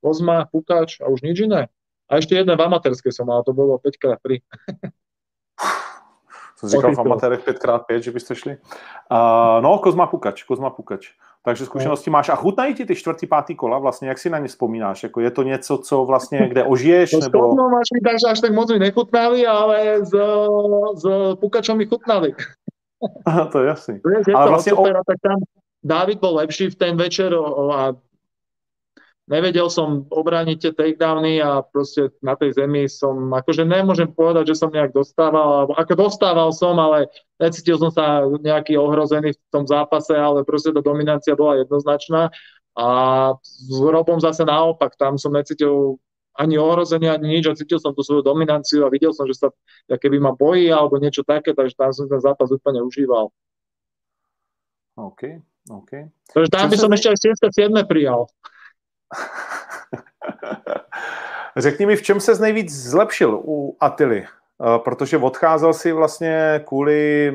Kozma, 0.06 0.46
Pukáč 0.50 1.02
a 1.02 1.10
už 1.10 1.26
nič 1.26 1.42
iné. 1.42 1.72
A 2.12 2.20
ešte 2.20 2.36
jedné 2.36 2.54
v 2.54 2.62
amatérskej 2.68 3.16
som 3.16 3.26
mal, 3.26 3.42
to 3.42 3.56
bolo 3.56 3.80
5x3. 3.80 4.44
Jsem 6.62 6.70
říkal 6.70 6.96
v 6.96 7.00
amatérech 7.00 7.48
5x5, 7.48 7.98
že 7.98 8.12
byste 8.12 8.36
šli. 8.36 8.58
Uh, 9.12 9.62
no, 9.62 9.78
Kozma 9.78 10.08
Pukač, 10.08 10.44
Kozma 10.44 10.70
Pukač. 10.70 11.10
Takže 11.44 11.66
zkušenosti 11.66 12.10
máš. 12.10 12.30
A 12.30 12.36
chutnají 12.36 12.74
ti 12.74 12.86
ty 12.86 12.96
čtvrtý, 12.96 13.28
pátý 13.28 13.56
kola 13.56 13.80
vlastně, 13.80 14.10
jak 14.10 14.18
si 14.18 14.30
na 14.30 14.38
ně 14.38 14.48
vzpomínáš? 14.48 15.04
Jako 15.04 15.20
je 15.20 15.32
to 15.32 15.44
něco, 15.44 15.78
co 15.78 16.06
vlastně, 16.06 16.48
kde 16.48 16.64
ožiješ, 16.64 17.12
No 17.12 17.20
nebo... 17.20 17.40
Kozmom 17.40 17.76
až 17.76 17.88
mi 17.94 18.30
až 18.30 18.40
tak 18.40 18.54
moc 18.54 18.72
mi 18.72 18.80
nechutnali, 18.80 19.48
ale 19.48 20.06
s, 20.06 20.14
s 20.96 21.36
Pukačom 21.36 21.78
mi 21.78 21.86
chutnali. 21.86 22.34
to 23.52 23.60
je 23.60 23.68
jasný. 23.68 24.00
Je 24.28 24.34
Ale 24.36 24.46
to 24.46 24.52
vlastne 24.52 24.72
super, 24.78 24.98
a 24.98 25.02
tak 25.02 25.18
tam 25.22 25.42
Dávid 25.82 26.22
bol 26.22 26.38
lepší 26.38 26.70
v 26.70 26.76
ten 26.78 26.94
večer 26.94 27.34
o- 27.34 27.42
o- 27.42 27.74
a 27.74 27.98
nevedel 29.30 29.70
som 29.70 30.08
obrániť 30.10 30.58
tie 30.58 30.72
takedowny 30.74 31.42
a 31.42 31.62
proste 31.62 32.10
na 32.26 32.34
tej 32.34 32.58
zemi 32.58 32.90
som, 32.90 33.30
akože 33.30 33.66
nemôžem 33.68 34.10
povedať, 34.10 34.54
že 34.54 34.60
som 34.62 34.74
nejak 34.74 34.96
dostával, 34.96 35.66
alebo 35.66 35.74
ako 35.78 35.94
dostával 35.94 36.50
som, 36.56 36.78
ale 36.82 37.12
necítil 37.38 37.78
som 37.78 37.94
sa 37.94 38.26
nejaký 38.26 38.80
ohrozený 38.80 39.38
v 39.38 39.42
tom 39.54 39.66
zápase, 39.70 40.14
ale 40.14 40.42
proste 40.42 40.74
tá 40.74 40.82
dominancia 40.82 41.38
bola 41.38 41.62
jednoznačná 41.62 42.34
a 42.74 42.88
s 43.44 43.78
Robom 43.78 44.18
zase 44.18 44.48
naopak, 44.48 44.96
tam 44.96 45.20
som 45.20 45.36
necítil 45.36 46.00
ani 46.40 46.56
ohrozenie, 46.56 47.12
ani 47.12 47.40
nič 47.40 47.46
a 47.52 47.58
cítil 47.60 47.76
som 47.78 47.92
tú 47.92 48.08
svoju 48.08 48.24
dominanciu 48.24 48.88
a 48.88 48.94
videl 48.94 49.12
som, 49.12 49.28
že 49.28 49.36
sa 49.36 49.52
keby 49.92 50.18
ma 50.24 50.32
bojí 50.32 50.72
alebo 50.72 50.96
niečo 50.96 51.28
také, 51.28 51.52
takže 51.52 51.76
tam 51.76 51.92
som 51.92 52.08
ten 52.08 52.24
zápas 52.24 52.48
úplne 52.48 52.80
užíval. 52.80 53.28
OK, 54.96 55.44
Okay. 55.70 56.10
Takže 56.34 56.50
tam 56.50 56.66
by 56.74 56.78
som 56.78 56.90
ešte 56.90 57.14
aj 57.14 57.18
7. 57.54 57.86
prijal. 57.86 58.26
Řekni 61.58 61.86
mi, 61.86 61.96
v 61.96 62.02
čem 62.02 62.20
se 62.20 62.42
nejvíc 62.42 62.72
zlepšil 62.72 63.42
u 63.44 63.78
Atily? 63.80 64.26
Eh, 64.62 64.80
protože 64.80 65.18
odcházel 65.18 65.74
si 65.74 65.92
vlastně 65.92 66.64
kvůli, 66.68 67.34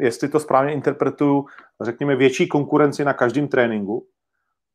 jestli 0.00 0.28
to 0.28 0.40
správně 0.40 0.72
interpretuju, 0.72 1.46
řekněme 1.80 2.16
větší 2.16 2.48
konkurenci 2.48 3.04
na 3.04 3.12
každém 3.12 3.48
tréninku. 3.48 4.06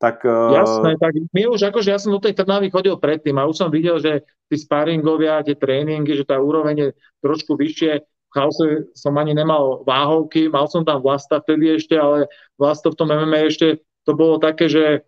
Tak, 0.01 0.25
uh... 0.25 0.55
Jasné, 0.55 0.95
tak 0.95 1.11
my 1.33 1.47
už 1.47 1.61
akože 1.61 1.91
ja 1.91 1.99
som 1.99 2.15
do 2.15 2.23
tej 2.23 2.31
Trnavy 2.31 2.71
chodil 2.71 2.95
predtým 2.95 3.35
a 3.35 3.51
už 3.51 3.59
som 3.59 3.67
videl, 3.67 3.99
že 3.99 4.23
tí 4.47 4.55
sparingovia, 4.55 5.43
tie 5.43 5.59
tréningy, 5.59 6.15
že 6.15 6.23
tá 6.23 6.39
úroveň 6.39 6.75
je 6.79 6.89
trošku 7.19 7.59
vyššie. 7.59 7.99
V 7.99 8.31
chaose 8.31 8.87
som 8.95 9.11
ani 9.19 9.35
nemal 9.35 9.83
váhovky, 9.83 10.47
mal 10.47 10.71
som 10.71 10.87
tam 10.87 11.03
vlasta 11.03 11.43
vtedy 11.43 11.75
ešte, 11.75 11.99
ale 11.99 12.31
vlasto 12.55 12.95
v 12.95 12.95
tom 12.95 13.11
MMA 13.11 13.51
ešte 13.51 13.83
to 14.07 14.15
bolo 14.15 14.39
také, 14.39 14.71
že 14.71 15.03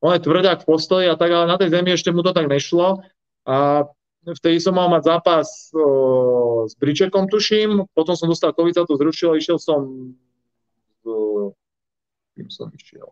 on 0.00 0.12
je 0.12 0.24
tvrdák 0.24 0.62
v 0.62 0.68
posteli 0.68 1.06
a 1.08 1.16
tak, 1.16 1.32
ale 1.32 1.48
na 1.48 1.56
tej 1.56 1.72
zemi 1.72 1.96
ešte 1.96 2.12
mu 2.12 2.20
to 2.20 2.36
tak 2.36 2.46
nešlo. 2.46 3.00
A 3.46 3.86
vtedy 4.26 4.58
som 4.58 4.74
mal 4.74 4.90
mať 4.90 5.06
zápas 5.06 5.70
o, 5.72 6.66
s 6.66 6.74
Bričekom, 6.76 7.30
tuším, 7.30 7.86
potom 7.94 8.18
som 8.18 8.26
dostal 8.26 8.52
COVID, 8.52 8.86
to 8.86 8.98
zrušil, 8.98 9.38
išiel 9.38 9.56
som 9.62 10.12
o, 11.06 11.54
kým 12.34 12.50
som 12.50 12.68
išiel? 12.74 13.08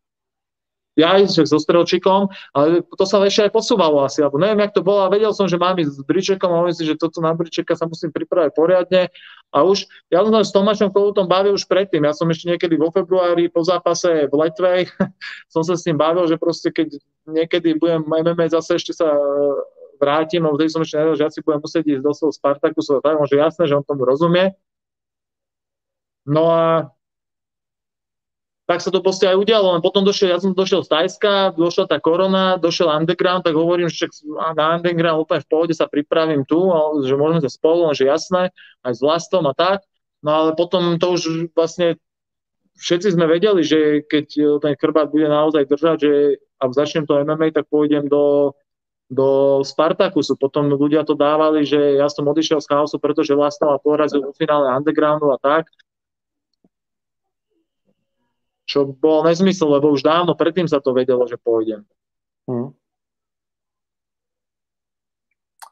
Ja 0.94 1.18
však 1.18 1.50
so 1.50 1.58
Strelčikom, 1.58 2.30
ale 2.54 2.86
to 2.86 3.02
sa 3.02 3.18
ešte 3.26 3.50
aj 3.50 3.52
posúvalo 3.54 4.06
asi, 4.06 4.22
alebo 4.22 4.38
neviem, 4.38 4.62
jak 4.62 4.78
to 4.78 4.86
bolo, 4.86 5.02
a 5.02 5.10
vedel 5.10 5.34
som, 5.34 5.50
že 5.50 5.58
mám 5.58 5.74
ísť 5.74 5.90
s 5.90 6.06
Bričekom 6.06 6.50
a 6.54 6.62
myslím 6.70 6.94
že 6.94 7.02
toto 7.02 7.18
na 7.18 7.34
Bričeka 7.34 7.74
sa 7.74 7.90
musím 7.90 8.14
pripraviť 8.14 8.54
poriadne 8.54 9.10
a 9.54 9.62
už, 9.62 9.86
ja 10.10 10.18
som 10.26 10.34
s 10.34 10.50
Tomášom 10.50 10.90
Kovutom 10.90 11.30
bavil 11.30 11.54
už 11.54 11.70
predtým, 11.70 12.02
ja 12.02 12.10
som 12.10 12.26
ešte 12.26 12.50
niekedy 12.50 12.74
vo 12.74 12.90
februári 12.90 13.46
po 13.46 13.62
zápase 13.62 14.26
v 14.26 14.34
Letvej, 14.34 14.90
som 15.54 15.62
sa 15.62 15.78
s 15.78 15.86
ním 15.86 15.94
bavil, 15.94 16.26
že 16.26 16.34
proste 16.34 16.74
keď 16.74 16.98
niekedy 17.30 17.78
budem 17.78 18.02
MMA 18.02 18.50
zase 18.50 18.82
ešte 18.82 18.90
sa 18.90 19.14
vrátim, 20.02 20.42
lebo 20.42 20.58
vtedy 20.58 20.74
som 20.74 20.82
ešte 20.82 20.98
nevedel, 20.98 21.18
že 21.22 21.28
asi 21.30 21.38
budem 21.46 21.62
musieť 21.62 21.84
ísť 21.86 22.02
do 22.02 22.12
svojho 22.12 22.34
Spartakusu 22.34 22.98
a 22.98 23.00
tak, 23.00 23.14
že 23.30 23.36
jasné, 23.38 23.62
že 23.70 23.78
on 23.78 23.86
tomu 23.86 24.02
rozumie. 24.02 24.58
No 26.26 26.50
a 26.50 26.90
tak 28.64 28.80
sa 28.80 28.88
to 28.88 29.04
proste 29.04 29.28
aj 29.28 29.36
udialo, 29.36 29.76
len 29.76 29.84
potom 29.84 30.08
došiel, 30.08 30.32
ja 30.32 30.40
som 30.40 30.56
došiel 30.56 30.80
z 30.84 30.88
Tajska, 30.88 31.52
došla 31.52 31.84
tá 31.84 32.00
korona, 32.00 32.56
došiel 32.56 32.88
underground, 32.88 33.44
tak 33.44 33.52
hovorím, 33.52 33.92
že 33.92 34.08
na 34.56 34.80
underground 34.80 35.20
úplne 35.28 35.44
v 35.44 35.50
pohode 35.52 35.74
sa 35.76 35.84
pripravím 35.84 36.48
tu, 36.48 36.72
že 37.04 37.12
môžeme 37.12 37.44
sa 37.44 37.52
spolu, 37.52 37.92
že 37.92 38.08
jasné, 38.08 38.56
aj 38.80 38.92
s 38.96 39.00
vlastom 39.04 39.44
a 39.44 39.52
tak. 39.52 39.84
No 40.24 40.32
ale 40.32 40.50
potom 40.56 40.96
to 40.96 41.12
už 41.12 41.52
vlastne 41.52 42.00
všetci 42.80 43.12
sme 43.12 43.28
vedeli, 43.28 43.60
že 43.60 44.00
keď 44.08 44.26
ten 44.64 44.74
krbát 44.80 45.12
bude 45.12 45.28
naozaj 45.28 45.68
držať, 45.68 45.96
že 46.00 46.12
a 46.56 46.72
začnem 46.72 47.04
to 47.04 47.20
MMA, 47.20 47.52
tak 47.52 47.68
pôjdem 47.68 48.08
do, 48.08 48.56
do 49.12 49.60
Spartakusu. 49.60 50.40
Potom 50.40 50.72
ľudia 50.72 51.04
to 51.04 51.12
dávali, 51.12 51.68
že 51.68 52.00
ja 52.00 52.08
som 52.08 52.24
odišiel 52.24 52.64
z 52.64 52.70
chaosu, 52.72 52.96
pretože 52.96 53.36
Lastava 53.36 53.76
porazil 53.76 54.24
vo 54.24 54.32
finále 54.32 54.72
undergroundu 54.72 55.28
a 55.28 55.36
tak. 55.36 55.68
Čo 58.64 58.96
bol 58.96 59.24
nezmysel, 59.28 59.68
lebo 59.68 59.92
už 59.92 60.02
dávno 60.02 60.32
predtým 60.32 60.64
sa 60.64 60.80
to 60.80 60.96
vedelo, 60.96 61.28
že 61.28 61.36
pôjdem. 61.36 61.84
Hmm. 62.48 62.72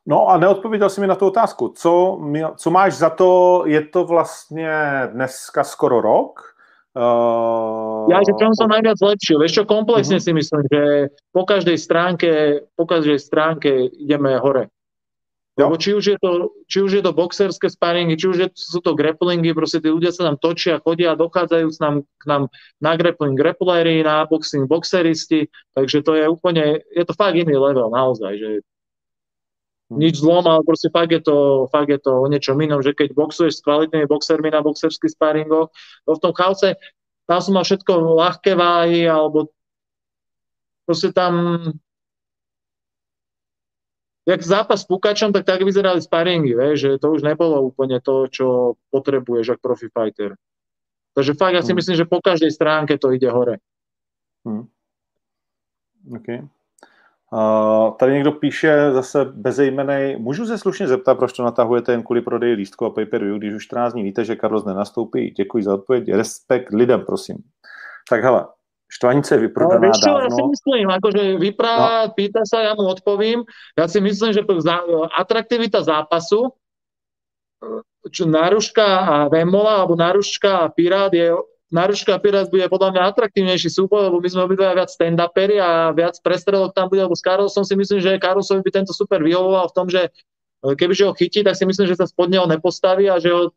No 0.07 0.29
a 0.29 0.39
neodpověděl 0.39 0.91
si 0.91 1.01
mi 1.01 1.07
na 1.07 1.15
tu 1.15 1.27
otázku. 1.27 1.69
Co, 1.69 2.21
co 2.57 2.71
máš 2.71 2.95
za 2.95 3.11
to, 3.11 3.63
je 3.67 3.81
to 3.81 4.05
vlastně 4.05 5.09
dneska 5.13 5.65
skoro 5.65 6.01
rok, 6.01 6.53
Uh, 6.93 8.05
ja, 8.13 8.21
že 8.21 8.37
čom 8.37 8.53
som 8.53 8.69
najviac 8.69 9.01
zlepšil. 9.01 9.41
Vieš 9.41 9.53
čo, 9.57 9.65
komplexne 9.65 10.21
uh-huh. 10.21 10.29
si 10.29 10.33
myslím, 10.37 10.61
že 10.69 11.09
po 11.33 11.49
každej 11.49 11.81
stránke, 11.81 12.31
po 12.77 12.85
každej 12.85 13.17
stránke 13.17 13.89
ideme 13.97 14.37
hore. 14.37 14.69
Jo. 15.53 15.69
Lebo 15.69 15.77
či 15.77 15.93
už, 15.93 16.05
je 16.17 16.17
to, 16.17 16.49
či 16.65 16.81
už 16.81 16.93
je 16.97 17.03
to 17.05 17.13
boxerské 17.13 17.69
sparingy, 17.69 18.17
či 18.17 18.25
už 18.25 18.37
je, 18.41 18.49
sú 18.57 18.81
to 18.81 18.97
grapplingy, 18.97 19.53
proste 19.53 19.85
tí 19.85 19.93
ľudia 19.93 20.09
sa 20.09 20.33
tam 20.33 20.41
točia, 20.41 20.81
chodia, 20.81 21.13
dochádzajú 21.13 21.67
k 21.69 21.77
nám, 21.77 21.97
k 22.09 22.25
nám 22.25 22.43
na 22.81 22.93
grappling 22.97 23.37
grapplery, 23.37 24.01
na 24.01 24.25
boxing 24.25 24.65
boxeristi, 24.65 25.53
takže 25.77 26.01
to 26.09 26.17
je 26.17 26.25
úplne, 26.25 26.81
je 26.89 27.05
to 27.05 27.13
fakt 27.13 27.37
iný 27.37 27.53
level 27.61 27.93
naozaj, 27.93 28.33
že 28.33 28.51
mhm. 29.93 30.01
nič 30.01 30.25
zlom, 30.25 30.49
ale 30.49 30.65
proste 30.65 30.89
fakt 30.89 31.13
je 31.13 31.21
to, 31.21 31.69
fakt 31.69 31.93
je 31.93 32.01
to 32.01 32.25
o 32.25 32.27
niečom 32.33 32.57
inom, 32.57 32.81
že 32.81 32.97
keď 32.97 33.13
boxuješ 33.13 33.61
s 33.61 33.65
kvalitnými 33.69 34.09
boxermi 34.09 34.49
na 34.49 34.65
boxerských 34.65 35.13
sparingoch, 35.13 35.69
to 36.09 36.17
v 36.17 36.23
tom 36.25 36.33
chaose, 36.33 36.81
tam 37.29 37.45
som 37.45 37.53
mal 37.61 37.69
všetko 37.69 37.93
ľahké 37.93 38.57
váhy, 38.57 39.05
alebo 39.05 39.53
proste 40.89 41.13
tam 41.13 41.61
jak 44.27 44.43
zápas 44.43 44.81
s 44.81 44.85
Pukačom, 44.85 45.33
tak 45.33 45.45
tak 45.45 45.63
vyzerali 45.63 46.03
sparingy, 46.03 46.55
vieš, 46.55 46.81
že 46.81 46.91
to 46.99 47.11
už 47.11 47.23
nebolo 47.23 47.59
úplne 47.63 47.99
to, 47.99 48.31
čo 48.31 48.79
potrebuješ 48.95 49.59
ako 49.59 49.63
profi 49.63 49.89
fighter. 49.91 50.39
Takže 51.13 51.35
fakt, 51.35 51.55
ja 51.55 51.63
si 51.63 51.75
hmm. 51.75 51.79
myslím, 51.83 51.97
že 51.97 52.09
po 52.09 52.19
každej 52.23 52.51
stránke 52.55 52.97
to 52.97 53.13
ide 53.13 53.29
hore. 53.29 53.59
Hmm. 54.47 54.71
OK. 56.17 56.29
Uh, 57.33 57.97
tady 57.97 58.13
někdo 58.13 58.33
píše 58.33 58.93
zase 58.93 59.25
bezejmenej, 59.25 60.17
můžu 60.17 60.47
se 60.47 60.59
slušně 60.59 60.89
zeptat, 60.89 61.15
proč 61.15 61.33
to 61.33 61.43
natahujete 61.43 61.93
jen 61.93 62.03
kvůli 62.03 62.21
prodeji 62.21 62.55
lístku 62.55 62.85
a 62.87 62.91
pay 62.91 63.07
per 63.07 63.25
view, 63.25 63.39
když 63.39 63.55
už 63.55 63.65
14 63.65 63.93
dní 63.93 64.03
víte, 64.03 64.25
že 64.25 64.37
Carlos 64.37 64.65
nenastoupí. 64.65 65.31
Děkuji 65.31 65.65
za 65.65 65.75
odpověď. 65.75 66.09
Respekt 66.13 66.73
lidem, 66.73 67.05
prosím. 67.05 67.37
Tak 68.11 68.23
hele, 68.23 68.47
Štvanice 68.93 69.41
je 69.41 69.49
vyprodaná 69.49 69.89
no, 69.89 69.97
čo, 69.97 70.05
dávno. 70.05 70.29
Ja 70.29 70.31
si 70.37 70.43
myslím, 70.53 70.87
akože 70.93 71.23
vypráva, 71.41 71.97
no. 72.05 72.13
pýta 72.13 72.45
sa, 72.45 72.61
ja 72.61 72.73
mu 72.77 72.85
odpovím. 72.93 73.49
Ja 73.73 73.89
si 73.89 74.05
myslím, 74.05 74.37
že 74.37 74.45
atraktivita 75.17 75.81
zápasu, 75.81 76.53
čo 78.13 78.29
Naruška 78.29 78.85
a 78.85 79.17
Vemola, 79.33 79.81
alebo 79.81 79.97
Naruška 79.97 80.69
a 80.69 80.71
Pirát 80.71 81.09
je 81.09 81.33
Naruška 81.73 82.13
a 82.13 82.21
Pirát 82.21 82.53
bude 82.53 82.69
podľa 82.69 82.93
mňa 82.93 83.03
atraktívnejší 83.17 83.73
súboj, 83.73 84.13
lebo 84.13 84.21
my 84.21 84.29
sme 84.29 84.45
obidva 84.45 84.77
viac 84.77 84.93
stand-upery 84.93 85.57
a 85.57 85.97
viac 85.97 86.21
prestrelok 86.21 86.77
tam 86.77 86.93
bude, 86.93 87.01
lebo 87.01 87.17
s 87.17 87.25
Karolsom 87.25 87.65
si 87.65 87.73
myslím, 87.73 87.97
že 87.97 88.21
Karolsovi 88.21 88.61
by 88.61 88.71
tento 88.77 88.93
super 88.93 89.25
vyhovoval 89.25 89.73
v 89.73 89.77
tom, 89.81 89.89
že 89.89 90.13
e, 90.13 90.77
kebyže 90.77 91.09
ho 91.09 91.17
chytí, 91.17 91.41
tak 91.41 91.57
si 91.57 91.65
myslím, 91.65 91.89
že 91.89 91.97
sa 91.97 92.05
spod 92.05 92.29
neho 92.29 92.45
nepostaví 92.45 93.09
a 93.09 93.17
že 93.17 93.33
ho 93.33 93.57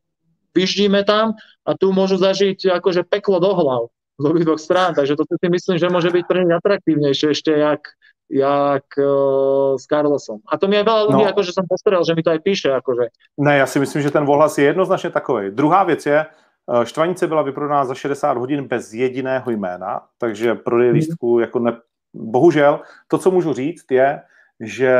vyždíme 0.55 1.03
tam 1.03 1.35
a 1.67 1.75
tu 1.75 1.91
môžu 1.91 2.15
zažiť 2.15 2.79
akože 2.79 3.03
peklo 3.03 3.43
do 3.43 3.51
hlav 3.51 3.91
z 4.19 4.25
obidvoch 4.25 4.59
strán, 4.59 4.93
takže 4.93 5.15
to 5.15 5.23
si 5.27 5.47
myslím, 5.49 5.77
že 5.77 5.91
môže 5.91 6.07
byť 6.07 6.23
pre 6.23 6.39
nich 6.43 6.55
atraktívnejšie 6.55 7.35
ešte 7.35 7.51
jak, 7.51 7.83
jak 8.31 8.87
uh, 8.97 9.75
s 9.75 9.83
Carlosom. 9.87 10.39
A 10.47 10.55
to 10.57 10.71
mi 10.71 10.79
je 10.79 10.87
veľa 10.87 11.01
ľudí, 11.11 11.23
no. 11.27 11.31
akože 11.35 11.51
som 11.51 11.67
postrel, 11.67 11.99
že 12.07 12.15
mi 12.15 12.23
to 12.23 12.31
aj 12.31 12.39
píše. 12.39 12.71
Akože. 12.71 13.11
Ne, 13.37 13.57
já 13.57 13.65
si 13.67 13.79
myslím, 13.79 14.01
že 14.01 14.11
ten 14.11 14.23
ohlas 14.23 14.57
je 14.57 14.65
jednoznačně 14.65 15.09
takový. 15.09 15.51
Druhá 15.51 15.83
věc 15.83 16.05
je, 16.05 16.19
eh, 16.25 16.85
Štvanice 16.85 17.27
byla 17.27 17.41
vyprodána 17.41 17.85
za 17.85 17.95
60 17.95 18.37
hodin 18.37 18.67
bez 18.67 18.93
jediného 18.93 19.51
jména, 19.51 20.01
takže 20.17 20.55
prodej 20.55 20.87
mhm. 20.87 20.95
lístků 20.95 21.39
jako 21.39 21.59
ne... 21.59 21.71
Bohužel, 22.13 22.79
to, 23.07 23.17
co 23.17 23.31
můžu 23.31 23.53
říct, 23.53 23.91
je, 23.91 24.21
že 24.59 24.95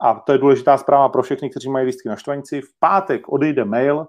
a 0.00 0.14
to 0.14 0.32
je 0.32 0.38
důležitá 0.38 0.78
zpráva 0.78 1.08
pro 1.08 1.22
všechny, 1.22 1.50
kteří 1.50 1.68
mají 1.70 1.86
lístky 1.86 2.08
na 2.08 2.16
Štvanici, 2.16 2.60
v 2.60 2.78
pátek 2.78 3.28
odejde 3.28 3.64
mail, 3.64 4.06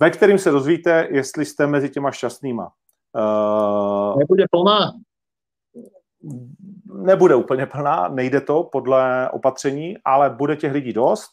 ve 0.00 0.10
kterým 0.10 0.38
se 0.38 0.50
dozvíte, 0.50 1.08
jestli 1.10 1.44
jste 1.44 1.66
mezi 1.66 1.90
těma 1.90 2.10
šťastnýma. 2.10 2.72
Uh, 3.14 4.18
Nebude 4.18 4.44
plná? 4.50 4.92
Nebude 6.94 7.34
úplně 7.34 7.66
plná, 7.66 8.08
nejde 8.08 8.40
to 8.40 8.68
podle 8.72 9.30
opatření, 9.30 9.96
ale 10.04 10.30
bude 10.30 10.56
těch 10.56 10.72
lidí 10.72 10.92
dost. 10.92 11.30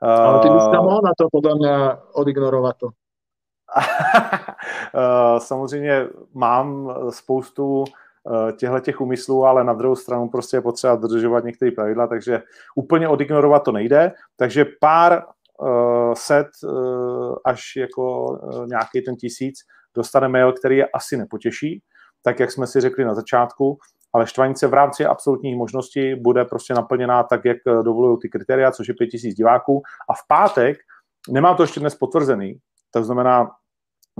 Ale 0.00 0.38
ty 0.38 0.48
bys 0.48 0.64
tam 0.64 0.86
na 0.86 1.12
to 1.18 1.28
podle 1.32 1.54
mě 1.54 1.76
odignorovat 2.12 2.76
to. 2.76 2.88
Samozřejmě 5.38 6.06
mám 6.34 6.94
spoustu 7.10 7.84
těchto 8.56 8.80
těch 8.80 9.00
úmyslů, 9.00 9.44
ale 9.44 9.64
na 9.64 9.72
druhou 9.72 9.96
stranu 9.96 10.28
prostě 10.28 10.56
je 10.56 10.60
potřeba 10.60 10.96
dodržovat 10.96 11.44
některé 11.44 11.70
pravidla, 11.70 12.06
takže 12.06 12.42
úplně 12.74 13.08
odignorovat 13.08 13.64
to 13.64 13.72
nejde. 13.72 14.12
Takže 14.36 14.66
pár 14.80 15.22
set 16.14 16.46
až 17.44 17.76
jako 17.76 18.38
nějaký 18.66 19.02
ten 19.02 19.16
tisíc 19.16 19.58
dostane 19.96 20.28
mail, 20.28 20.52
který 20.52 20.76
je 20.76 20.86
asi 20.86 21.16
nepotěší, 21.16 21.82
tak 22.24 22.40
jak 22.40 22.52
jsme 22.52 22.66
si 22.66 22.80
řekli 22.80 23.04
na 23.04 23.14
začátku, 23.14 23.78
ale 24.12 24.26
štvanice 24.26 24.66
v 24.66 24.74
rámci 24.74 25.06
absolutních 25.06 25.56
možností 25.56 26.14
bude 26.14 26.44
prostě 26.44 26.74
naplněná 26.74 27.22
tak, 27.22 27.44
jak 27.44 27.56
dovolují 27.66 28.18
ty 28.22 28.28
kritéria, 28.28 28.70
což 28.70 28.88
je 28.88 28.94
5000 28.98 29.34
diváků. 29.34 29.82
A 30.10 30.12
v 30.12 30.26
pátek, 30.28 30.76
nemám 31.30 31.56
to 31.56 31.62
ještě 31.62 31.80
dnes 31.80 31.94
potvrzený, 31.94 32.58
to 32.90 33.04
znamená, 33.04 33.50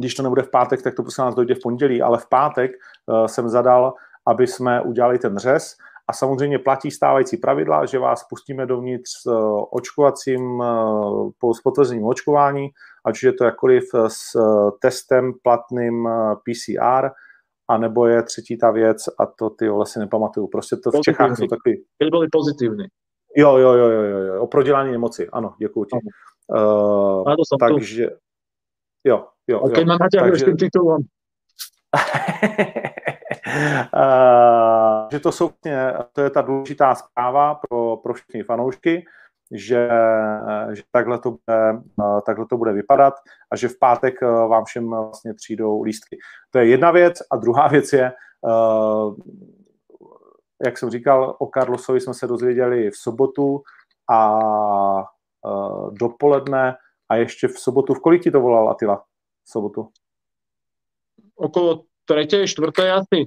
když 0.01 0.15
to 0.15 0.23
nebude 0.23 0.43
v 0.43 0.51
pátek, 0.51 0.83
tak 0.83 0.95
to 0.95 1.03
prostě 1.03 1.23
nás 1.23 1.35
dojde 1.35 1.55
v 1.55 1.63
pondělí, 1.63 2.03
ale 2.03 2.19
v 2.19 2.29
pátek 2.29 2.71
uh, 3.07 3.27
jsem 3.27 3.49
zadal, 3.49 3.95
aby 4.27 4.47
jsme 4.47 4.81
udělali 4.81 5.19
ten 5.19 5.39
řez 5.39 5.77
a 6.13 6.15
samozřejmě 6.15 6.59
platí 6.59 6.91
stávající 6.91 7.37
pravidla, 7.37 7.87
že 7.87 7.99
vás 7.99 8.25
pustíme 8.29 8.67
dovnitř 8.67 9.11
s 9.23 9.31
očkovacím, 9.71 10.63
s 11.57 11.61
potvrzením 11.65 12.05
očkování, 12.05 12.69
ať 13.05 13.15
už 13.15 13.23
je 13.23 13.33
to 13.33 13.45
jakkoliv 13.45 13.85
s 14.07 14.37
testem 14.83 15.33
platným 15.43 16.09
PCR, 16.45 17.09
a 17.71 17.79
nebo 17.79 18.07
je 18.07 18.23
třetí 18.23 18.59
ta 18.59 18.71
věc 18.71 18.99
a 19.19 19.27
to 19.27 19.51
ty 19.51 19.69
vole 19.69 19.87
si 19.87 19.99
nepamatuju. 19.99 20.47
Prostě 20.47 20.77
to 20.77 20.81
v 20.81 20.93
Pozitivní. 20.93 21.03
Čechách 21.05 21.37
jsou 21.39 21.47
takový... 21.47 21.85
Keď 21.99 22.11
boli 22.11 22.27
pozitívni. 22.33 22.85
Jo, 23.37 23.57
jo, 23.57 23.73
jo, 23.73 23.89
jo, 23.89 24.03
jo, 24.03 24.19
jo. 24.19 24.43
o 24.43 24.47
prodělání 24.47 24.93
nemoci, 24.93 25.29
ano, 25.33 25.55
děkuji 25.59 25.85
ti. 25.85 25.97
Uh, 26.49 27.29
A 27.29 27.37
to 27.37 27.45
som 27.49 27.59
tu. 27.59 27.75
takže, 27.75 28.07
jo, 29.05 29.25
jo, 29.49 29.63
A 29.65 29.79
jo. 29.81 29.85
ma 29.87 29.97
naťahuješ 30.01 30.41
takže- 30.41 30.45
tým 30.45 30.57
titulom. 30.57 31.01
Eh, 33.55 35.09
že 35.11 35.21
to 35.21 35.33
jsou 35.33 35.49
vlastně, 35.49 35.93
to 36.13 36.21
je 36.21 36.31
ta 36.31 36.43
důležitá 36.43 36.95
zpráva 36.95 37.55
pro, 37.55 37.97
pro 37.97 38.15
všechny 38.15 38.43
fanoušky, 38.43 39.05
že, 39.53 39.89
že 40.73 40.83
takhle, 40.91 41.19
to 41.19 41.31
bude, 41.31 41.83
eh, 42.01 42.21
takhle 42.27 42.47
to 42.47 42.57
bude 42.57 42.73
vypadat 42.73 43.15
a 43.53 43.57
že 43.57 43.69
v 43.69 43.79
pátek 43.79 44.23
eh, 44.23 44.27
vám 44.27 44.65
všem 44.65 44.91
vlastně 44.91 45.35
přijdou 45.35 45.83
lístky. 45.83 46.19
To 46.51 46.59
je 46.59 46.67
jedna 46.67 46.91
věc 46.91 47.19
a 47.31 47.37
druhá 47.37 47.69
věc 47.69 47.93
je, 47.93 48.05
eh, 48.05 49.23
jak 50.65 50.79
jsem 50.79 50.91
říkal, 50.91 51.37
o 51.39 51.47
Carlosovi 51.47 52.01
jsme 52.01 52.15
se 52.15 52.27
dozvěděli 52.27 52.91
v 52.91 52.97
sobotu 52.97 53.63
a 54.11 54.39
eh, 55.47 55.91
dopoledne 55.91 56.77
a 57.09 57.17
ještě 57.17 57.49
v 57.49 57.59
sobotu, 57.59 57.95
v 57.95 58.01
kolik 58.01 58.23
ti 58.23 58.31
to 58.31 58.41
volal 58.41 58.71
Atila? 58.71 59.05
V 59.45 59.51
sobotu? 59.51 59.89
Okolo 61.37 61.85
tretej, 62.05 62.49
štvrtej 62.49 62.93
asi. 62.93 63.27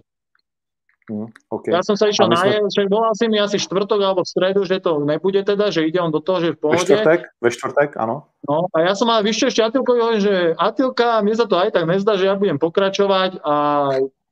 Hm, 1.06 1.30
okay. 1.54 1.70
Ja 1.70 1.86
som 1.86 1.94
sa 1.94 2.10
išiel 2.10 2.26
A 2.26 2.34
my 2.34 2.38
sme- 2.38 2.66
však 2.66 2.88
volal 2.90 3.14
si 3.14 3.26
mi 3.30 3.38
asi 3.38 3.62
štvrtok 3.62 4.02
alebo 4.02 4.26
v 4.26 4.32
stredu, 4.34 4.66
že 4.66 4.82
to 4.82 5.06
nebude 5.06 5.38
teda, 5.46 5.70
že 5.70 5.86
ide 5.86 6.02
on 6.02 6.10
do 6.10 6.18
toho, 6.18 6.42
že 6.42 6.50
v 6.54 6.58
Ve 6.58 6.62
pohode. 6.66 6.82
čtvrtek? 6.82 7.22
Ve 7.38 7.50
čtvrtek, 7.54 7.90
ano. 7.94 8.34
No 8.50 8.66
a 8.74 8.78
ja 8.82 8.98
som 8.98 9.06
ale 9.14 9.22
vyššie 9.30 9.54
ešte 9.54 9.62
Atilkovi 9.62 10.02
hovorím, 10.02 10.24
že 10.26 10.36
Atilka, 10.58 11.22
mne 11.22 11.38
sa 11.38 11.46
to 11.46 11.62
aj 11.62 11.78
tak 11.78 11.86
nezdá, 11.86 12.18
že 12.18 12.26
ja 12.26 12.34
budem 12.34 12.58
pokračovať 12.58 13.38
a 13.46 13.56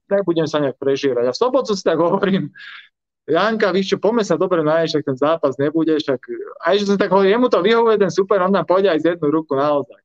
nebudem 0.09 0.49
sa 0.49 0.65
nejak 0.65 0.81
prežírať. 0.81 1.29
A 1.29 1.33
v 1.33 1.37
sobotu 1.37 1.77
si 1.77 1.85
tak 1.85 2.01
hovorím, 2.01 2.49
Janka, 3.23 3.71
víš 3.71 3.95
čo, 3.95 3.97
poďme 4.03 4.27
sa 4.27 4.35
dobre 4.35 4.67
nájsť, 4.67 4.89
však 4.91 5.03
ten 5.07 5.17
zápas 5.17 5.55
nebude, 5.55 5.95
však 5.95 6.19
aj 6.67 6.73
že 6.75 6.83
som 6.91 6.99
tak 6.99 7.07
hovoril, 7.07 7.31
jemu 7.31 7.47
to 7.47 7.63
vyhovuje 7.63 7.95
ten 7.95 8.11
super, 8.11 8.43
on 8.43 8.51
nám 8.51 8.67
pôjde 8.67 8.91
aj 8.91 8.99
z 8.99 9.05
jednu 9.15 9.31
ruku 9.31 9.55
naozaj. 9.55 10.02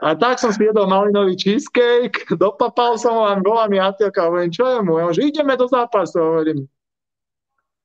A 0.00 0.16
tak 0.16 0.40
som 0.40 0.48
si 0.48 0.64
jedol 0.64 0.88
malinový 0.88 1.36
cheesecake, 1.36 2.24
dopapal 2.40 2.96
som 2.96 3.20
ho 3.20 3.22
a 3.28 3.36
volá 3.36 3.68
mi 3.68 3.76
Atilka, 3.76 4.26
hovorím, 4.26 4.52
čo 4.52 4.64
je 4.64 4.78
mu? 4.80 4.96
Ja 4.96 5.12
že 5.12 5.28
ideme 5.28 5.54
do 5.60 5.68
zápasu, 5.68 6.20
hovorím. 6.20 6.64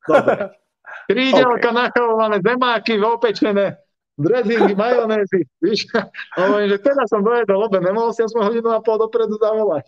Dobre. 0.08 0.56
Krídelka, 1.12 1.70
okay. 1.70 1.76
nachalované 1.76 2.38
zemáky, 2.42 2.98
opečené, 2.98 3.78
dressingy, 4.18 4.74
majonézy, 4.74 5.46
víš. 5.66 5.86
Hovorím, 6.40 6.72
že 6.72 6.78
teraz 6.82 7.12
som 7.12 7.22
dojedol, 7.22 7.70
lebo 7.70 7.78
nemohol 7.84 8.10
si 8.16 8.24
aspoň 8.24 8.42
hodinu 8.42 8.70
a 8.74 8.82
pol 8.82 8.98
dopredu 8.98 9.38
zavolať. 9.38 9.86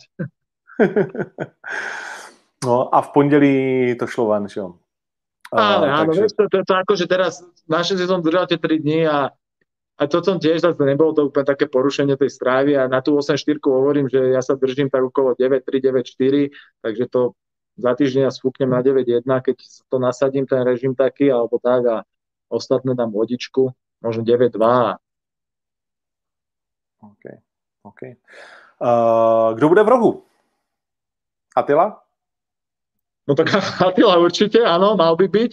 No 2.66 2.90
a 2.94 3.02
v 3.02 3.10
pondělí 3.14 3.56
to 3.98 4.08
šlo 4.08 4.28
ven, 4.30 4.50
že 4.50 4.60
jo? 4.60 4.78
Áno, 5.54 5.86
áno, 5.88 6.12
takže- 6.12 6.36
to, 6.36 6.44
to, 6.52 6.58
to 6.68 6.74
ako, 6.76 6.94
že 7.00 7.06
teraz 7.08 7.40
naše 7.72 7.96
som 8.04 8.20
držal 8.20 8.52
tie 8.52 8.60
3 8.60 8.84
dní 8.84 9.08
a 9.08 9.32
a 9.98 10.06
to 10.06 10.22
som 10.22 10.38
tiež 10.38 10.62
zase 10.62 10.78
nebolo 10.86 11.10
to 11.18 11.34
úplne 11.34 11.42
také 11.50 11.66
porušenie 11.66 12.14
tej 12.22 12.30
strávy 12.30 12.78
a 12.78 12.86
na 12.86 13.02
tú 13.02 13.18
8-4 13.18 13.58
hovorím, 13.66 14.06
že 14.06 14.30
ja 14.30 14.46
sa 14.46 14.54
držím 14.54 14.94
tak 14.94 15.02
okolo 15.02 15.34
9-3, 15.34 15.66
9-4, 16.06 16.54
takže 16.86 17.06
to 17.10 17.34
za 17.78 17.94
týždeň 17.98 18.30
ja 18.30 18.32
sfúknem 18.34 18.70
na 18.70 18.86
9-1, 18.86 19.26
keď 19.26 19.58
to 19.90 19.98
nasadím 19.98 20.46
ten 20.46 20.62
režim 20.62 20.94
taký 20.94 21.34
alebo 21.34 21.58
tak 21.58 21.82
a 21.90 21.98
ostatné 22.50 22.94
dám 22.94 23.10
vodičku, 23.10 23.74
možno 24.06 24.22
9-2 24.22 25.02
OK. 26.98 27.26
OK. 27.84 28.02
Uh, 28.82 29.54
kdo 29.56 29.70
bude 29.70 29.84
v 29.84 29.90
rohu? 29.90 30.12
Atila? 31.56 32.02
No 33.28 33.34
tak 33.36 33.50
Attila 33.88 34.18
určite, 34.18 34.62
áno, 34.62 34.94
mal 34.94 35.18
by 35.18 35.26
byť. 35.30 35.52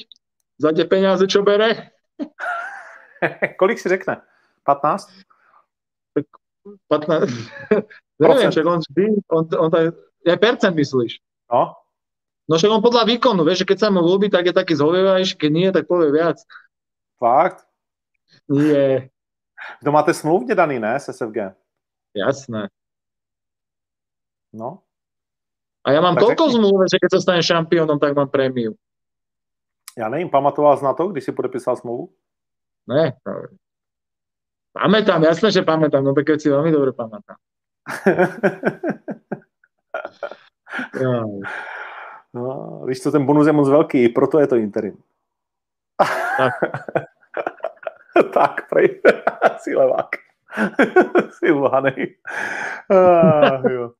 Za 0.61 0.71
tie 0.73 0.87
peniaze, 0.87 1.25
čo 1.27 1.43
bere. 1.43 1.91
Kolik 3.61 3.81
si 3.81 3.89
řekne? 3.89 4.23
15? 4.65 5.11
15... 6.89 7.29
Neviem, 8.19 8.51
však 8.51 8.67
on 8.67 8.81
vždy, 8.81 9.05
on, 9.29 9.43
on 9.59 9.69
tak, 9.71 9.95
je 10.23 10.37
percent 10.37 10.75
myslíš. 10.75 11.21
No, 11.53 11.77
No 12.45 12.57
však 12.57 12.71
on 12.71 12.85
podľa 12.85 13.09
výkonu, 13.09 13.41
vieš, 13.41 13.65
že 13.65 13.69
keď 13.69 13.79
sa 13.79 13.89
mu 13.89 14.01
ľúbi, 14.01 14.29
tak 14.29 14.45
je 14.45 14.53
taký 14.53 14.77
zhovievajší, 14.77 15.33
keď 15.35 15.51
nie, 15.51 15.69
tak 15.73 15.89
povie 15.89 16.13
viac. 16.13 16.37
fakt? 17.17 17.65
Nie, 18.49 19.09
Kdo 19.81 19.93
máte 19.93 20.15
smluvně 20.15 20.55
daný, 20.55 20.79
ne, 20.79 21.01
s 21.01 21.09
SFG? 21.09 21.57
jasné. 22.15 22.69
No, 24.53 24.85
A 25.85 25.93
ja 25.93 26.01
mám 26.01 26.15
Tak 26.15 26.25
toľko 26.25 26.45
řekni. 26.45 26.55
zmluv, 26.55 26.79
že 26.89 26.97
keď 27.01 27.11
sa 27.13 27.21
stane 27.21 27.43
šampiónom, 27.43 27.99
tak 27.99 28.13
mám 28.17 28.29
prémiu. 28.29 28.77
já 29.99 30.09
nevím, 30.09 30.31
pamatoval 30.31 30.77
jsi 30.77 30.85
na 30.85 30.93
to, 30.95 31.09
když 31.09 31.25
si 31.25 31.33
podepisal 31.33 31.77
smlouvu? 31.77 32.13
Ne. 32.89 33.13
Pamätám, 34.75 35.23
jasné, 35.23 35.55
že 35.55 35.63
pamätám, 35.63 36.03
no 36.05 36.11
tak 36.19 36.35
si 36.35 36.51
veľmi 36.51 36.75
dobre 36.75 36.91
pamätám. 36.93 37.39
Ja. 41.01 41.23
no, 42.35 42.83
víš 42.87 43.03
co, 43.03 43.13
ten 43.13 43.27
bonus 43.27 43.47
je 43.47 43.53
moc 43.53 43.69
velký, 43.69 44.09
proto 44.09 44.41
je 44.41 44.47
to 44.47 44.57
interim. 44.57 44.97
Tak. 46.37 46.53
tak, 48.35 48.69
prej, 48.69 49.01
si 49.59 49.77
levák. 49.77 50.11
si 51.31 51.53
uhanej. 51.53 52.17
Ah, 52.91 53.71
jo. 53.71 53.93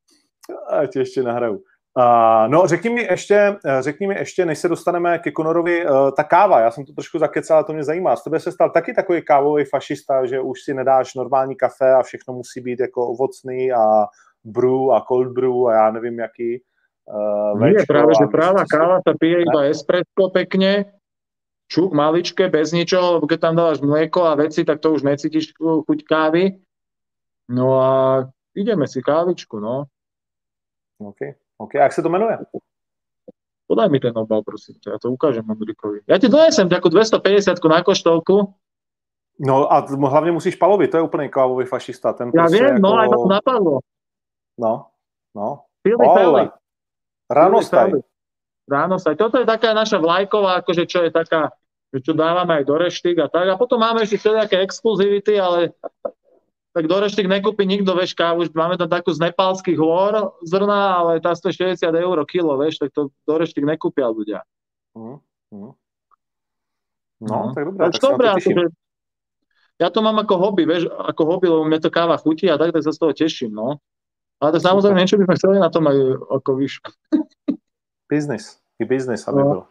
Ať 0.69 0.97
ještě 0.97 1.23
nahraju. 1.23 1.63
Uh, 1.95 2.51
no, 2.51 2.67
řekni 2.67 2.91
mi 2.91 3.03
ještě, 3.03 3.57
řekni 3.81 4.07
mi 4.07 4.15
ještě, 4.15 4.47
než 4.47 4.59
se 4.59 4.69
dostaneme 4.69 5.19
ke 5.19 5.33
Conorovi, 5.33 5.87
uh, 5.87 6.11
ta 6.11 6.25
káva, 6.25 6.61
já 6.61 6.71
jsem 6.71 6.85
to 6.85 6.93
trošku 6.93 7.19
zakecal, 7.19 7.57
ale 7.57 7.65
to 7.65 7.73
mě 7.73 7.85
zajímá. 7.85 8.17
Z 8.17 8.25
tebe 8.25 8.41
se 8.41 8.53
stal 8.53 8.71
taky 8.71 8.95
takový 8.95 9.23
kávový 9.23 9.65
fašista, 9.65 10.27
že 10.27 10.41
už 10.41 10.63
si 10.63 10.75
nedáš 10.75 11.15
normální 11.15 11.57
kafe 11.57 11.95
a 11.95 12.03
všechno 12.03 12.35
musí 12.35 12.61
být 12.61 12.81
jako 12.81 13.07
ovocný 13.07 13.73
a 13.73 14.07
brew 14.45 14.91
a 14.93 15.05
cold 15.09 15.33
brew 15.33 15.67
a 15.67 15.73
já 15.73 15.91
nevím 15.91 16.19
jaký. 16.19 16.63
Uh, 17.05 17.61
Nie, 17.61 17.85
véčko 17.85 17.93
práve, 17.93 18.13
že 18.17 18.27
práva 18.33 18.65
káva 18.65 18.97
sa 19.05 19.13
pije 19.13 19.45
iba 19.45 19.69
espresso 19.69 20.25
pekne, 20.33 20.97
čuk 21.69 21.93
maličké, 21.93 22.49
bez 22.49 22.73
ničoho, 22.73 23.21
lebo 23.21 23.29
keď 23.29 23.39
tam 23.45 23.55
dávaš 23.61 23.85
mlieko 23.85 24.25
a 24.25 24.41
veci, 24.41 24.65
tak 24.65 24.81
to 24.81 24.97
už 24.97 25.05
necítiš 25.05 25.53
chuť 25.61 26.01
kávy. 26.09 26.57
No 27.53 27.77
a 27.77 27.91
ideme 28.57 28.89
si 28.89 29.05
kávičku, 29.05 29.61
no. 29.61 29.85
OK, 30.97 31.37
OK. 31.59 31.75
Jak 31.75 31.93
se 31.93 32.03
to 32.03 32.09
jmenuje? 32.09 32.39
Podaj 33.67 33.89
mi 33.89 34.01
ten 34.01 34.13
obal, 34.19 34.45
prosím 34.45 34.77
ťa, 34.77 34.91
ja 34.91 34.99
to 35.01 35.09
ukážem 35.09 35.41
Ondrikovi. 35.49 36.05
Ja 36.05 36.21
ti 36.21 36.29
donesem 36.29 36.69
takú 36.69 36.93
250 36.93 37.57
na 37.65 37.81
koštovku. 37.81 38.53
No 39.41 39.73
a 39.73 39.81
hlavně 39.81 40.33
musíš 40.33 40.57
palovit, 40.57 40.91
to 40.91 40.97
je 40.97 41.03
úplný 41.03 41.29
kávový 41.29 41.65
fašista. 41.65 42.13
Ten 42.13 42.31
Ja 42.35 42.43
prostě 42.43 42.65
viem, 42.65 42.81
no 42.81 42.89
jako... 42.89 43.01
aj 43.01 43.09
ma 43.09 43.17
to 43.17 43.29
napadlo. 43.29 43.79
No, 44.59 44.87
no. 45.35 45.65
Ole, 45.99 46.15
Pelly. 46.15 46.51
ráno 47.31 47.63
staj. 47.63 47.91
Ráno 48.71 48.99
staj. 48.99 49.17
Toto 49.17 49.39
je 49.39 49.47
taká 49.47 49.75
naša 49.75 49.99
vlajková, 49.99 50.63
akože 50.63 50.87
čo 50.87 51.03
je 51.03 51.11
taká, 51.11 51.51
že 51.93 52.01
čo 52.01 52.13
dávame 52.13 52.55
aj 52.55 52.65
do 52.65 52.79
reštik 52.79 53.19
a 53.19 53.29
tak. 53.29 53.49
A 53.49 53.59
potom 53.59 53.81
máme 53.81 54.07
ešte 54.07 54.17
všelijaké 54.17 54.63
exkluzivity, 54.63 55.41
ale 55.41 55.75
tak 56.75 56.91
do 56.91 56.97
reštik 56.99 57.31
nekúpi 57.31 57.63
nikto, 57.65 57.95
vieš, 57.95 58.19
kávu. 58.19 58.43
Máme 58.51 58.75
tam 58.75 58.91
takú 58.91 59.15
z 59.15 59.23
nepálskych 59.23 59.79
hôr 59.79 60.35
zrna, 60.43 60.99
ale 60.99 61.23
tá 61.23 61.31
stojí 61.31 61.55
60 61.55 61.87
eur 61.87 62.19
kilo, 62.27 62.59
vieš, 62.59 62.83
tak 62.83 62.91
to 62.91 63.15
do 63.23 63.35
reštik 63.39 63.63
nekúpia 63.63 64.11
ľudia. 64.11 64.43
Hm, 64.99 65.23
hm. 65.55 65.71
No, 67.23 67.31
No. 67.31 67.55
tak 67.55 67.65
dobré, 67.65 67.79
Tak 67.79 67.93
tak 67.95 68.03
dobré, 68.03 68.27
to 68.27 68.37
akože, 68.43 68.65
ja 69.79 69.89
to 69.89 70.01
mám 70.03 70.19
ako 70.19 70.35
hobby, 70.37 70.67
vieš, 70.67 70.91
ako 70.91 71.23
hobby, 71.25 71.47
lebo 71.47 71.63
mne 71.65 71.79
to 71.79 71.89
káva 71.89 72.19
chutí 72.19 72.51
a 72.51 72.59
tak, 72.59 72.75
tak 72.75 72.83
sa 72.83 72.91
z 72.91 72.99
toho 72.99 73.13
teším, 73.15 73.55
no. 73.55 73.79
Ale 74.43 74.51
to 74.53 74.61
samozrejme 74.61 74.99
niečo 74.99 75.15
by 75.17 75.25
sme 75.25 75.39
chceli 75.39 75.57
na 75.63 75.71
tom 75.71 75.87
aj 75.87 75.97
ako 76.43 76.51
víš. 76.59 76.83
Business, 78.11 78.59
i 78.83 78.85
business, 78.85 79.25
aby 79.31 79.39
No. 79.41 79.47
byl. 79.51 79.63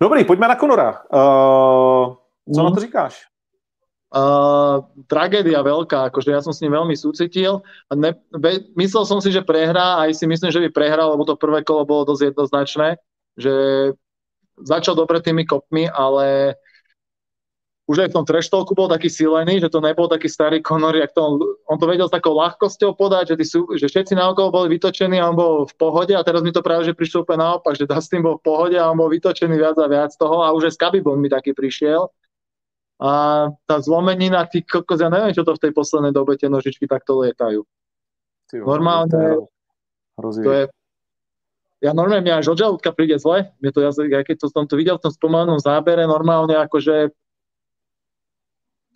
Dobrý, 0.00 0.24
pojďme 0.24 0.48
na 0.48 0.56
Conora. 0.56 0.90
Uh, 1.12 2.16
co 2.48 2.60
Mhm. 2.60 2.64
na 2.64 2.70
to 2.74 2.80
říkáš? 2.80 3.14
Uh, 4.14 4.86
tragédia 5.10 5.58
veľká, 5.58 6.06
akože 6.06 6.30
ja 6.30 6.38
som 6.38 6.54
s 6.54 6.62
ním 6.62 6.78
veľmi 6.78 6.94
súcitil 6.94 7.66
ne, 7.90 8.14
ve, 8.30 8.62
myslel 8.78 9.02
som 9.10 9.18
si, 9.18 9.34
že 9.34 9.42
prehrá, 9.42 10.06
aj 10.06 10.14
si 10.14 10.30
myslím, 10.30 10.54
že 10.54 10.62
by 10.62 10.70
prehral, 10.70 11.18
lebo 11.18 11.26
to 11.26 11.34
prvé 11.34 11.66
kolo 11.66 11.82
bolo 11.82 12.06
dosť 12.06 12.30
jednoznačné, 12.30 13.02
že 13.34 13.54
začal 14.62 14.94
dobre 14.94 15.18
tými 15.18 15.42
kopmi, 15.42 15.90
ale 15.90 16.54
už 17.84 18.06
aj 18.06 18.08
v 18.14 18.16
tom 18.16 18.24
treštolku 18.24 18.72
bol 18.72 18.88
taký 18.88 19.10
silený, 19.10 19.60
že 19.60 19.68
to 19.68 19.82
nebol 19.82 20.08
taký 20.08 20.30
starý 20.30 20.64
Conor, 20.64 20.96
jak 20.96 21.12
to 21.12 21.20
on, 21.20 21.34
on 21.68 21.76
to 21.76 21.84
vedel 21.84 22.08
s 22.08 22.14
takou 22.14 22.32
ľahkosťou 22.38 22.96
podať, 22.96 23.36
že, 23.36 23.44
sú, 23.44 23.68
že 23.76 23.90
všetci 23.90 24.16
naokolo 24.16 24.48
boli 24.48 24.78
vytočení 24.78 25.20
a 25.20 25.28
on 25.28 25.36
bol 25.36 25.66
v 25.68 25.74
pohode 25.74 26.14
a 26.16 26.22
teraz 26.24 26.40
mi 26.40 26.54
to 26.54 26.64
práve, 26.64 26.88
že 26.88 26.96
prišlo 26.96 27.28
úplne 27.28 27.44
naopak, 27.44 27.76
že 27.76 27.84
Dustin 27.84 28.24
bol 28.24 28.40
v 28.40 28.46
pohode 28.46 28.76
a 28.78 28.88
on 28.88 28.96
bol 28.96 29.12
vytočený 29.12 29.58
viac 29.58 29.76
a 29.76 29.90
viac 29.90 30.16
toho 30.16 30.40
a 30.40 30.54
už 30.56 30.70
aj 30.70 30.72
s 30.72 30.80
Khabibom 30.80 31.18
mi 31.20 31.28
taký 31.28 31.52
prišiel. 31.52 32.08
A 33.02 33.10
tá 33.66 33.76
zlomenina, 33.82 34.46
ty 34.46 34.62
kokos, 34.62 35.02
ja 35.02 35.10
neviem, 35.10 35.34
čo 35.34 35.42
to 35.42 35.58
v 35.58 35.62
tej 35.68 35.72
poslednej 35.74 36.14
dobe 36.14 36.38
tie 36.38 36.46
nožičky 36.46 36.86
takto 36.86 37.18
lietajú. 37.20 37.66
Ty 38.50 38.56
jo, 38.58 38.66
Normálně 38.66 39.10
to 39.10 39.16
je 39.16 39.36
hrozivý. 40.18 40.44
To 40.44 40.52
je, 40.52 40.68
ja 41.82 41.92
normálne 41.92 42.24
mňa 42.24 42.34
až 42.40 42.46
od 42.54 42.58
žalúdka 42.58 42.96
príde 42.96 43.18
zle. 43.20 43.52
Mne 43.60 43.70
to, 43.74 43.84
ja, 43.84 43.90
ja 43.92 44.20
keď 44.24 44.36
to 44.40 44.46
som 44.48 44.64
to 44.64 44.78
videl 44.78 44.96
v 44.96 45.04
tom 45.04 45.12
spomalenom 45.12 45.60
zábere, 45.60 46.06
normálne 46.08 46.56
akože 46.56 47.12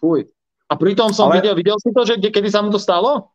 fuj. 0.01 0.24
A 0.68 0.74
pritom 0.76 1.12
som 1.12 1.28
Ale... 1.28 1.42
videl, 1.42 1.55
videl 1.59 1.76
si 1.82 1.92
to, 1.92 2.07
že 2.07 2.16
kde, 2.16 2.30
kedy 2.32 2.49
sa 2.49 2.62
mu 2.64 2.70
to 2.72 2.78
stalo? 2.78 3.28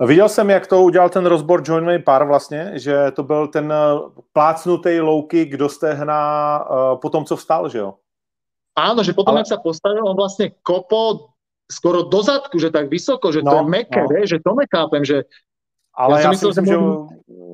Viděl 0.00 0.28
jsem, 0.28 0.50
jak 0.50 0.66
to 0.66 0.82
udělal 0.82 1.08
ten 1.08 1.26
rozbor 1.26 1.62
John 1.64 1.86
Wayne 1.86 2.02
Parr 2.02 2.26
vlastně, 2.26 2.72
že 2.74 3.10
to 3.16 3.22
byl 3.22 3.48
ten 3.48 3.72
eh, 3.72 3.76
plácnutý 4.32 5.00
low 5.00 5.26
kick 5.26 5.56
do 5.56 5.68
stehna 5.68 6.58
uh, 6.70 7.00
po 7.00 7.10
tom, 7.10 7.24
co 7.24 7.36
vstal, 7.36 7.68
že 7.68 7.78
jo? 7.78 7.94
Áno, 8.72 9.04
že 9.04 9.12
potom, 9.12 9.36
Ale... 9.36 9.44
jak 9.44 9.52
sa 9.52 9.58
postavil, 9.60 10.00
on 10.00 10.16
vlastne 10.16 10.56
kopol 10.64 11.32
skoro 11.68 12.08
do 12.08 12.20
zadku, 12.24 12.56
že 12.60 12.72
tak 12.72 12.88
vysoko, 12.88 13.32
že 13.32 13.44
no, 13.44 13.50
to 13.50 13.56
je 13.60 13.64
meké, 13.68 14.02
no. 14.04 14.24
že 14.24 14.40
to 14.40 14.52
nechápem, 14.56 15.04
že 15.04 15.24
ale 15.94 16.22
já, 16.22 16.28
já 16.28 16.34
si 16.34 16.46
myslím, 16.46 16.66
že 16.66 16.74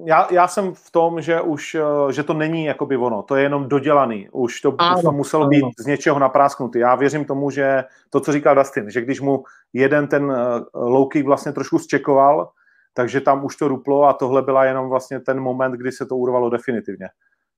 já, 0.05 0.29
já 0.31 0.49
jsem 0.49 0.75
v 0.75 0.91
tom, 0.91 1.21
že 1.21 1.41
už, 1.41 1.75
eh, 1.75 2.13
že 2.13 2.23
to 2.23 2.35
není 2.35 2.65
jakoby 2.65 2.97
ono, 2.97 3.23
to 3.23 3.37
je 3.37 3.43
jenom 3.43 3.69
dodělaný, 3.69 4.29
už 4.33 4.61
to, 4.61 4.75
ano, 4.79 4.97
už 4.97 5.03
to 5.03 5.13
muselo 5.13 5.43
ano. 5.43 5.51
být 5.51 5.65
z 5.79 5.87
něčeho 5.87 6.19
naprásknutý. 6.19 6.79
Já 6.79 6.95
věřím 6.95 7.25
tomu, 7.25 7.51
že 7.51 7.85
to, 8.11 8.21
co 8.21 8.33
říkal 8.33 8.55
Dustin, 8.55 8.91
že 8.91 9.01
když 9.01 9.21
mu 9.21 9.45
jeden 9.73 10.07
ten 10.07 10.33
eh, 10.33 10.61
low 10.75 11.09
kick 11.09 11.27
vlastně 11.27 11.53
trošku 11.53 11.79
zčekoval, 11.79 12.51
takže 12.95 13.21
tam 13.21 13.45
už 13.45 13.57
to 13.57 13.69
ruplo 13.69 14.05
a 14.05 14.13
tohle 14.13 14.43
byla 14.43 14.65
jenom 14.65 14.89
vlastně 14.89 15.21
ten 15.21 15.41
moment, 15.41 15.73
kdy 15.73 15.93
se 15.93 16.07
to 16.07 16.17
urvalo 16.17 16.51
definitivně. 16.51 17.09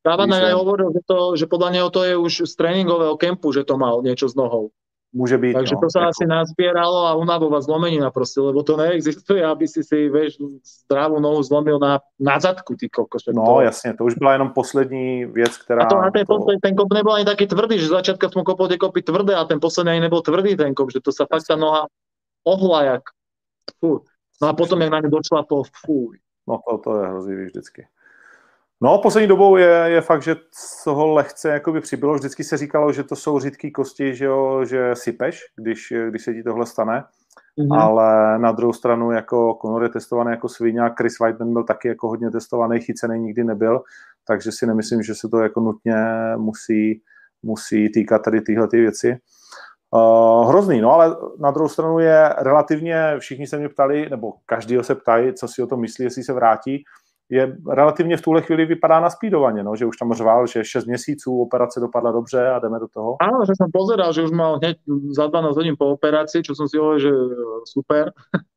Dávana 0.00 0.40
aj 0.40 0.56
hovoril, 0.56 0.96
že, 0.96 1.02
to, 1.04 1.18
že 1.36 1.44
podľa 1.44 1.68
neho 1.76 1.88
to 1.92 2.00
je 2.08 2.16
už 2.16 2.48
z 2.48 2.54
tréningového 2.56 3.20
kempu, 3.20 3.52
že 3.52 3.68
to 3.68 3.76
mal 3.76 4.00
niečo 4.00 4.32
s 4.32 4.34
nohou. 4.34 4.72
Môže 5.10 5.42
byť. 5.42 5.54
Takže 5.58 5.74
no, 5.74 5.80
to 5.82 5.88
sa 5.90 6.00
ako... 6.06 6.10
asi 6.14 6.24
nazbieralo 6.24 7.00
a 7.10 7.18
unavová 7.18 7.58
zlomenina 7.58 8.14
proste, 8.14 8.38
lebo 8.38 8.62
to 8.62 8.78
neexistuje, 8.78 9.42
aby 9.42 9.66
si 9.66 9.82
si, 9.82 10.06
vieš, 10.06 10.38
zdravú 10.86 11.18
nohu 11.18 11.42
zlomil 11.42 11.82
na, 11.82 11.98
na 12.14 12.38
zadku, 12.38 12.78
ty 12.78 12.86
kokos. 12.86 13.26
No 13.34 13.42
to... 13.42 13.66
jasne, 13.66 13.90
to 13.98 14.06
už 14.06 14.14
byla 14.22 14.32
jenom 14.38 14.54
poslední 14.54 15.26
věc, 15.26 15.56
která... 15.66 15.82
A 15.82 15.90
to 15.90 15.98
na 15.98 16.10
ten, 16.14 16.22
to... 16.22 16.38
Posled, 16.38 16.62
ten 16.62 16.78
kop 16.78 16.94
nebol 16.94 17.12
ani 17.12 17.26
taký 17.26 17.50
tvrdý, 17.50 17.82
že 17.82 17.90
začiatka 17.90 18.30
som 18.30 18.46
kopol 18.46 18.70
tie 18.70 18.78
kopy 18.78 19.02
tvrdé 19.02 19.34
a 19.34 19.42
ten 19.50 19.58
posledný 19.58 19.98
ani 19.98 20.06
nebol 20.06 20.22
tvrdý 20.22 20.54
ten 20.54 20.78
kop, 20.78 20.94
že 20.94 21.02
to 21.02 21.10
sa 21.10 21.26
fakt 21.26 21.50
tá 21.50 21.58
noha 21.58 21.90
ohla 22.46 22.94
jak. 22.94 23.04
Fú. 23.82 24.06
No 24.38 24.44
a 24.46 24.52
potom, 24.54 24.78
jak 24.78 24.94
na 24.94 25.02
ňu 25.02 25.10
došla, 25.10 25.42
to 25.42 25.66
fúj. 25.84 26.22
No 26.46 26.62
to, 26.62 26.78
to 26.78 26.90
je 26.96 27.02
hrozivý 27.10 27.44
vždycky. 27.50 27.82
No, 28.82 28.98
poslední 28.98 29.28
dobou 29.28 29.56
je, 29.56 29.82
je 29.86 30.00
fakt, 30.00 30.22
že 30.22 30.36
toho 30.84 31.06
lehce 31.06 31.48
jakoby 31.48 31.80
přibylo. 31.80 32.14
Vždycky 32.14 32.44
se 32.44 32.56
říkalo, 32.56 32.92
že 32.92 33.04
to 33.04 33.16
jsou 33.16 33.38
řídké 33.38 33.70
kosti, 33.70 34.14
že, 34.14 34.24
jo, 34.24 34.64
že 34.64 34.90
sypeš, 34.94 35.40
když, 35.56 35.92
když 36.08 36.24
se 36.24 36.34
ti 36.34 36.42
tohle 36.42 36.66
stane. 36.66 37.04
Mm-hmm. 37.58 37.80
Ale 37.80 38.38
na 38.38 38.52
druhou 38.52 38.72
stranu 38.72 39.10
jako 39.10 39.58
Conor 39.62 39.82
je 39.82 39.88
testovaný 39.88 40.30
jako 40.30 40.48
svině 40.48 40.80
a 40.80 40.94
Chris 40.98 41.18
Whiteman 41.20 41.52
byl 41.52 41.64
taky 41.64 41.88
jako 41.88 42.08
hodně 42.08 42.30
testovaný, 42.30 42.80
chycený 42.80 43.18
nikdy 43.18 43.44
nebyl, 43.44 43.80
takže 44.26 44.52
si 44.52 44.66
nemyslím, 44.66 45.02
že 45.02 45.14
se 45.14 45.28
to 45.28 45.38
jako 45.38 45.60
nutně 45.60 45.94
musí, 46.36 47.02
musí 47.42 47.92
týkat 47.92 48.18
tady 48.18 48.40
tyhle 48.40 48.68
ty 48.68 48.80
věci. 48.80 49.16
Uh, 49.94 50.48
hrozný, 50.48 50.80
no 50.80 50.92
ale 50.92 51.16
na 51.38 51.50
druhou 51.50 51.68
stranu 51.68 51.98
je 51.98 52.34
relativně, 52.38 53.16
všichni 53.18 53.46
se 53.46 53.58
mě 53.58 53.68
ptali, 53.68 54.10
nebo 54.10 54.32
každý 54.46 54.78
se 54.82 54.94
ptají, 54.94 55.34
co 55.34 55.48
si 55.48 55.62
o 55.62 55.66
tom 55.66 55.80
myslí, 55.80 56.04
jestli 56.04 56.22
se 56.22 56.32
vrátí 56.32 56.84
je 57.30 57.56
relativně 57.68 58.16
v 58.16 58.22
tuhle 58.22 58.42
chvíli 58.42 58.66
vypadá 58.66 59.00
na 59.00 59.10
spídovaně, 59.10 59.62
no, 59.62 59.76
že 59.76 59.86
už 59.86 59.96
tam 59.96 60.12
řval, 60.12 60.46
že 60.46 60.64
6 60.64 60.86
měsíců 60.86 61.40
operace 61.40 61.80
dopadla 61.80 62.12
dobře 62.12 62.48
a 62.48 62.58
jdeme 62.58 62.78
do 62.78 62.88
toho. 62.88 63.16
Áno, 63.22 63.46
že 63.46 63.54
som 63.54 63.70
pozeral, 63.70 64.10
že 64.10 64.26
už 64.26 64.34
mal 64.34 64.58
hneď 64.58 64.82
za 65.14 65.30
12 65.30 65.56
hodín 65.56 65.74
po 65.78 65.94
operácii, 65.94 66.42
čo 66.42 66.58
som 66.58 66.66
si 66.66 66.74
hovoril, 66.74 66.98
že 66.98 67.12
e, 67.14 67.30
super. 67.70 68.10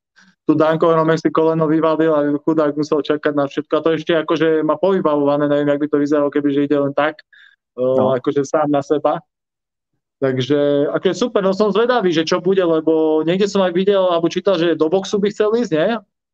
tu 0.49 0.57
Danko 0.57 0.89
jenom 0.89 1.17
si 1.17 1.30
koleno 1.30 1.69
vyvadil 1.69 2.11
a 2.15 2.19
chudák 2.41 2.74
musel 2.74 3.05
čakať 3.05 3.34
na 3.38 3.45
všetko. 3.45 3.74
A 3.78 3.84
to 3.86 3.89
ešte 3.93 4.13
akože 4.17 4.65
má 4.65 4.76
povybavované, 4.82 5.45
neviem, 5.47 5.69
jak 5.69 5.80
by 5.80 5.88
to 5.88 5.97
vyzeralo, 6.01 6.34
keby 6.34 6.49
že 6.49 6.65
ide 6.65 6.78
len 6.82 6.93
tak, 6.97 7.21
e, 7.78 7.84
no. 7.86 8.09
akože 8.17 8.41
sám 8.41 8.74
na 8.74 8.82
seba. 8.82 9.21
Takže 10.17 10.89
akože 10.89 11.13
super, 11.13 11.45
no 11.45 11.53
som 11.53 11.69
zvedavý, 11.69 12.09
že 12.09 12.26
čo 12.26 12.41
bude, 12.41 12.63
lebo 12.65 13.21
niekde 13.21 13.45
som 13.45 13.61
aj 13.61 13.76
videl, 13.76 14.01
alebo 14.01 14.34
čítal, 14.34 14.57
že 14.57 14.74
do 14.74 14.89
boxu 14.89 15.21
by 15.21 15.30
chcel 15.30 15.53
ísť, 15.53 15.71
nie? 15.78 15.89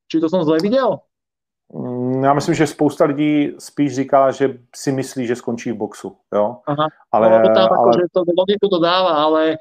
Či 0.07 0.23
to 0.23 0.31
som 0.31 0.45
zle 0.47 0.61
videl? 0.63 1.03
Mm, 1.73 2.23
já 2.23 2.33
myslím, 2.33 2.55
že 2.55 2.67
spousta 2.67 3.05
lidí 3.05 3.53
spíš 3.59 3.95
říká, 3.95 4.31
že 4.31 4.57
si 4.75 4.91
myslí, 4.91 5.27
že 5.27 5.35
skončí 5.35 5.71
v 5.71 5.75
boxu. 5.75 6.17
Jo? 6.33 6.57
Aha. 6.67 6.87
Ale, 7.11 7.29
no, 7.29 7.53
tam, 7.55 7.69
ale... 7.77 7.91
Že 7.93 8.05
to 8.13 8.23
logiku 8.37 8.67
to 8.69 8.79
dáva, 8.79 9.09
ale 9.09 9.57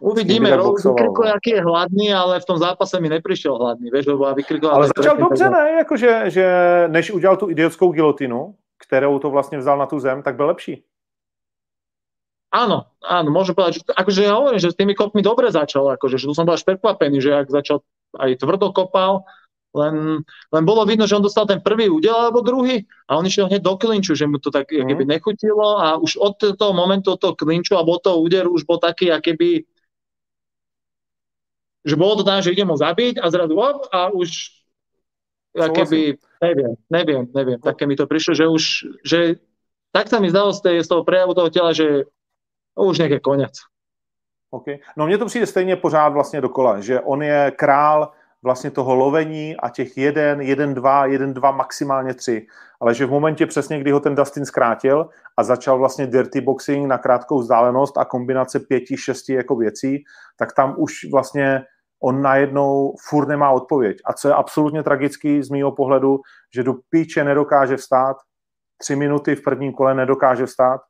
uvidíme. 0.00 0.56
Vykrikl, 0.56 1.24
jaký 1.24 1.50
je 1.50 1.62
hladný, 1.62 2.14
ale 2.14 2.40
v 2.40 2.44
tom 2.44 2.58
zápase 2.58 3.00
mi 3.00 3.08
neprišiel 3.08 3.56
hladný. 3.56 3.90
Vieš, 3.90 4.06
lebo 4.06 4.34
vykrikl, 4.34 4.68
ale 4.68 4.88
začal 4.96 5.16
dobře, 5.16 5.50
ne? 5.50 5.70
Jako, 5.78 5.96
že, 5.96 6.22
že 6.26 6.46
než 6.88 7.10
udělal 7.10 7.36
tu 7.36 7.50
idiotskou 7.50 7.92
gilotinu, 7.92 8.54
kterou 8.86 9.18
to 9.18 9.30
vlastně 9.30 9.58
vzal 9.58 9.78
na 9.78 9.86
tu 9.86 10.00
zem, 10.00 10.22
tak 10.22 10.36
byl 10.36 10.46
lepší. 10.46 10.84
Áno, 12.52 12.84
áno, 13.00 13.32
môžem 13.32 13.56
povedať, 13.56 13.80
že 13.80 13.82
akože 13.96 14.28
ja 14.28 14.36
hovorím, 14.36 14.60
že 14.60 14.76
s 14.76 14.76
tými 14.76 14.92
kopmi 14.92 15.24
dobre 15.24 15.48
začal, 15.48 15.96
akože, 15.96 16.20
že 16.20 16.28
tu 16.28 16.36
som 16.36 16.44
bol 16.44 16.52
až 16.52 16.68
prekvapený, 16.68 17.24
že 17.24 17.32
ak 17.32 17.48
začal 17.48 17.80
aj 18.12 18.44
tvrdo 18.44 18.76
kopal, 18.76 19.24
len, 19.74 20.20
len 20.52 20.64
bolo 20.64 20.84
vidno, 20.84 21.08
že 21.08 21.16
on 21.16 21.24
dostal 21.24 21.48
ten 21.48 21.60
prvý 21.60 21.88
údel 21.88 22.12
alebo 22.12 22.44
druhý 22.44 22.84
a 23.08 23.16
on 23.16 23.24
išiel 23.24 23.48
hneď 23.48 23.62
do 23.64 23.74
klinču, 23.80 24.12
že 24.14 24.28
mu 24.28 24.36
to 24.38 24.52
tak 24.52 24.68
mm. 24.68 24.84
keby 24.84 25.04
nechutilo 25.08 25.80
a 25.80 25.96
už 25.96 26.16
od 26.20 26.36
toho 26.36 26.72
momentu, 26.76 27.16
od 27.16 27.20
toho 27.20 27.34
klinču 27.34 27.74
alebo 27.74 27.96
od 27.96 28.02
toho 28.04 28.20
úderu 28.20 28.52
už 28.52 28.68
bol 28.68 28.76
taký, 28.76 29.08
keby 29.08 29.64
že 31.82 31.98
bolo 31.98 32.22
to 32.22 32.24
tam, 32.24 32.38
že 32.38 32.54
idem 32.54 32.70
ho 32.70 32.78
zabiť 32.78 33.18
a 33.18 33.26
zrazu 33.26 33.58
op, 33.58 33.90
a 33.90 34.14
už 34.14 34.54
keby, 35.52 36.16
neviem, 36.38 36.72
neviem, 36.88 37.24
neviem, 37.34 37.58
také 37.58 37.90
mi 37.90 37.98
to 37.98 38.06
prišlo, 38.06 38.32
že 38.38 38.46
už, 38.46 38.62
že 39.02 39.18
tak 39.90 40.08
sa 40.08 40.22
mi 40.22 40.30
zdalo 40.30 40.54
z, 40.54 40.60
tej, 40.62 40.76
z 40.86 40.88
toho 40.88 41.02
prejavu 41.04 41.34
toho 41.34 41.50
tela, 41.50 41.74
že 41.74 42.08
už 42.78 42.96
je 42.98 43.20
konec. 43.20 43.52
Okay. 44.52 44.78
No 44.96 45.06
mně 45.06 45.18
to 45.18 45.26
přijde 45.26 45.46
stejně 45.46 45.76
pořád 45.76 46.08
vlastně 46.08 46.40
dokola, 46.40 46.80
že 46.80 47.00
on 47.00 47.22
je 47.22 47.52
král 47.56 48.12
vlastně 48.44 48.70
toho 48.70 48.94
lovení 48.94 49.56
a 49.56 49.68
těch 49.68 49.98
jeden, 49.98 50.40
jeden, 50.40 50.74
dva, 50.74 51.06
jeden, 51.06 51.34
dva, 51.34 51.50
maximálně 51.50 52.14
tři. 52.14 52.46
Ale 52.80 52.94
že 52.94 53.06
v 53.06 53.10
momentě 53.10 53.46
přesně, 53.46 53.80
kdy 53.80 53.90
ho 53.90 54.00
ten 54.00 54.14
Dustin 54.14 54.44
zkrátil 54.44 55.08
a 55.36 55.42
začal 55.42 55.78
vlastně 55.78 56.06
dirty 56.06 56.40
boxing 56.40 56.86
na 56.86 56.98
krátkou 56.98 57.38
vzdálenost 57.38 57.98
a 57.98 58.04
kombinace 58.04 58.60
pěti, 58.60 58.96
šesti 58.96 59.34
jako 59.34 59.56
věcí, 59.56 60.04
tak 60.36 60.52
tam 60.52 60.74
už 60.78 60.92
vlastně 61.12 61.62
on 62.02 62.22
najednou 62.22 62.94
furt 63.08 63.28
nemá 63.28 63.50
odpověď. 63.50 63.96
A 64.04 64.12
co 64.12 64.28
je 64.28 64.34
absolutně 64.34 64.82
tragický 64.82 65.42
z 65.42 65.50
mýho 65.50 65.72
pohledu, 65.72 66.20
že 66.54 66.62
do 66.62 66.74
píče 66.90 67.24
nedokáže 67.24 67.76
vstát, 67.76 68.16
tři 68.78 68.96
minuty 68.96 69.36
v 69.36 69.42
prvním 69.42 69.72
kole 69.72 69.94
nedokáže 69.94 70.46
vstát, 70.46 70.80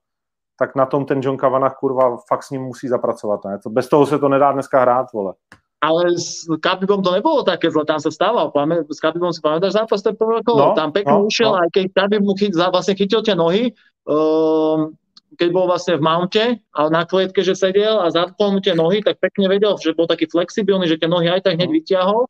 tak 0.58 0.76
na 0.76 0.86
tom 0.86 1.06
ten 1.06 1.20
John 1.22 1.36
Kavanagh 1.36 1.74
kurva 1.74 2.16
fakt 2.28 2.42
s 2.42 2.50
ním 2.50 2.62
musí 2.62 2.88
zapracovat. 2.88 3.40
Ne? 3.44 3.58
Bez 3.68 3.88
toho 3.88 4.06
se 4.06 4.18
to 4.18 4.28
nedá 4.28 4.52
dneska 4.52 4.80
hrát, 4.80 5.12
vole 5.12 5.34
ale 5.82 6.14
s 6.14 6.46
Khabibom 6.46 7.02
to 7.02 7.10
nebolo 7.10 7.42
také 7.42 7.66
zle, 7.66 7.82
tam 7.82 7.98
sa 7.98 8.14
stával. 8.14 8.54
S 8.86 9.02
Khabibom 9.02 9.34
si 9.34 9.42
pamätáš 9.42 9.74
zápas, 9.74 9.98
to 9.98 10.14
prvé 10.14 10.38
kolo, 10.46 10.72
no, 10.72 10.78
tam 10.78 10.94
pekne 10.94 11.18
no, 11.18 11.26
ušiel, 11.26 11.50
no. 11.50 11.58
aj 11.58 11.68
keď 11.74 11.84
Khabib 11.90 12.22
mu 12.22 12.38
chyt, 12.38 12.54
vlastne 12.54 12.94
chytil 12.94 13.18
tie 13.26 13.34
nohy, 13.34 13.74
um, 14.06 14.94
keď 15.34 15.48
bol 15.50 15.66
vlastne 15.66 15.98
v 15.98 16.06
mounte 16.06 16.44
a 16.70 16.80
na 16.86 17.02
klietke, 17.02 17.42
že 17.42 17.58
sedel 17.58 17.98
a 17.98 18.06
zatkol 18.14 18.54
mu 18.54 18.60
tie 18.62 18.78
nohy, 18.78 19.02
tak 19.02 19.18
pekne 19.18 19.50
vedel, 19.50 19.74
že 19.74 19.98
bol 19.98 20.06
taký 20.06 20.30
flexibilný, 20.30 20.86
že 20.86 21.02
tie 21.02 21.10
nohy 21.10 21.26
aj 21.34 21.50
tak 21.50 21.58
hneď 21.58 21.70
no. 21.72 21.74
vyťahol. 21.74 22.22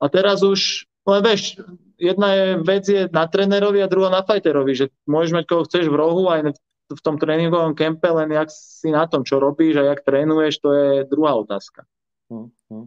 A 0.00 0.04
teraz 0.08 0.40
už, 0.40 0.88
len 1.04 1.20
vieš, 1.20 1.60
jedna 2.00 2.28
je, 2.32 2.46
vec 2.64 2.84
je 2.88 3.02
na 3.12 3.28
trénerovi 3.28 3.84
a 3.84 3.92
druhá 3.92 4.08
na 4.08 4.24
fajterovi, 4.24 4.72
že 4.72 4.86
môžeš 5.04 5.36
mať 5.36 5.44
koho 5.44 5.68
chceš 5.68 5.92
v 5.92 6.00
rohu 6.00 6.32
aj 6.32 6.56
v 6.84 7.00
tom 7.00 7.20
tréningovom 7.20 7.76
kempe, 7.76 8.08
len 8.08 8.32
jak 8.32 8.48
si 8.48 8.88
na 8.88 9.04
tom, 9.04 9.20
čo 9.20 9.36
robíš 9.36 9.84
a 9.84 9.92
jak 9.92 10.00
trénuješ, 10.00 10.64
to 10.64 10.68
je 10.72 10.88
druhá 11.08 11.36
otázka. 11.36 11.84
Hm, 12.30 12.48
hm. 12.72 12.86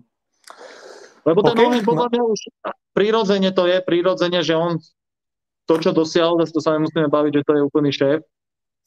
Lebo 1.28 1.40
ten 1.44 1.60
okay. 1.60 1.84
podľa 1.84 2.08
mňa 2.08 2.24
už 2.24 2.40
prirodzene 2.96 3.52
to 3.52 3.68
je, 3.68 3.78
prirodzene, 3.84 4.40
že 4.40 4.56
on 4.56 4.80
to, 5.68 5.76
čo 5.84 5.92
dosiahol, 5.92 6.40
to 6.40 6.64
sa 6.64 6.80
nemusíme 6.80 7.12
baviť, 7.12 7.44
že 7.44 7.46
to 7.46 7.52
je 7.60 7.62
úplný 7.68 7.92
šéf. 7.92 8.24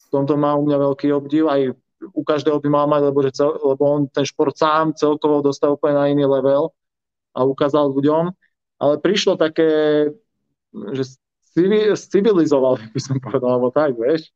V 0.01 0.07
tomto 0.09 0.33
má 0.35 0.57
u 0.57 0.65
mňa 0.65 0.77
veľký 0.81 1.13
obdiv, 1.13 1.45
aj 1.45 1.77
u 2.01 2.21
každého 2.25 2.57
by 2.57 2.69
mal 2.73 2.89
mať, 2.89 3.13
lebo, 3.13 3.19
že 3.21 3.37
cel, 3.37 3.53
lebo 3.61 3.83
on 3.85 4.09
ten 4.09 4.25
šport 4.25 4.57
sám 4.57 4.97
celkovo 4.97 5.45
dostal 5.45 5.77
úplne 5.77 5.95
na 6.01 6.05
iný 6.09 6.25
level 6.25 6.73
a 7.37 7.45
ukázal 7.45 7.93
ľuďom. 7.93 8.33
Ale 8.81 8.97
prišlo 8.97 9.37
také, 9.37 10.09
že 10.97 11.03
civilizoval, 12.09 12.81
by 12.97 12.99
som 12.99 13.21
povedal, 13.21 13.61
alebo 13.61 13.69
tak, 13.69 13.93
vieš. 13.93 14.33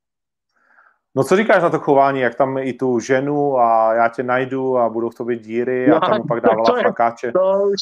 No 1.15 1.23
co 1.23 1.35
říkáš 1.35 1.63
na 1.63 1.69
to 1.69 1.79
chování, 1.79 2.19
jak 2.19 2.35
tam 2.35 2.57
i 2.57 2.73
tu 2.73 2.99
ženu 2.99 3.57
a 3.57 3.93
já 3.93 4.09
tě 4.09 4.23
najdu 4.23 4.77
a 4.77 4.89
budou 4.89 5.09
v 5.09 5.15
tobě 5.15 5.35
díry 5.37 5.91
a 5.91 5.99
tam 5.99 6.27
pak 6.27 6.41
dávala 6.41 6.65
to 6.65 6.81
flakáče. 6.81 7.31
To 7.31 7.69
už, 7.71 7.81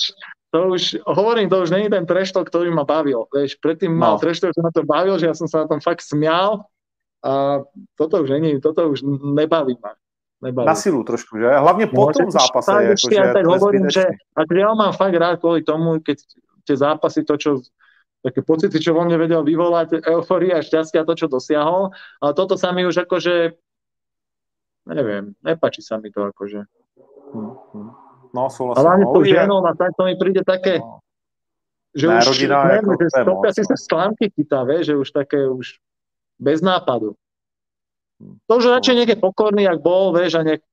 to 0.51 0.67
už, 0.67 0.97
hovorím, 1.05 1.49
to 1.49 1.61
už 1.61 1.69
není 1.69 1.89
ten 1.89 2.05
treštok, 2.05 2.49
ktorý 2.49 2.69
ma 2.69 2.85
bavil. 2.85 3.25
Vieš, 3.33 3.57
predtým 3.57 3.89
no. 3.89 3.97
mal 3.97 4.15
treštok, 4.21 4.53
že 4.53 4.61
ma 4.61 4.69
to 4.69 4.85
bavil, 4.85 5.17
že 5.17 5.25
ja 5.25 5.33
som 5.33 5.49
sa 5.49 5.65
na 5.65 5.67
tom 5.67 5.81
fakt 5.81 6.05
smial 6.05 6.61
a 7.25 7.65
toto 7.97 8.21
už 8.21 8.29
není, 8.29 8.61
toto 8.61 8.85
už 8.89 9.01
nebaví 9.33 9.81
ma. 9.81 9.97
Nebaví. 10.43 10.67
Na 10.67 10.75
silu 10.75 11.03
trošku, 11.03 11.37
že? 11.37 11.49
Hlavně 11.49 11.87
po 11.87 12.05
no, 12.05 12.13
tom 12.13 12.31
zápase. 12.31 12.71
Tak, 12.71 12.83
jako, 12.83 13.07
že 13.09 13.33
tak 13.33 13.45
hovorím, 13.45 13.89
že 13.89 14.03
akože 14.35 14.59
ja 14.59 14.73
mám 14.75 14.93
fakt 14.93 15.15
rád 15.15 15.39
kvôli 15.39 15.63
tomu, 15.63 16.03
keď 16.03 16.19
tie 16.67 16.75
zápasy, 16.77 17.23
to, 17.23 17.33
čo 17.39 17.49
také 18.23 18.39
pocity, 18.39 18.79
čo 18.79 18.95
vo 18.95 19.03
mne 19.03 19.19
vedel 19.19 19.43
vyvolať 19.43 19.99
eufória 20.07 20.57
a 20.57 20.63
šťastia 20.63 21.03
to, 21.03 21.13
čo 21.13 21.27
dosiahol. 21.27 21.91
Ale 22.17 22.31
toto 22.31 22.55
sa 22.55 22.71
mi 22.71 22.87
už 22.87 23.03
akože, 23.03 23.51
neviem, 24.87 25.35
nepačí 25.43 25.83
sa 25.83 25.99
mi 25.99 26.07
to 26.07 26.31
akože. 26.31 26.63
Hm, 27.35 27.51
hm. 27.75 27.89
No, 28.33 28.41
A 28.45 28.49
souhlasím. 28.49 28.81
hlavne 28.81 29.05
No, 29.05 29.09
s 29.09 29.13
tou 29.13 29.19
uvidíme. 29.21 29.39
ženou, 29.45 29.59
a 29.61 29.71
tak 29.75 29.91
to 29.93 30.03
mi 30.07 30.15
príde 30.15 30.41
také, 30.41 30.79
No. 30.79 31.03
že 31.93 32.05
Ne, 32.09 32.17
už 32.17 32.25
rodina 32.33 32.55
neviem, 32.65 32.85
že 32.97 33.05
to 33.05 33.21
stopia 33.21 33.51
si 33.53 33.61
no. 33.61 33.67
sa 33.69 33.75
sklamky 33.77 34.25
chytá, 34.33 34.59
vieš, 34.65 34.83
že 34.89 34.93
už 34.97 35.07
také 35.11 35.39
už 35.45 35.77
bez 36.41 36.63
nápadu. 36.63 37.13
Hm. 38.23 38.39
To 38.47 38.51
už 38.57 38.65
radšej 38.73 38.95
niekde 38.95 39.15
pokorný, 39.19 39.67
jak 39.67 39.83
bol, 39.83 40.15
vieš, 40.15 40.39
a 40.39 40.47
nech, 40.47 40.63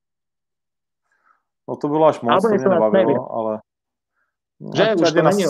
No 1.69 1.75
to 1.77 1.87
bylo 1.87 2.05
až 2.07 2.21
moc, 2.21 2.41
to 2.41 2.49
mě 2.49 2.57
nebavilo, 2.57 3.31
ale... 3.31 3.61
Že? 4.75 4.95
Už 4.95 5.11
to 5.11 5.21
na 5.21 5.29
není, 5.29 5.45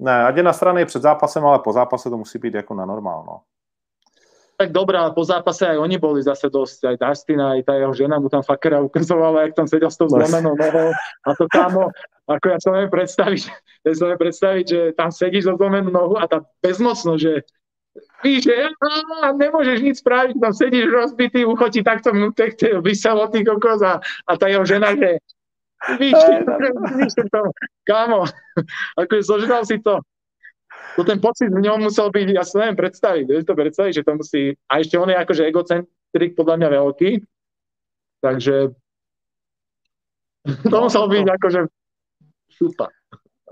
Ne, 0.00 0.24
ať 0.24 0.36
je 0.36 0.42
na 0.42 0.52
straně 0.52 0.86
před 0.86 1.02
zápasem, 1.02 1.44
ale 1.46 1.58
po 1.58 1.72
zápase 1.72 2.10
to 2.10 2.16
musí 2.16 2.38
být 2.38 2.54
jako 2.54 2.74
na 2.74 2.86
normál, 2.86 3.24
no. 3.28 3.40
tak 4.60 4.72
dobré, 4.72 4.98
ale 4.98 5.16
po 5.16 5.24
zápase 5.24 5.64
aj 5.68 5.80
oni 5.80 5.96
boli 5.96 6.20
zase 6.20 6.52
dosť, 6.52 6.84
aj 6.84 6.96
Dustin, 7.00 7.40
aj 7.40 7.64
tá 7.64 7.80
jeho 7.80 7.96
žena 7.96 8.20
mu 8.20 8.28
tam 8.28 8.44
fakera 8.44 8.80
ukazovala, 8.84 9.48
jak 9.48 9.56
tam 9.56 9.64
sedel 9.68 9.88
s 9.90 9.96
tou 9.96 10.04
No. 10.04 10.20
zlomenou 10.20 10.52
nohou. 10.52 10.92
A 11.24 11.28
to 11.32 11.48
kámo, 11.48 11.88
ako 12.28 12.46
ja 12.48 12.58
sa 12.60 12.70
neviem 12.76 12.92
predstaviť, 12.92 13.42
ja 13.88 13.92
sa 13.96 14.04
neviem 14.04 14.20
predstaviť, 14.20 14.64
že 14.68 14.80
tam 14.92 15.08
sedíš 15.08 15.48
so 15.48 15.56
zlomenou 15.56 15.88
nohu 15.88 16.14
a 16.20 16.28
tá 16.28 16.44
bezmocno, 16.60 17.16
že 17.16 17.40
víš, 18.20 18.52
že 18.52 18.68
á, 18.68 19.32
nemôžeš 19.32 19.78
nič 19.80 19.96
spraviť, 20.04 20.36
tam 20.36 20.52
sedíš 20.52 20.92
rozbitý, 20.92 21.48
ucho 21.48 21.66
ti 21.72 21.80
takto 21.80 22.12
mu 22.12 22.28
tak 22.28 22.60
vyselo 22.84 23.32
ty 23.32 23.40
kokos 23.40 23.80
a, 23.80 23.96
a 24.28 24.32
tá 24.36 24.44
jeho 24.52 24.68
žena, 24.68 24.92
že 24.92 25.24
víš, 25.98 26.16
víš 26.96 27.12
to, 27.16 27.40
kámo, 27.88 28.28
akože 29.00 29.22
zožral 29.22 29.64
si 29.64 29.80
to. 29.80 30.00
To 30.96 31.06
ten 31.06 31.20
pocit 31.22 31.48
v 31.48 31.62
ňom 31.62 31.86
musel 31.86 32.10
byť, 32.10 32.26
ja 32.34 32.42
si 32.42 32.58
neviem 32.58 32.76
predstaviť, 32.76 33.24
vieš 33.24 33.46
to 33.46 33.54
predstaviť, 33.54 33.92
že 34.00 34.06
to 34.06 34.12
musí, 34.18 34.42
a 34.66 34.72
ešte 34.82 34.98
on 34.98 35.08
je 35.08 35.16
akože 35.16 35.42
egocentrik 35.46 36.32
podľa 36.34 36.54
mňa 36.60 36.68
veľký, 36.68 37.10
takže 38.20 38.56
to 40.66 40.76
No, 40.76 40.88
musel 40.88 41.04
byť 41.08 41.26
akože 41.30 41.60
šupa. 42.50 42.90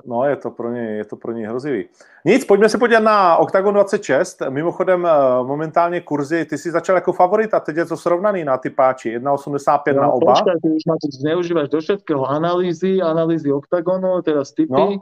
No, 0.07 0.24
je 0.24 0.36
to 0.36 0.51
pro 0.51 0.70
něj, 0.70 0.96
je 0.96 1.05
to 1.05 1.16
pro 1.16 1.32
něj 1.32 1.44
hrozivý. 1.46 1.88
Nic, 2.24 2.44
pojďme 2.44 2.68
se 2.68 2.78
podívat 2.78 3.01
na 3.03 3.36
Octagon 3.36 3.74
26. 3.74 4.42
Mimochodem, 4.49 5.07
eh, 5.07 5.11
momentálně 5.42 6.01
kurzy, 6.01 6.44
ty 6.44 6.59
jsi 6.59 6.70
začal 6.70 6.94
jako 6.96 7.12
favorit 7.12 7.55
a 7.55 7.61
teď 7.61 7.76
je 7.76 7.84
to 7.84 7.96
srovnaný 7.96 8.44
na 8.44 8.59
ty 8.59 8.70
páči. 8.70 9.11
1,85 9.11 9.96
na 9.96 10.03
No, 10.03 10.12
oba. 10.12 10.32
počkaj, 10.32 10.55
ty 10.62 10.68
už 10.68 10.82
ma 10.86 10.94
tu 10.94 11.09
zneužívaš 11.20 11.68
do 11.68 11.80
všetkého, 11.80 12.24
analýzy, 12.26 13.03
analýzy 13.03 13.53
oktagonu, 13.53 14.22
teraz 14.22 14.53
typy, 14.53 14.72
No, 14.72 14.99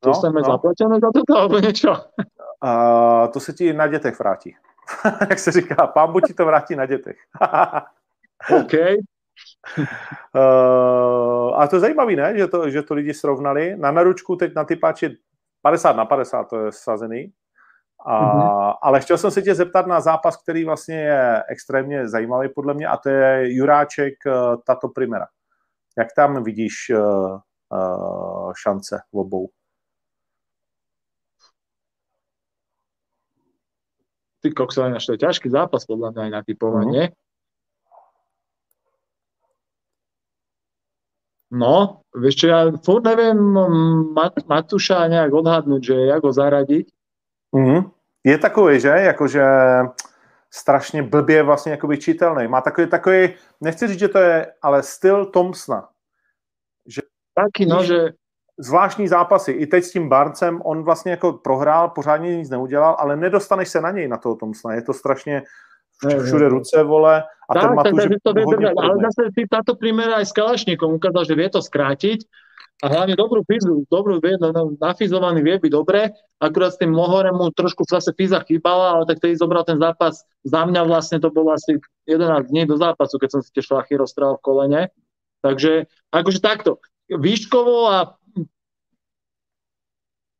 to 0.00 0.08
no, 0.08 0.14
chceme 0.14 0.40
no. 0.40 0.46
zaplatené 0.50 0.98
za 1.00 1.10
toto, 1.14 1.32
alebo 1.38 1.58
niečo? 1.60 1.94
A 2.60 2.70
to 3.30 3.40
se 3.40 3.52
ti 3.52 3.72
na 3.72 3.86
dětech 3.86 4.18
vrátí. 4.18 4.54
Jak 5.30 5.38
se 5.38 5.52
říká, 5.52 5.86
pán 5.86 6.12
ti 6.26 6.34
to 6.34 6.46
vrátí 6.46 6.76
na 6.76 6.86
dětech. 6.86 7.16
OK, 8.60 8.72
Uh, 10.34 11.60
a 11.60 11.66
to 11.68 11.76
je 11.76 11.80
zajímavý, 11.80 12.16
ne? 12.16 12.38
Že 12.38 12.46
to, 12.46 12.70
že 12.70 12.82
to 12.82 12.94
lidi 12.94 13.14
srovnali. 13.14 13.76
Na 13.76 13.90
naručku 13.90 14.36
teď 14.36 14.54
na 14.54 14.64
ty 14.64 14.76
páči 14.76 15.16
50 15.62 15.96
na 15.96 16.04
50 16.04 16.44
to 16.44 16.56
je 16.64 16.72
sazený. 16.72 17.32
A, 18.06 18.14
Mhm. 18.26 18.42
Ale 18.82 19.00
chtěl 19.00 19.18
jsem 19.18 19.30
se 19.30 19.42
tě 19.42 19.54
zeptat 19.54 19.86
na 19.86 20.00
zápas, 20.00 20.36
který 20.36 20.64
vlastně 20.64 20.96
je 21.00 21.42
extrémně 21.48 22.08
zajímavý 22.08 22.48
podle 22.54 22.74
mě 22.74 22.86
a 22.86 22.96
to 22.96 23.08
je 23.08 23.54
Juráček 23.54 24.14
eh, 24.26 24.32
Tato 24.66 24.88
Primera. 24.88 25.26
Jak 25.98 26.08
tam 26.16 26.42
vidíš 26.44 26.72
uh, 26.94 27.38
uh, 27.74 28.52
šance 28.54 29.00
v 29.12 29.18
obou? 29.18 29.48
ty 34.40 34.50
kokso, 34.54 34.86
to 35.06 35.12
je 35.12 35.18
ťažký 35.18 35.50
zápas 35.50 35.82
podľa 35.82 36.14
mňa 36.14 36.22
aj 36.22 36.30
na 36.30 36.42
typovanie. 36.46 37.04
No, 41.48 42.04
vieš 42.12 42.44
čo, 42.44 42.46
ja 42.52 42.68
furt 42.84 43.08
neviem 43.08 43.40
Mat- 44.12 44.44
Matuša 44.44 45.08
nejak 45.08 45.32
odhadnúť, 45.32 45.80
že 45.80 45.96
jak 45.96 46.20
ho 46.20 46.32
zaradiť. 46.32 46.92
Mm-hmm. 47.56 47.80
Je 48.24 48.38
takový, 48.38 48.80
že? 48.80 48.88
Jakože 48.88 49.44
strašně 50.50 51.02
blbě 51.02 51.42
vlastně 51.42 51.72
jakoby 51.72 51.98
čitelný. 51.98 52.48
Má 52.48 52.60
takový, 52.60 52.86
takový, 52.86 53.28
nechci 53.60 53.86
říct, 53.86 53.98
že 53.98 54.08
to 54.08 54.18
je, 54.18 54.52
ale 54.62 54.82
styl 54.82 55.26
Thompsona. 55.26 55.88
Taký, 57.34 57.66
no, 57.66 57.84
že 57.84 58.12
zvláštní 58.58 59.08
zápasy. 59.08 59.52
I 59.52 59.66
teď 59.66 59.84
s 59.84 59.92
tím 59.92 60.08
Barcem 60.08 60.60
on 60.64 60.82
vlastně 60.82 61.10
jako 61.10 61.32
prohrál, 61.32 61.88
pořádně 61.88 62.36
nic 62.36 62.50
neudělal, 62.50 62.96
ale 62.98 63.16
nedostaneš 63.16 63.68
se 63.68 63.80
na 63.80 63.90
něj, 63.90 64.08
na 64.08 64.16
toho 64.16 64.34
Thompsona. 64.34 64.74
Je 64.74 64.82
to 64.82 64.92
strašně 64.92 65.42
všude 66.02 66.46
ruce, 66.48 66.76
vole. 66.86 67.26
A 67.48 67.52
ten 67.56 67.62
tak, 67.62 67.70
tak, 67.70 67.94
Matuš 67.96 68.04
tak, 68.06 68.22
to 68.22 68.30
vie 68.36 68.44
držať. 68.44 68.74
Ale 68.76 68.94
zase 69.08 69.22
si 69.32 69.42
táto 69.48 69.72
primera 69.74 70.20
aj 70.20 70.26
s 70.28 70.32
Kalašníkom 70.36 71.00
ukázal, 71.00 71.22
že 71.24 71.34
vie 71.34 71.48
to 71.48 71.60
skrátiť 71.64 72.28
a 72.78 72.86
hlavne 72.86 73.18
dobrú 73.18 73.42
fizu, 73.42 73.82
dobrú 73.90 74.22
vie, 74.22 74.38
no, 74.38 74.54
no, 74.54 74.78
nafizovaný 74.78 75.42
vie 75.42 75.58
byť 75.58 75.72
dobre, 75.74 76.14
akurát 76.38 76.70
s 76.70 76.78
tým 76.78 76.94
Mohorem 76.94 77.34
mu 77.34 77.50
trošku 77.50 77.82
zase 77.82 78.14
fiza 78.14 78.38
chýbala, 78.46 78.94
ale 78.94 79.04
tak 79.10 79.18
tedy 79.18 79.34
zobral 79.34 79.66
ten 79.66 79.82
zápas, 79.82 80.22
za 80.46 80.62
mňa 80.62 80.86
vlastne 80.86 81.18
to 81.18 81.34
bolo 81.34 81.50
asi 81.50 81.82
11 82.06 82.46
dní 82.46 82.70
do 82.70 82.78
zápasu, 82.78 83.18
keď 83.18 83.28
som 83.34 83.40
si 83.42 83.50
tie 83.50 83.66
šlachy 83.66 83.98
rozstrel 83.98 84.38
v 84.38 84.44
kolene. 84.46 84.82
Takže 85.42 85.90
akože 86.14 86.38
takto, 86.38 86.78
výškovo 87.10 87.90
a 87.90 88.14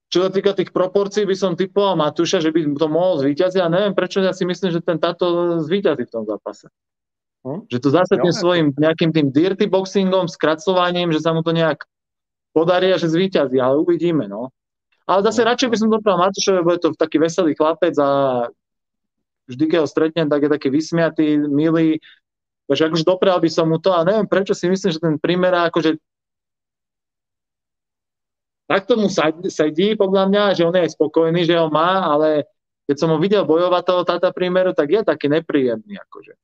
čo 0.09 0.25
sa 0.25 0.31
týka 0.33 0.57
tých 0.57 0.73
proporcií, 0.73 1.29
by 1.29 1.37
som 1.37 1.53
typoval 1.53 2.01
Matúša, 2.01 2.41
že 2.41 2.49
by 2.49 2.65
to 2.73 2.89
mohol 2.89 3.21
zvíťaziť 3.21 3.61
a 3.61 3.69
neviem, 3.69 3.93
prečo 3.93 4.25
ja 4.25 4.33
si 4.33 4.49
myslím, 4.49 4.73
že 4.73 4.81
ten 4.81 4.97
táto 4.97 5.61
zvíťazí 5.61 6.09
v 6.09 6.13
tom 6.13 6.25
zápase. 6.25 6.73
Hm? 7.45 7.69
Že 7.69 7.79
to 7.79 7.89
zase 7.93 8.15
tým 8.17 8.35
svojim 8.35 8.67
nejakým 8.73 9.13
tým 9.13 9.29
dirty 9.29 9.69
boxingom, 9.69 10.27
skracovaním, 10.27 11.13
že 11.13 11.21
sa 11.21 11.37
mu 11.37 11.45
to 11.45 11.53
nejak 11.53 11.85
podarí 12.57 12.89
a 12.89 12.97
že 12.97 13.13
zvíťazí, 13.13 13.61
ale 13.61 13.77
uvidíme, 13.85 14.25
no. 14.25 14.49
Ale 15.05 15.25
zase 15.25 15.45
No, 15.45 15.53
radšej 15.53 15.69
by 15.73 15.77
som 15.77 15.89
dopral 15.93 16.21
Matúšovi, 16.21 16.57
lebo 16.61 16.71
je 16.73 16.81
to 16.85 16.89
taký 16.97 17.17
veselý 17.21 17.53
chlapec 17.53 17.93
a 18.01 18.09
vždy, 19.49 19.65
keď 19.69 19.79
ho 19.85 19.89
stretnem, 19.89 20.29
tak 20.29 20.45
je 20.45 20.51
taký 20.53 20.69
vysmiatý, 20.69 21.37
milý. 21.49 22.01
Takže 22.69 22.93
akože 22.93 23.05
doprel 23.09 23.41
by 23.41 23.49
som 23.49 23.73
mu 23.73 23.81
to 23.81 23.93
a 23.97 24.05
neviem, 24.05 24.29
prečo 24.29 24.53
si 24.53 24.69
myslím, 24.69 24.91
že 24.93 25.01
ten 25.01 25.17
primera 25.17 25.69
akože 25.73 25.97
tak 28.69 28.85
tomu 28.85 29.09
sedí 29.49 29.97
podľa 29.97 30.29
mňa, 30.29 30.43
že 30.53 30.62
on 30.69 30.77
je 30.77 30.85
aj 30.85 30.93
spokojný, 30.93 31.41
že 31.49 31.57
ho 31.57 31.73
má, 31.73 32.05
ale 32.05 32.45
keď 32.85 32.97
som 33.01 33.09
ho 33.09 33.19
videl 33.19 33.49
bojovať 33.49 33.83
toho 33.85 34.03
Tata 34.05 34.29
Primeru, 34.29 34.77
tak 34.77 34.93
je 34.93 35.01
taký 35.01 35.33
nepríjemný. 35.33 35.97
Akože. 35.97 36.37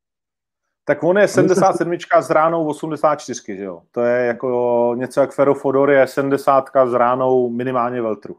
Tak 0.84 1.00
on 1.04 1.20
je 1.20 1.28
77 1.28 1.88
s 2.20 2.30
ránou 2.30 2.64
84, 2.68 3.56
že 3.56 3.64
jo? 3.64 3.82
To 3.92 4.00
je 4.00 4.26
jako 4.26 4.48
něco 4.96 5.20
jak 5.20 5.32
Fero 5.32 5.54
Fodor 5.54 5.90
je 5.90 6.06
70 6.06 6.64
s 6.86 6.92
ránou 6.92 7.50
minimálně 7.50 8.02
veltru. 8.02 8.36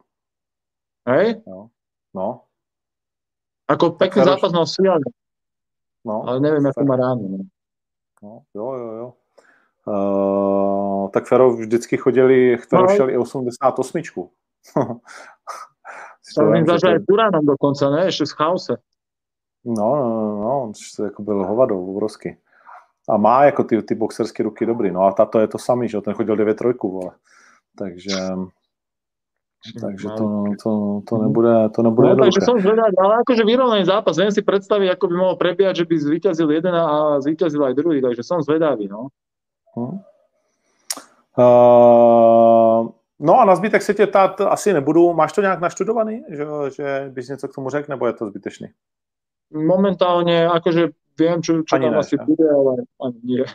Hej? 1.07 1.41
No, 2.15 2.41
Ako 3.67 3.97
pekný 3.97 4.21
Feroš- 4.21 4.25
zápas 4.25 4.51
mal 4.53 4.65
Svial, 4.65 4.99
no. 6.05 6.23
ale 6.29 6.39
neviem, 6.39 6.65
ako 6.65 6.85
má 6.85 6.95
ráno. 6.95 7.21
No. 7.27 7.37
no 8.21 8.31
jo, 8.53 8.67
jo, 8.73 8.89
jo. 8.93 9.07
Uh, 9.85 10.94
tak 11.15 11.27
Fero 11.31 11.55
vždycky 11.55 11.97
chodili, 11.97 12.57
Fero 12.57 12.83
No. 12.83 12.95
šel 12.95 13.09
i 13.09 13.17
88. 13.17 14.29
Si 16.25 16.33
to 16.35 16.41
im 16.57 16.65
že 16.65 16.99
s 16.99 17.05
Duranom 17.07 17.45
dokonca, 17.45 17.87
ne? 17.89 18.11
Ešte 18.11 18.25
z 18.25 18.33
Chause. 18.33 18.75
No, 19.63 19.95
no, 19.95 20.07
no, 20.09 20.25
no, 20.41 20.51
on 20.61 20.71
jako 21.03 21.23
byl 21.23 21.45
hovado, 21.45 21.79
obrovský. 21.79 22.37
A 23.09 23.17
má 23.17 23.43
jako 23.45 23.63
ty, 23.63 23.81
ty 23.81 23.95
boxerské 23.95 24.43
ruky 24.43 24.65
dobrý, 24.65 24.91
no 24.91 25.05
a 25.05 25.11
tato 25.11 25.39
je 25.39 25.47
to 25.47 25.57
samý, 25.57 25.89
že 25.89 26.01
ten 26.01 26.13
chodil 26.13 26.35
9 26.35 26.57
trojku, 26.57 26.91
vole. 26.91 27.11
Takže, 27.77 28.17
takže 29.81 30.07
to, 30.17 30.25
to, 30.63 30.71
to 31.09 31.17
nebude, 31.17 31.69
to 31.69 31.81
nebude 31.83 32.09
No, 32.09 32.15
takže 32.15 32.41
som 32.41 32.57
zvedavý, 32.57 32.97
ale 32.97 33.21
akože 33.21 33.43
vyrovnaný 33.45 33.85
zápas, 33.85 34.17
viem 34.17 34.33
si 34.33 34.41
predstaviť, 34.41 34.97
ako 34.97 35.05
by 35.07 35.15
mohol 35.15 35.35
prebiehať, 35.37 35.75
že 35.75 35.85
by 35.85 35.95
zvíťazil 35.97 36.49
jeden 36.49 36.73
a 36.73 37.21
zvíťazil 37.21 37.61
aj 37.61 37.73
druhý, 37.77 38.01
takže 38.01 38.25
som 38.25 38.41
zvedavý, 38.41 38.89
no. 38.89 39.13
Hm. 39.77 40.14
Uh, 41.37 42.89
no 43.19 43.39
a 43.39 43.45
na 43.45 43.55
zbytek 43.55 43.81
se 43.81 43.93
tě 43.93 44.07
ptát 44.07 44.41
asi 44.41 44.73
nebudu. 44.73 45.13
Máš 45.13 45.33
to 45.33 45.41
nějak 45.41 45.59
naštudovaný, 45.59 46.23
že, 46.29 46.45
že 46.75 47.09
bys 47.13 47.29
něco 47.29 47.47
k 47.47 47.55
tomu 47.55 47.69
řekl, 47.69 47.91
nebo 47.91 48.07
je 48.07 48.13
to 48.13 48.27
zbytečný? 48.27 48.67
Momentálne, 49.53 50.49
akože 50.49 50.89
viem, 51.19 51.37
čo, 51.37 51.61
čo 51.63 51.75
Ani 51.75 51.85
tam 51.85 51.93
ne, 51.93 51.99
asi 52.01 52.17
že? 52.17 52.25
bude, 52.25 52.49
ale 52.49 52.73
ani 52.97 53.19
nie. 53.23 53.45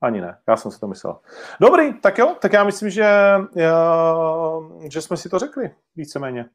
Ani 0.00 0.20
ne, 0.20 0.38
já 0.48 0.56
jsem 0.56 0.70
si 0.70 0.80
to 0.80 0.86
myslel. 0.88 1.20
Dobrý, 1.60 2.00
tak 2.00 2.18
jo, 2.18 2.36
tak 2.40 2.52
já 2.52 2.64
myslím, 2.64 2.90
že, 2.90 3.06
uh, 3.38 4.88
že 4.90 5.02
jsme 5.02 5.16
si 5.16 5.28
to 5.28 5.38
řekli 5.38 5.70
víceméně. 5.96 6.48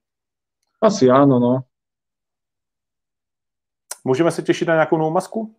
Asi 0.82 1.10
áno, 1.10 1.40
no. 1.40 1.60
Můžeme 4.04 4.32
se 4.32 4.42
těšit 4.42 4.68
na 4.68 4.74
nějakou 4.74 4.98
novou 4.98 5.12
masku? 5.12 5.56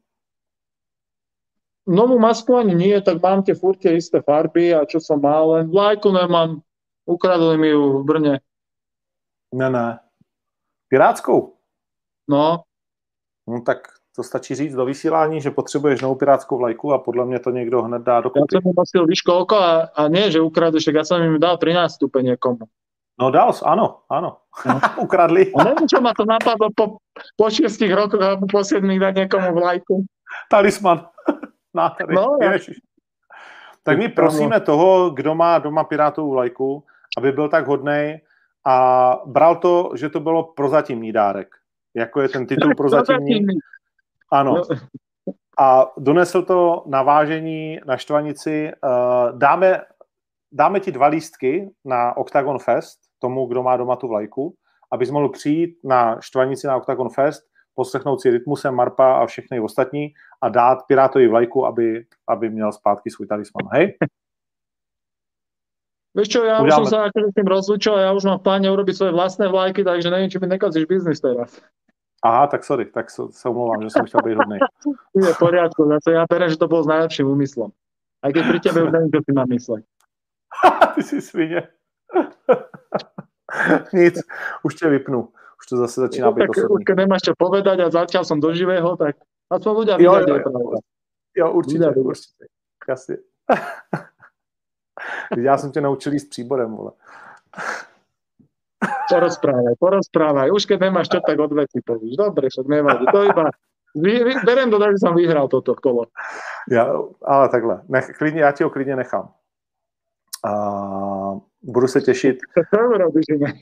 Novú 1.83 2.15
masku 2.19 2.55
ani 2.55 2.75
nie, 2.79 2.95
tak 3.03 3.19
mám 3.19 3.43
tie 3.43 3.59
furt 3.59 3.83
tie 3.83 3.99
isté 3.99 4.23
farby 4.23 4.71
a 4.71 4.87
čo 4.87 5.03
som 5.03 5.19
mal, 5.19 5.51
len 5.59 5.67
vlajku 5.67 6.15
nemám. 6.15 6.63
Ukradli 7.07 7.59
mi 7.59 7.75
ju 7.75 8.01
v 8.01 8.05
Brne. 8.07 8.35
Ne, 9.51 9.69
ne. 9.71 9.99
Pirátskou? 10.87 11.59
No, 12.31 12.63
No 13.49 13.61
tak 13.61 13.79
to 14.17 14.23
stačí 14.23 14.55
říct 14.55 14.75
do 14.75 14.85
vysílání, 14.85 15.41
že 15.41 15.51
potřebuješ 15.51 16.01
novou 16.01 16.15
pirátskou 16.15 16.59
vlajku 16.59 16.93
a 16.93 16.99
podle 16.99 17.27
mě 17.27 17.39
to 17.39 17.51
někdo 17.51 17.83
hned 17.83 18.03
dá 18.03 18.21
do 18.21 18.31
kupy. 18.31 18.47
som 18.53 18.63
im 18.67 18.75
nosil, 18.77 19.07
víš 19.07 19.23
koľko, 19.27 19.57
a, 19.57 19.73
a 19.97 20.09
nie, 20.09 20.31
že 20.31 20.41
ukradli, 20.41 20.81
však 20.81 20.95
ja 20.95 21.05
som 21.05 21.23
im 21.23 21.41
dal 21.41 21.57
13 21.59 21.89
stupeň 21.89 22.23
niekomu. 22.37 22.69
No 23.21 23.31
dal, 23.31 23.53
ano, 23.65 24.05
ano. 24.09 24.37
No. 24.67 24.81
Ukradli. 25.05 25.53
A 25.57 25.65
neviem, 25.65 25.89
čo 25.89 26.01
ma 26.01 26.13
to 26.15 26.25
napadlo 26.25 26.71
po, 26.77 27.01
po 27.37 27.47
6 27.51 27.67
rokoch 27.89 28.21
alebo 28.21 28.47
po 28.47 28.61
7 28.61 28.85
dať 28.85 29.15
niekomu 29.17 29.49
vlajku. 29.57 30.05
Talisman. 30.51 31.09
Nádherný. 31.75 32.15
No, 32.15 32.37
já-. 32.43 32.59
Tak 33.83 33.99
my 33.99 34.09
prosíme 34.09 34.61
toho, 34.61 35.11
kdo 35.11 35.35
má 35.35 35.59
doma 35.59 35.85
pirátovou 35.85 36.31
vlajku, 36.31 36.85
aby 37.19 37.33
byl 37.33 37.49
tak 37.49 37.67
hodnej 37.67 38.21
a 38.67 38.77
bral 39.27 39.57
to, 39.57 39.91
že 39.95 40.09
to 40.09 40.21
bylo 40.21 40.45
prozatímní 40.45 41.13
dárek. 41.13 41.49
Jako 41.97 42.21
je 42.21 42.29
ten 42.29 42.47
titul 42.47 42.75
prozatímní. 42.77 43.47
Ano. 44.33 44.55
No, 44.55 44.63
A 45.61 45.87
donesl 45.99 46.43
to 46.43 46.85
na 46.87 47.03
vážení 47.03 47.81
na 47.87 47.97
Štvanici. 47.97 48.73
Eh, 48.73 49.33
Dáme, 49.33 49.83
dáme 50.53 50.81
ti 50.81 50.93
dva 50.93 51.07
lístky 51.07 51.71
na 51.85 52.17
Octagon 52.17 52.59
Fest, 52.59 52.99
tomu, 53.19 53.47
kdo 53.47 53.63
má 53.63 53.77
doma 53.77 53.97
tu 53.97 54.09
vlajku, 54.09 54.55
abys 54.93 55.11
mohl 55.11 55.29
přijít 55.29 55.79
na 55.85 56.21
Štvanici 56.21 56.67
na 56.67 56.77
Octagon 56.77 57.09
Fest, 57.09 57.43
poslechnout 57.75 58.21
si 58.21 58.31
Rytmusem, 58.31 58.75
Marpa 58.75 59.23
a 59.23 59.27
všechny 59.27 59.61
ostatní 59.61 60.15
a 60.43 60.49
dát 60.49 60.79
Pirátovi 60.87 61.29
vlajku, 61.29 61.67
aby, 61.67 62.05
aby 62.29 62.51
měl 62.51 62.73
zpátky 62.73 63.11
svůj 63.11 63.27
talisman. 63.27 63.69
Hej? 63.73 63.97
Vieš 66.13 66.29
čo, 66.29 66.45
ja 66.45 66.61
už 66.61 66.69
Uděláme- 66.69 66.77
som 66.77 66.93
sa 66.93 66.99
akože 67.09 67.27
s 67.33 67.37
tým 67.41 67.49
rozlúčil 67.49 67.95
a 67.97 68.01
ja 68.05 68.11
už 68.13 68.25
mám 68.29 68.39
v 68.39 68.45
pláne 68.45 68.69
urobiť 68.69 68.95
svoje 69.01 69.13
vlastné 69.17 69.49
vlajky, 69.49 69.81
takže 69.81 70.13
neviem, 70.13 70.29
či 70.29 70.37
mi 70.37 70.45
nekazíš 70.45 70.85
biznis 70.85 71.25
teraz. 71.25 71.57
Aha, 72.21 72.47
tak 72.53 72.69
sorry, 72.69 72.85
tak 72.85 73.09
so- 73.09 73.33
se 73.33 73.49
omlouvám, 73.49 73.83
že 73.83 73.91
jsem 73.91 74.05
chtěl 74.05 74.21
být 74.21 74.37
hodný. 74.37 74.59
Je 75.25 75.33
v 75.33 75.39
poriadku, 75.39 75.89
zase 75.89 76.13
ja 76.13 76.29
berem, 76.29 76.53
že 76.53 76.61
to 76.61 76.69
bolo 76.69 76.85
s 76.85 76.93
najlepším 76.93 77.27
úmyslom. 77.33 77.73
Aj 78.23 78.29
keď 78.29 78.43
pri 78.45 78.59
tebe 78.61 78.79
už 78.85 78.91
neviem, 78.93 79.11
čo 79.11 79.21
si 79.25 79.33
mám 79.33 79.49
mysleť. 79.49 79.85
Ty 80.95 81.03
jsi 81.03 81.21
svině. 81.21 81.61
Nic, 83.93 84.21
už 84.63 84.75
tě 84.75 84.89
vypnu. 84.89 85.29
Už 85.63 85.67
to 85.67 85.77
zase 85.77 86.01
začíná 86.01 86.31
být 86.31 86.41
tak 86.41 86.51
už 86.51 86.59
osobní. 86.59 86.85
keď 86.85 86.97
nemáš 86.97 87.23
čo 87.23 87.33
povedať 87.39 87.87
a 87.87 87.89
zatiaľ 87.91 88.27
som 88.27 88.43
do 88.43 88.51
živého, 88.51 88.99
tak 88.99 89.15
aspoň 89.47 89.73
ľudia 89.79 89.95
Jo, 90.03 90.13
jo, 90.27 90.35
jo. 90.43 90.75
Jo, 91.37 91.53
určitě, 91.53 91.79
Viděli. 91.79 92.07
určitě. 92.07 92.45
Jasně. 92.89 93.17
Já 95.39 95.59
jsem 95.59 95.73
tě 95.73 95.81
naučil 95.81 96.13
jíst 96.13 96.31
příborem, 96.31 96.77
vole. 96.77 96.91
Porozprávaj, 99.09 99.75
porozprávaj. 99.79 100.51
Už 100.51 100.67
keď 100.67 100.81
nemáš 100.81 101.09
čo, 101.09 101.21
tak 101.21 101.39
od 101.39 101.53
veci 101.53 101.81
povíš. 101.85 102.17
Dobre, 102.17 102.49
však 102.51 102.67
nevadí. 102.67 103.07
To 103.13 103.25
iba... 103.25 103.51
Vy, 103.95 104.25
vy, 104.25 104.33
berem 104.45 104.71
to, 104.71 104.79
tak, 104.81 104.97
že 104.97 105.05
som 105.05 105.15
vyhral 105.15 105.49
toto 105.49 105.75
kolo. 105.77 106.09
Já, 106.71 106.89
ale 107.23 107.49
takhle, 107.49 107.83
nech, 107.89 108.11
klidně, 108.19 108.41
já 108.41 108.53
ti 108.53 108.65
ho 108.65 108.71
klidně 108.71 108.97
nechám. 108.97 109.33
A 110.45 110.51
budu 111.63 111.89
se 111.89 112.01
těšit. 112.01 112.39
To 112.75 112.89
urobíš 112.89 113.25
inak. 113.29 113.55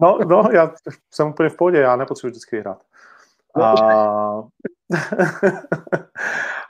No, 0.00 0.18
no, 0.18 0.42
já 0.52 0.74
jsem 1.10 1.28
úplně 1.28 1.48
v 1.48 1.56
pohodě, 1.56 1.78
já 1.78 1.96
nepotřebuji 1.96 2.30
vždycky 2.30 2.56
vyhrát. 2.56 2.82
A, 3.62 3.72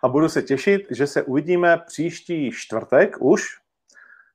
a 0.02 0.08
budu 0.08 0.28
se 0.28 0.42
těšit, 0.42 0.86
že 0.90 1.06
se 1.06 1.22
uvidíme 1.22 1.78
příští 1.86 2.50
čtvrtek 2.52 3.16
už, 3.20 3.42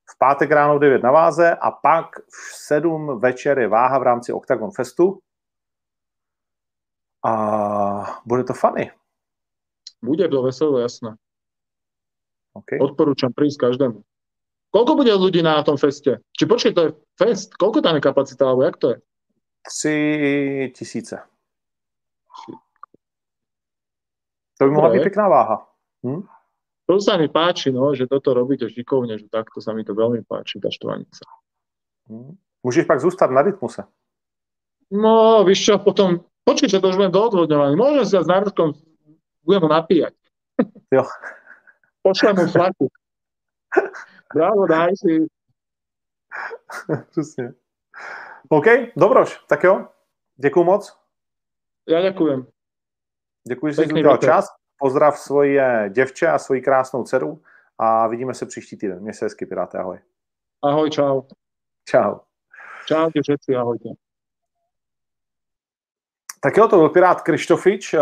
v 0.10 0.18
pátek 0.18 0.52
ráno 0.52 0.78
v 0.78 0.80
9 0.80 1.04
na 1.04 1.12
váze 1.12 1.56
a 1.56 1.72
pak 1.72 2.20
v 2.20 2.56
7 2.56 3.20
večer 3.20 3.60
je 3.60 3.68
váha 3.68 4.00
v 4.00 4.04
rámci 4.04 4.34
Octagon 4.34 4.72
Festu. 4.72 5.20
A 7.26 8.22
bude 8.26 8.44
to 8.44 8.54
funny. 8.54 8.92
Bude 10.02 10.28
to 10.28 10.44
veselo, 10.44 10.80
jasné. 10.80 11.16
Okay. 12.54 12.78
Odporúčam 12.78 13.34
prísť 13.34 13.58
každému. 13.58 14.04
Koľko 14.74 14.92
bude 14.98 15.14
ľudí 15.14 15.46
na 15.46 15.62
tom 15.62 15.78
feste? 15.78 16.18
Či 16.34 16.50
počkej, 16.50 16.74
to 16.74 16.82
je 16.82 16.90
fest? 17.14 17.54
Koľko 17.54 17.86
tam 17.86 17.94
je 17.96 18.02
kapacita, 18.02 18.50
alebo 18.50 18.66
jak 18.66 18.78
to 18.82 18.88
je? 18.90 18.98
Tři 19.64 20.72
tisíce. 20.76 21.22
To 24.58 24.66
by 24.66 24.72
mohla 24.72 24.90
být 24.90 25.04
pěkná 25.04 25.30
váha. 25.30 25.68
Hm? 26.06 26.22
To 26.86 27.00
sa 27.00 27.16
mi 27.18 27.32
páči, 27.32 27.72
no, 27.72 27.96
že 27.96 28.12
toto 28.12 28.34
robíte 28.36 28.68
šikovne, 28.68 29.16
že 29.16 29.32
takto 29.32 29.64
sa 29.64 29.72
mi 29.72 29.88
to 29.88 29.96
veľmi 29.96 30.28
páči, 30.28 30.60
tá 30.60 30.68
štvanica. 30.68 31.24
Hm? 32.10 32.36
Můžeš 32.64 32.86
pak 32.86 33.00
zůstat 33.00 33.32
na 33.32 33.42
rytmuse. 33.42 33.84
No, 34.92 35.44
víš 35.48 35.66
čo, 35.66 35.80
potom, 35.80 36.20
počkej, 36.44 36.70
že 36.70 36.80
to 36.80 36.90
už 36.90 36.96
budem 36.96 37.12
doodvodňovaný. 37.12 37.74
Môžem 37.76 38.06
sa 38.06 38.22
s 38.22 38.28
národkom, 38.28 38.74
budem 39.42 39.62
ho 39.62 39.70
napíjať. 39.70 40.14
Jo. 40.92 41.04
Pošlem 42.04 42.36
mu 42.36 42.46
flaku. 42.48 42.86
Bravo, 44.36 44.66
daj 44.68 44.92
si. 44.98 45.28
Přesně. 47.10 47.54
OK, 48.50 48.66
dobroš, 48.98 49.38
tak 49.48 49.64
jo. 49.64 49.88
Děkuju 50.36 50.66
moc. 50.66 50.98
Ja 51.90 52.02
ďakujem. 52.02 52.48
Děkuji, 53.48 53.74
že 53.74 53.82
jsi 53.82 53.94
udělal 53.94 54.18
čas. 54.18 54.48
Pozdrav 54.78 55.20
svoje 55.20 55.90
děvče 55.94 56.28
a 56.28 56.40
svoji 56.40 56.62
krásnou 56.62 57.04
dceru 57.04 57.42
a 57.78 58.08
vidíme 58.08 58.34
se 58.34 58.46
příští 58.46 58.78
týden. 58.78 59.00
Měj 59.00 59.14
se 59.14 59.26
hezky, 59.26 59.46
Piráte, 59.46 59.78
ahoj. 59.78 60.00
Ahoj, 60.64 60.90
čau. 60.90 61.22
Čau. 61.86 62.20
Čaute 62.86 63.20
všetci, 63.22 63.56
ahojte. 63.56 63.90
Tak 66.40 66.58
jo, 66.58 66.68
to 66.68 66.78
byl 66.78 66.90
Pirát 66.90 67.22
Krištofič. 67.22 67.94
eh, 67.94 68.00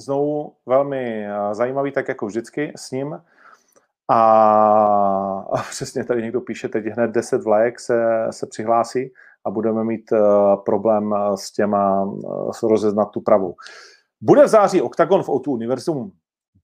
Znovu 0.00 0.52
velmi 0.66 1.26
eh, 1.26 1.54
zajímavý, 1.54 1.92
tak 1.92 2.08
jako 2.08 2.26
vždycky 2.26 2.72
s 2.76 2.90
ním. 2.90 3.20
A, 4.08 4.20
a 5.52 5.62
přesně 5.70 6.04
tady 6.04 6.22
někdo 6.22 6.40
píše, 6.40 6.68
teď 6.68 6.84
hned 6.84 7.10
10 7.10 7.44
vlajek 7.44 7.80
se, 7.80 8.26
se 8.30 8.46
přihlásí 8.46 9.12
a 9.44 9.50
budeme 9.50 9.84
mít 9.84 10.12
eh, 10.12 10.18
problém 10.64 11.14
eh, 11.14 11.36
s 11.36 11.52
těma, 11.52 12.10
s 12.52 12.62
rozeznat 12.62 13.10
tu 13.10 13.20
pravou. 13.20 13.54
Bude 14.20 14.44
v 14.44 14.48
září 14.48 14.82
OKTAGON 14.82 15.22
v 15.22 15.28
O2 15.28 15.52
Univerzum? 15.52 16.12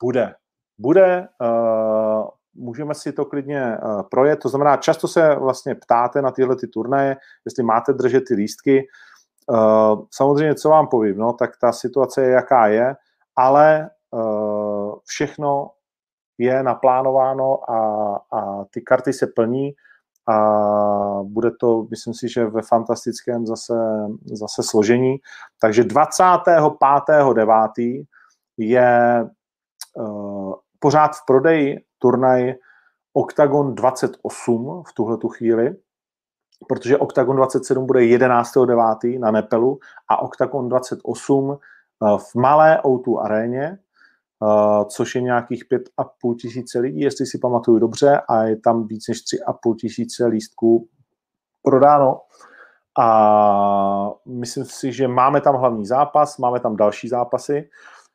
Bude. 0.03 0.35
Bude, 0.79 1.29
eh, 1.43 2.25
můžeme 2.55 2.95
si 2.95 3.13
to 3.13 3.25
klidně 3.25 3.63
eh, 3.63 3.79
projet, 4.11 4.37
to 4.37 4.49
znamená, 4.49 4.77
často 4.77 5.09
se 5.09 5.35
vlastně 5.35 5.75
ptáte 5.75 6.23
na 6.23 6.31
tyhle 6.31 6.57
ty 6.57 6.67
turnaje, 6.67 7.17
jestli 7.45 7.63
máte 7.63 7.93
držet 7.93 8.25
ty 8.29 8.35
lístky. 8.35 8.87
Eh, 9.55 9.97
Samozřejmě, 10.11 10.55
co 10.55 10.69
vám 10.69 10.89
povím, 10.89 11.19
no, 11.19 11.33
tak 11.33 11.51
ta 11.61 11.73
situace 11.73 12.23
je, 12.23 12.31
jaká 12.31 12.67
je, 12.67 12.95
ale 13.37 13.91
eh, 14.15 14.19
všechno 15.05 15.71
je 16.39 16.63
naplánováno 16.63 17.71
a, 17.71 18.15
a 18.33 18.65
ty 18.65 18.81
karty 18.81 19.13
se 19.13 19.27
plní 19.27 19.73
a 20.29 20.37
bude 21.23 21.51
to, 21.61 21.87
myslím 21.91 22.15
si, 22.15 22.29
že 22.29 22.47
ve 22.47 22.63
fantastickém 22.63 23.47
zase, 23.47 23.75
zase 24.25 24.63
složení. 24.63 25.17
Takže 25.61 25.83
25.9. 25.83 28.07
je 28.57 29.25
uh, 29.97 30.55
pořád 30.79 31.17
v 31.17 31.27
prodeji 31.27 31.85
turnaj 31.99 32.55
Octagon 33.13 33.75
28 33.75 34.83
v 34.89 34.93
tuhle 34.95 35.17
tu 35.17 35.29
chvíli, 35.29 35.77
protože 36.69 36.99
Octagon 36.99 37.37
27 37.37 37.87
bude 37.87 38.01
11.9. 38.01 39.21
na 39.21 39.31
Nepelu 39.31 39.79
a 40.09 40.23
Octagon 40.23 40.69
28 40.69 41.45
uh, 41.45 41.57
v 42.19 42.35
malé 42.35 42.81
O2 42.85 43.21
aréně, 43.25 43.79
Uh, 44.43 44.85
což 44.89 45.15
je 45.15 45.23
nějakých 45.23 45.65
5,5 45.69 46.37
tisíce 46.37 46.79
lidí, 46.79 47.01
jestli 47.01 47.27
si 47.27 47.39
pamatuju 47.39 47.79
dobře, 47.79 48.21
a 48.29 48.43
je 48.43 48.57
tam 48.57 48.87
víc 48.87 49.09
než 49.09 49.19
3,5 49.19 49.77
tisíce 49.77 50.27
lístků 50.27 50.89
prodáno. 51.63 52.21
A 52.99 54.11
myslím 54.27 54.65
si, 54.65 54.93
že 54.93 55.09
máme 55.09 55.41
tam 55.41 55.55
hlavní 55.55 55.87
zápas, 55.87 56.39
máme 56.39 56.61
tam 56.61 56.77
další 56.77 57.09
zápasy. 57.09 57.69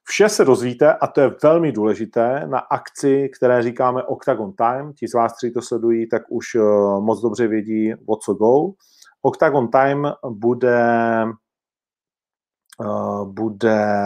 Vše 0.04 0.30
se 0.30 0.46
dozvíte, 0.46 0.94
a 0.94 1.08
to 1.08 1.22
je 1.22 1.36
velmi 1.44 1.72
důležité, 1.72 2.44
na 2.46 2.60
akci, 2.60 3.30
které 3.38 3.64
říkáme 3.64 4.04
Octagon 4.04 4.54
Time. 4.54 4.94
Ti 4.94 5.08
z 5.08 5.14
vás, 5.14 5.38
kteří 5.38 5.54
to 5.54 5.62
sledují, 5.62 6.10
tak 6.10 6.22
už 6.30 6.56
uh, 6.56 6.64
moc 7.04 7.22
dobře 7.22 7.48
vědí, 7.48 7.94
o 8.06 8.16
co 8.16 8.34
go. 8.34 8.72
Octagon 9.22 9.68
Time 9.68 10.12
bude, 10.30 10.80
bude 13.26 13.98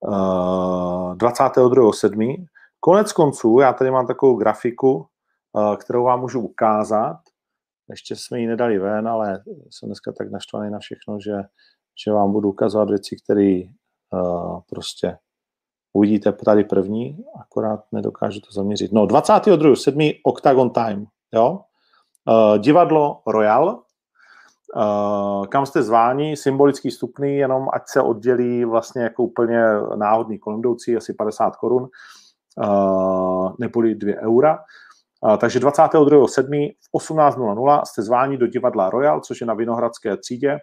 uh, 0.00 1.14
22.7. 1.14 2.46
Konec 2.80 3.12
konců, 3.12 3.58
já 3.60 3.72
tady 3.72 3.90
mám 3.90 4.06
takovou 4.06 4.36
grafiku, 4.36 5.06
uh, 5.52 5.76
kterou 5.76 6.04
vám 6.04 6.20
můžu 6.20 6.40
ukázat. 6.40 7.16
Ještě 7.90 8.16
jsme 8.16 8.40
ji 8.40 8.46
nedali 8.46 8.78
ven, 8.78 9.08
ale 9.08 9.42
jsem 9.70 9.88
dneska 9.88 10.12
tak 10.12 10.30
naštvaný 10.30 10.70
na 10.70 10.78
všechno, 10.78 11.20
že, 11.20 11.36
že 12.04 12.12
vám 12.12 12.32
budu 12.32 12.48
ukazovat 12.48 12.88
věci, 12.88 13.16
které 13.24 13.60
prostě 14.70 15.18
uvidíte 15.92 16.32
tady 16.32 16.64
první, 16.64 17.24
akorát 17.40 17.84
nedokážu 17.92 18.40
to 18.40 18.52
zaměřit. 18.52 18.92
No, 18.92 19.06
22.7. 19.06 20.20
Octagon 20.24 20.70
Time, 20.70 21.06
jo? 21.34 21.60
Divadlo 22.58 23.22
Royal, 23.26 23.82
uh, 24.76 25.46
kam 25.46 25.66
jste 25.66 25.82
zváni, 25.82 26.36
symbolický 26.36 26.90
stupný, 26.90 27.36
jenom 27.36 27.66
ať 27.72 27.82
se 27.88 28.02
oddělí 28.02 28.64
vlastně 28.64 29.02
jako 29.02 29.22
úplně 29.22 29.64
náhodný 29.96 30.38
kolem 30.38 30.58
jdoucí, 30.58 30.96
asi 30.96 31.14
50 31.14 31.56
korun, 31.56 31.88
uh, 32.64 33.52
neboli 33.58 33.94
2 33.94 34.14
eura. 34.20 34.58
Uh, 35.20 35.36
takže 35.36 35.58
22.7. 35.58 36.72
v 36.80 36.98
18.00 36.98 37.82
jste 37.84 38.02
zváni 38.02 38.36
do 38.36 38.46
divadla 38.46 38.90
Royal, 38.90 39.20
což 39.20 39.40
je 39.40 39.46
na 39.46 39.54
Vinohradské 39.54 40.16
třídě 40.16 40.58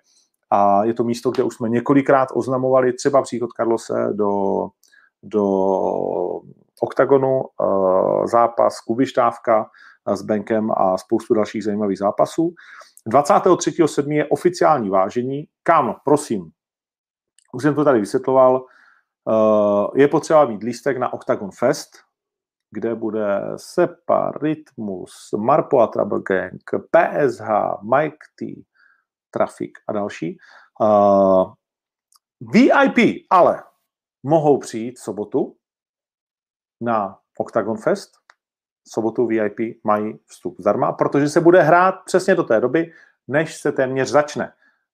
a 0.52 0.84
je 0.84 0.94
to 0.94 1.04
místo, 1.04 1.32
kde 1.32 1.44
už 1.44 1.56
jsme 1.56 1.70
několikrát 1.70 2.30
oznamovali 2.34 2.94
třeba 2.94 3.22
příchod 3.22 3.54
Karlose 3.54 4.08
do, 4.14 4.30
do 5.24 5.44
oktagonu, 6.82 7.44
zápas 8.26 8.80
Kubištávka 8.80 9.70
s 10.08 10.22
Benkem 10.22 10.72
a 10.72 10.98
spoustu 10.98 11.34
dalších 11.34 11.64
zajímavých 11.64 11.98
zápasů. 11.98 12.54
23.7. 13.08 14.12
je 14.12 14.26
oficiální 14.26 14.90
vážení. 14.90 15.48
Kam, 15.64 15.96
prosím, 16.06 16.52
už 17.54 17.64
jsem 17.64 17.76
to 17.76 17.84
tady 17.84 18.00
vysvětloval, 18.00 18.66
uh, 19.26 19.88
je 19.96 20.08
potřeba 20.08 20.46
mít 20.46 20.64
lístek 20.64 20.98
na 20.98 21.14
Octagon 21.14 21.52
Fest, 21.52 21.90
kde 22.72 22.96
bude 22.96 23.42
Sepa, 23.56 24.32
Rytmus, 24.42 25.30
Marpo 25.38 25.80
a 25.80 25.88
Trouble 25.88 26.22
Gang, 26.30 26.62
PSH, 26.92 27.50
Mike 27.96 28.18
T, 28.40 28.46
Traffic 29.32 29.72
a 29.88 29.94
další. 29.94 30.38
Uh, 30.82 31.54
VIP 32.42 33.26
ale 33.30 33.64
mohou 34.24 34.58
přijít 34.58 34.98
v 34.98 35.04
sobotu 35.04 35.58
na 36.82 37.20
Octagon 37.40 37.78
Fest. 37.78 38.25
Sobotu 38.88 39.28
VIP 39.28 39.60
mají 39.84 40.20
vstup 40.26 40.56
zdarma, 40.60 40.92
protože 40.92 41.30
se 41.30 41.42
bude 41.42 41.62
hrát 41.62 41.96
přesně 42.06 42.36
do 42.36 42.44
té 42.44 42.62
doby, 42.62 42.92
než 43.28 43.56
se 43.56 43.72
téměř 43.72 44.10
začne. 44.10 44.54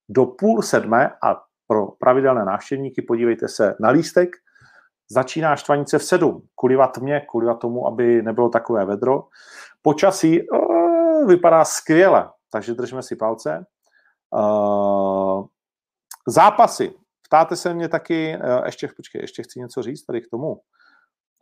Do 0.09 0.25
půl 0.25 0.61
sedmé 0.61 1.11
a 1.23 1.43
pro 1.67 1.87
pravidelné 1.87 2.45
návštěvníky 2.45 3.01
podívejte 3.01 3.47
se 3.47 3.75
na 3.79 3.89
lístek, 3.89 4.29
začíná 5.09 5.55
štvanice 5.55 5.99
v 5.99 6.03
sedm, 6.03 6.41
kvůli 6.59 6.77
tmě, 6.93 7.25
kvůli 7.29 7.55
tomu, 7.61 7.87
aby 7.87 8.21
nebylo 8.21 8.49
takové 8.49 8.85
vedro. 8.85 9.23
Počasí 9.81 10.49
uh, 10.49 11.27
vypadá 11.27 11.65
skvěle, 11.65 12.29
takže 12.51 12.73
držíme 12.73 13.03
si 13.03 13.15
palce. 13.15 13.65
Uh, 14.29 15.45
zápasy. 16.27 16.93
Ptáte 17.27 17.55
se 17.55 17.73
mě 17.73 17.89
taky, 17.89 18.37
uh, 18.37 18.65
ještě, 18.65 18.87
počkej, 18.97 19.21
ještě 19.21 19.43
chci 19.43 19.59
něco 19.59 19.81
říct 19.81 20.03
tady 20.03 20.21
k 20.21 20.29
tomu. 20.29 20.61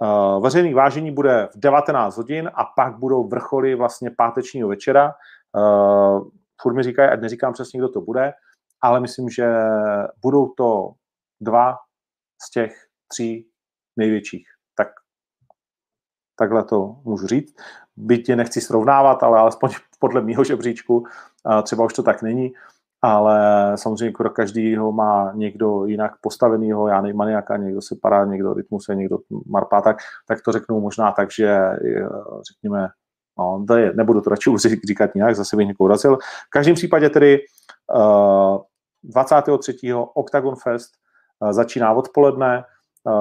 Uh, 0.02 0.43
veřejný 0.43 0.74
vážení 0.74 1.12
bude 1.12 1.50
v 1.56 1.60
19 1.60 2.18
hodin 2.18 2.52
a 2.54 2.66
pak 2.66 2.97
budou 2.97 3.28
vrcholy 3.28 3.76
vlastně 3.76 4.12
pátečního 4.18 4.70
večera. 4.70 5.14
Uh, 5.56 6.28
furt 6.62 6.74
mi 6.74 6.84
říkají, 6.84 7.10
ať 7.10 7.22
neříkám 7.22 7.54
přesně, 7.54 7.80
kdo 7.80 7.89
to 7.89 8.02
bude, 8.02 8.34
ale 8.82 9.00
myslím, 9.00 9.30
že 9.30 9.47
budou 10.22 10.50
to 10.58 10.91
dva 11.41 11.78
z 12.41 12.52
těch 12.52 12.88
tří 13.12 13.50
největších. 13.97 14.47
Tak 14.76 14.88
takhle 16.36 16.64
to 16.64 16.95
můžu 17.04 17.28
říct. 17.28 17.56
Byť 17.97 18.30
je 18.30 18.36
nechci 18.36 18.62
srovnávat, 18.62 19.24
ale 19.24 19.39
alespoň 19.39 19.70
podle 20.00 20.22
mýho 20.22 20.43
žebříčku 20.43 21.06
třeba 21.64 21.86
už 21.86 21.93
to 21.93 22.04
tak 22.04 22.22
není, 22.22 22.52
ale 23.02 23.72
samozřejmě 23.78 24.18
pro 24.18 24.30
každýho 24.30 24.91
má 24.91 25.32
někdo 25.36 25.86
jinak 25.86 26.12
postavenýho, 26.22 26.88
já 26.88 27.02
nejma 27.02 27.30
nějaká, 27.30 27.58
někdo 27.58 27.82
se 27.82 27.95
pará, 28.02 28.26
někdo 28.26 28.54
rytmus, 28.54 28.88
někdo 28.88 29.18
marpá, 29.45 29.82
tak, 29.82 29.97
tak 30.28 30.41
to 30.41 30.52
řeknu 30.52 30.80
možná 30.80 31.12
tak, 31.12 31.32
že 31.32 31.60
řekněme, 32.47 32.88
no, 33.39 33.66
to 33.68 33.78
je, 33.78 33.93
nebudu 33.95 34.22
to 34.22 34.30
radši 34.30 34.50
říkat 34.88 35.16
nějak, 35.16 35.36
zase 35.36 35.58
bych 35.58 35.68
někoho 35.68 35.86
urazil. 35.86 36.18
V 36.18 36.50
každém 36.50 36.76
případě 36.76 37.10
tedy 37.10 37.39
uh, 37.95 38.58
23. 39.04 39.93
Octagon 40.14 40.56
Fest 40.56 40.91
uh, 41.39 41.52
začíná 41.52 41.93
odpoledne, 41.93 42.64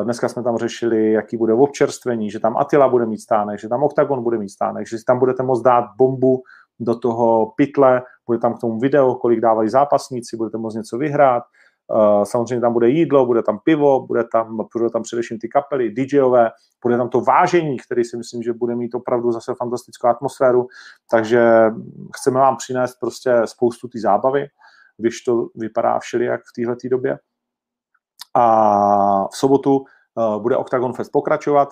dneska 0.04 0.28
jsme 0.28 0.42
tam 0.42 0.56
řešili, 0.56 1.12
jaký 1.12 1.36
bude 1.36 1.52
občerstvení, 1.52 2.30
že 2.30 2.40
tam 2.40 2.56
Attila 2.56 2.88
bude 2.88 3.06
mít 3.06 3.18
stánek, 3.18 3.60
že 3.60 3.68
tam 3.68 3.82
Octagon 3.82 4.22
bude 4.22 4.38
mít 4.38 4.48
stánek, 4.48 4.88
že 4.88 4.98
si 4.98 5.04
tam 5.04 5.18
budete 5.18 5.42
moct 5.42 5.62
dát 5.62 5.84
bombu 5.98 6.42
do 6.80 6.98
toho 6.98 7.52
pytle, 7.56 8.02
bude 8.26 8.38
tam 8.38 8.54
k 8.54 8.60
tomu 8.60 8.78
video, 8.78 9.14
kolik 9.14 9.40
dávají 9.40 9.68
zápasníci, 9.68 10.36
budete 10.36 10.58
moct 10.58 10.74
něco 10.74 10.98
vyhrát, 10.98 11.42
Uh, 11.90 12.24
samozřejmě 12.24 12.60
tam 12.60 12.72
bude 12.72 12.88
jídlo, 12.88 13.26
bude 13.26 13.42
tam 13.42 13.58
pivo, 13.64 14.06
bude 14.06 14.24
tam, 14.24 14.56
bude 14.56 14.90
tam 14.90 15.02
především 15.02 15.38
ty 15.38 15.48
kapely, 15.48 15.90
DJové, 15.90 16.50
bude 16.82 16.96
tam 16.96 17.08
to 17.08 17.20
vážení, 17.20 17.76
který 17.78 18.04
si 18.04 18.16
myslím, 18.16 18.42
že 18.42 18.52
bude 18.52 18.76
mít 18.76 18.94
opravdu 18.94 19.32
zase 19.32 19.54
fantastickou 19.54 20.08
atmosféru, 20.08 20.66
takže 21.10 21.70
chceme 22.16 22.40
vám 22.40 22.56
přinést 22.56 22.96
prostě 23.00 23.42
spoustu 23.44 23.88
té 23.88 24.00
zábavy, 24.00 24.46
když 24.96 25.20
to 25.22 25.48
vypadá 25.54 25.98
všelijak 25.98 26.40
v 26.40 26.52
této 26.76 26.88
době. 26.88 27.18
A 28.34 29.28
v 29.28 29.36
sobotu 29.36 29.76
uh, 29.76 30.42
bude 30.42 30.56
Octagon 30.56 30.92
Fest 30.92 31.12
pokračovat, 31.12 31.68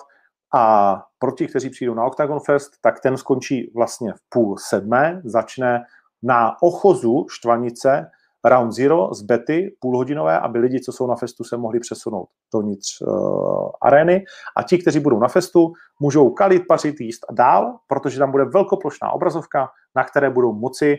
a 0.55 0.95
pro 1.19 1.31
ti, 1.31 1.47
kteří 1.47 1.69
přijdou 1.69 1.93
na 1.93 2.05
Octagon 2.05 2.39
Fest, 2.39 2.71
tak 2.81 2.99
ten 2.99 3.17
skončí 3.17 3.71
vlastně 3.75 4.13
v 4.13 4.19
půl 4.29 4.55
sedmé, 4.57 5.21
začne 5.25 5.83
na 6.23 6.61
ochozu 6.61 7.25
Štvanice 7.29 8.09
Round 8.45 8.71
Zero 8.71 9.13
z 9.13 9.21
bety 9.21 9.75
půlhodinové, 9.79 10.39
aby 10.39 10.59
lidi, 10.59 10.79
co 10.79 10.91
jsou 10.91 11.07
na 11.07 11.15
festu, 11.15 11.43
se 11.43 11.57
mohli 11.57 11.79
přesunout 11.79 12.27
dovnitř 12.53 13.01
uh, 13.01 13.69
arény. 13.81 14.23
A 14.57 14.63
ti, 14.63 14.77
kteří 14.77 14.99
budou 14.99 15.19
na 15.19 15.27
festu, 15.27 15.73
můžou 15.99 16.29
kalit, 16.29 16.63
pařit, 16.67 16.99
jíst 16.99 17.25
a 17.29 17.33
dál, 17.33 17.77
protože 17.87 18.19
tam 18.19 18.31
bude 18.31 18.45
velkoplošná 18.45 19.11
obrazovka, 19.11 19.69
na 19.95 20.03
které 20.03 20.29
budou 20.29 20.53
moci 20.53 20.97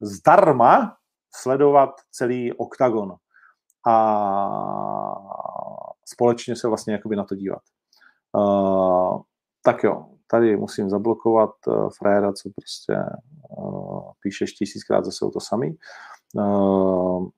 zdarma 0.00 0.96
sledovat 1.34 1.90
celý 2.10 2.52
oktagon 2.52 3.14
a 3.86 3.96
společně 6.04 6.56
se 6.56 6.68
vlastně 6.68 6.92
jakoby 6.92 7.16
na 7.16 7.24
to 7.24 7.34
dívat. 7.34 7.62
Uh, 8.32 9.20
tak 9.62 9.84
jo, 9.84 10.06
tady 10.30 10.56
musím 10.56 10.90
zablokovat 10.90 11.50
uh, 11.66 11.88
frajera, 11.98 12.32
co 12.32 12.50
prostě 12.56 12.96
uh, 13.58 14.10
píšeš 14.22 14.52
tisíckrát 14.52 15.04
zase 15.04 15.26
to 15.32 15.40
samý. 15.40 15.76
Uh, 16.34 17.28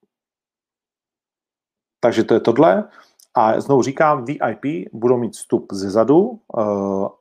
takže 2.01 2.25
to 2.25 2.35
je 2.35 2.41
tohle. 2.41 2.89
A 3.35 3.61
znovu 3.61 3.83
říkám, 3.83 4.25
VIP 4.25 4.89
budou 4.93 5.17
mít 5.17 5.33
vstup 5.33 5.73
ze 5.73 5.91
zadu 5.91 6.41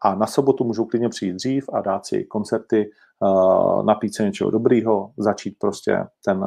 a 0.01 0.15
na 0.15 0.27
sobotu 0.27 0.63
můžou 0.63 0.85
klidně 0.85 1.09
přijít 1.09 1.33
dřív 1.33 1.69
a 1.73 1.81
dát 1.81 2.05
si 2.05 2.23
koncerty, 2.23 2.91
napít 3.85 4.15
se 4.15 4.23
něčeho 4.23 4.51
dobrýho, 4.51 5.11
začít 5.17 5.55
prostě 5.59 6.05
ten 6.25 6.45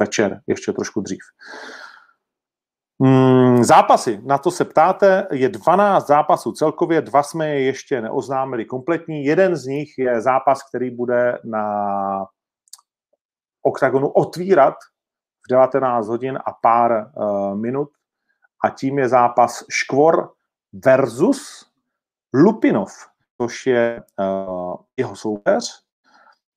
večer 0.00 0.40
ještě 0.46 0.72
trošku 0.72 1.00
dřív. 1.00 1.20
Mm, 2.98 3.64
zápasy, 3.64 4.20
na 4.24 4.38
to 4.38 4.50
se 4.50 4.64
ptáte, 4.64 5.26
je 5.32 5.48
12 5.48 6.06
zápasů 6.06 6.52
celkově, 6.52 7.02
dva 7.02 7.22
jsme 7.22 7.48
je 7.48 7.60
ještě 7.60 8.00
neoznámili 8.00 8.64
kompletní. 8.64 9.24
Jeden 9.24 9.56
z 9.56 9.66
nich 9.66 9.98
je 9.98 10.20
zápas, 10.20 10.62
který 10.68 10.90
bude 10.90 11.38
na 11.44 12.26
oktagonu 13.62 14.08
otvírat 14.08 14.74
v 15.46 15.50
19 15.50 16.08
hodin 16.08 16.38
a 16.46 16.52
pár 16.62 16.92
uh, 16.92 17.54
minut 17.54 17.88
a 18.64 18.70
tím 18.70 18.98
je 18.98 19.08
zápas 19.08 19.64
Škvor 19.70 20.32
versus 20.72 21.66
Lupinov, 22.34 22.92
což 23.40 23.66
je 23.66 24.02
uh, 24.18 24.74
jeho 24.96 25.16
soupeř. 25.16 25.82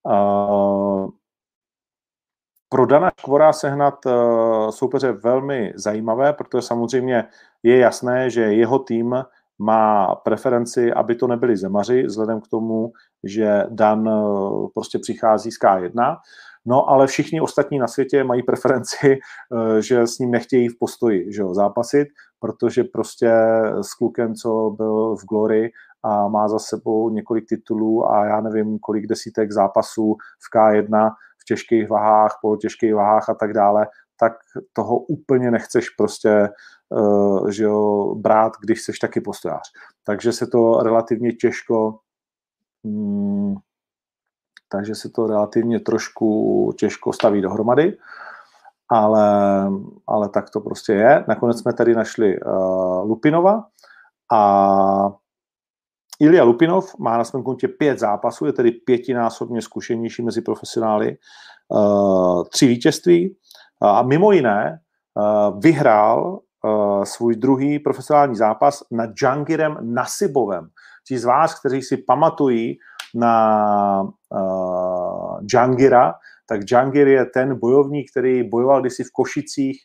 Uh, 0.03 1.09
pro 2.75 2.85
Dana 2.85 3.11
Škvora 3.19 3.53
sehnat 3.53 4.05
uh, 4.05 4.69
soupeře 4.69 5.11
velmi 5.11 5.73
zajímavé, 5.75 6.33
protože 6.33 6.61
samozřejmě 6.61 7.23
je 7.63 7.77
jasné, 7.77 8.29
že 8.29 8.41
jeho 8.41 8.79
tým 8.79 9.15
má 9.59 10.15
preferenci, 10.15 10.93
aby 10.93 11.15
to 11.15 11.27
nebyli 11.27 11.57
zemaři, 11.57 12.03
vzhledem 12.03 12.41
k 12.41 12.47
tomu, 12.47 12.91
že 13.23 13.63
Dan 13.69 14.07
uh, 14.07 14.67
prostě 14.73 14.99
přichází 14.99 15.51
z 15.51 15.59
K1. 15.59 16.17
No 16.65 16.89
ale 16.89 17.07
všichni 17.07 17.41
ostatní 17.41 17.79
na 17.79 17.87
světě 17.87 18.23
mají 18.23 18.43
preferenci, 18.43 19.17
uh, 19.49 19.77
že 19.77 20.07
s 20.07 20.19
ním 20.19 20.31
nechtějí 20.31 20.67
v 20.67 20.79
postoji 20.79 21.33
že 21.33 21.41
jo, 21.41 21.53
zápasit, 21.53 22.07
protože 22.39 22.83
prostě 22.83 23.31
s 23.81 23.93
klukem, 23.93 24.35
co 24.35 24.73
byl 24.77 25.15
v 25.15 25.25
Glory 25.25 25.71
a 26.03 26.27
má 26.27 26.47
za 26.47 26.59
sebou 26.59 27.09
několik 27.09 27.45
titulů 27.49 28.11
a 28.11 28.25
já 28.25 28.41
nevím, 28.41 28.79
kolik 28.79 29.07
desítek 29.07 29.51
zápasů 29.51 30.15
v 30.39 30.57
K1, 30.57 31.11
těžkých 31.47 31.89
vahách, 31.89 32.37
polotěžkých 32.41 32.95
vahách 32.95 33.29
a 33.29 33.33
tak 33.33 33.53
dále, 33.53 33.87
tak 34.19 34.33
toho 34.73 34.97
úplně 34.97 35.51
nechceš 35.51 35.89
prostě 35.89 36.49
uh, 36.89 37.49
že 37.49 37.63
jo, 37.63 38.15
brát, 38.15 38.53
když 38.61 38.81
seš 38.81 38.99
taky 38.99 39.21
postojář. 39.21 39.71
Takže 40.05 40.33
se 40.33 40.47
to 40.47 40.79
relativně 40.83 41.31
těžko 41.31 41.99
hmm, 42.85 43.55
takže 44.71 44.95
se 44.95 45.09
to 45.09 45.27
relativně 45.27 45.79
trošku 45.79 46.73
těžko 46.79 47.13
staví 47.13 47.41
dohromady, 47.41 47.97
ale, 48.89 49.67
ale 50.07 50.29
tak 50.29 50.49
to 50.49 50.59
prostě 50.59 50.93
je. 50.93 51.25
Nakonec 51.27 51.59
jsme 51.59 51.73
tady 51.73 51.95
našli 51.95 52.39
uh, 52.39 53.09
Lupinova 53.09 53.63
a 54.31 55.13
Ilya 56.19 56.43
Lupinov 56.43 56.95
má 56.99 57.17
na 57.17 57.23
svém 57.23 57.43
kontě 57.43 57.67
pět 57.67 57.99
zápasů, 57.99 58.45
je 58.45 58.53
tedy 58.53 58.71
pětinásobně 58.71 59.61
zkušenější 59.61 60.23
mezi 60.23 60.41
profesionály, 60.41 61.17
uh, 61.69 62.43
tři 62.43 62.67
vítězství. 62.67 63.37
A 63.81 64.03
mimo 64.03 64.31
jiné 64.31 64.79
uh, 65.15 65.59
vyhrál 65.59 66.39
svůj 67.03 67.35
druhý 67.35 67.79
profesionální 67.79 68.35
zápas 68.35 68.83
nad 68.91 69.09
Jangirem 69.21 69.77
Nasibovem. 69.81 70.67
Ti 71.07 71.17
z 71.17 71.25
vás, 71.25 71.59
kteří 71.59 71.81
si 71.81 71.97
pamatují 71.97 72.77
na 73.15 74.07
Jangira, 75.53 76.13
tak 76.45 76.61
Jangir 76.71 77.07
je 77.07 77.25
ten 77.25 77.59
bojovník, 77.59 78.11
který 78.11 78.49
bojoval 78.49 78.81
kdysi 78.81 79.03
v 79.03 79.11
Košicích. 79.11 79.77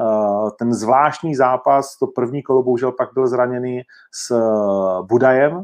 Eh, 0.00 0.50
ten 0.58 0.72
zvláštní 0.72 1.34
zápas, 1.34 1.98
to 1.98 2.06
první 2.06 2.42
kolo 2.42 2.62
bohužel 2.62 2.92
pak 2.92 3.08
byl 3.14 3.26
zraněný 3.26 3.82
s 4.14 4.30
eh, 4.30 5.02
Budajem 5.02 5.62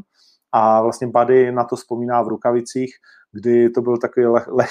a 0.51 0.81
vlastně 0.81 1.07
Buddy 1.07 1.51
na 1.51 1.63
to 1.63 1.75
vzpomíná 1.75 2.21
v 2.21 2.27
rukavicích, 2.27 2.95
kdy 3.31 3.69
to 3.69 3.81
byl 3.81 3.97
takový 3.97 4.25
leh, 4.25 4.47
leh 4.47 4.69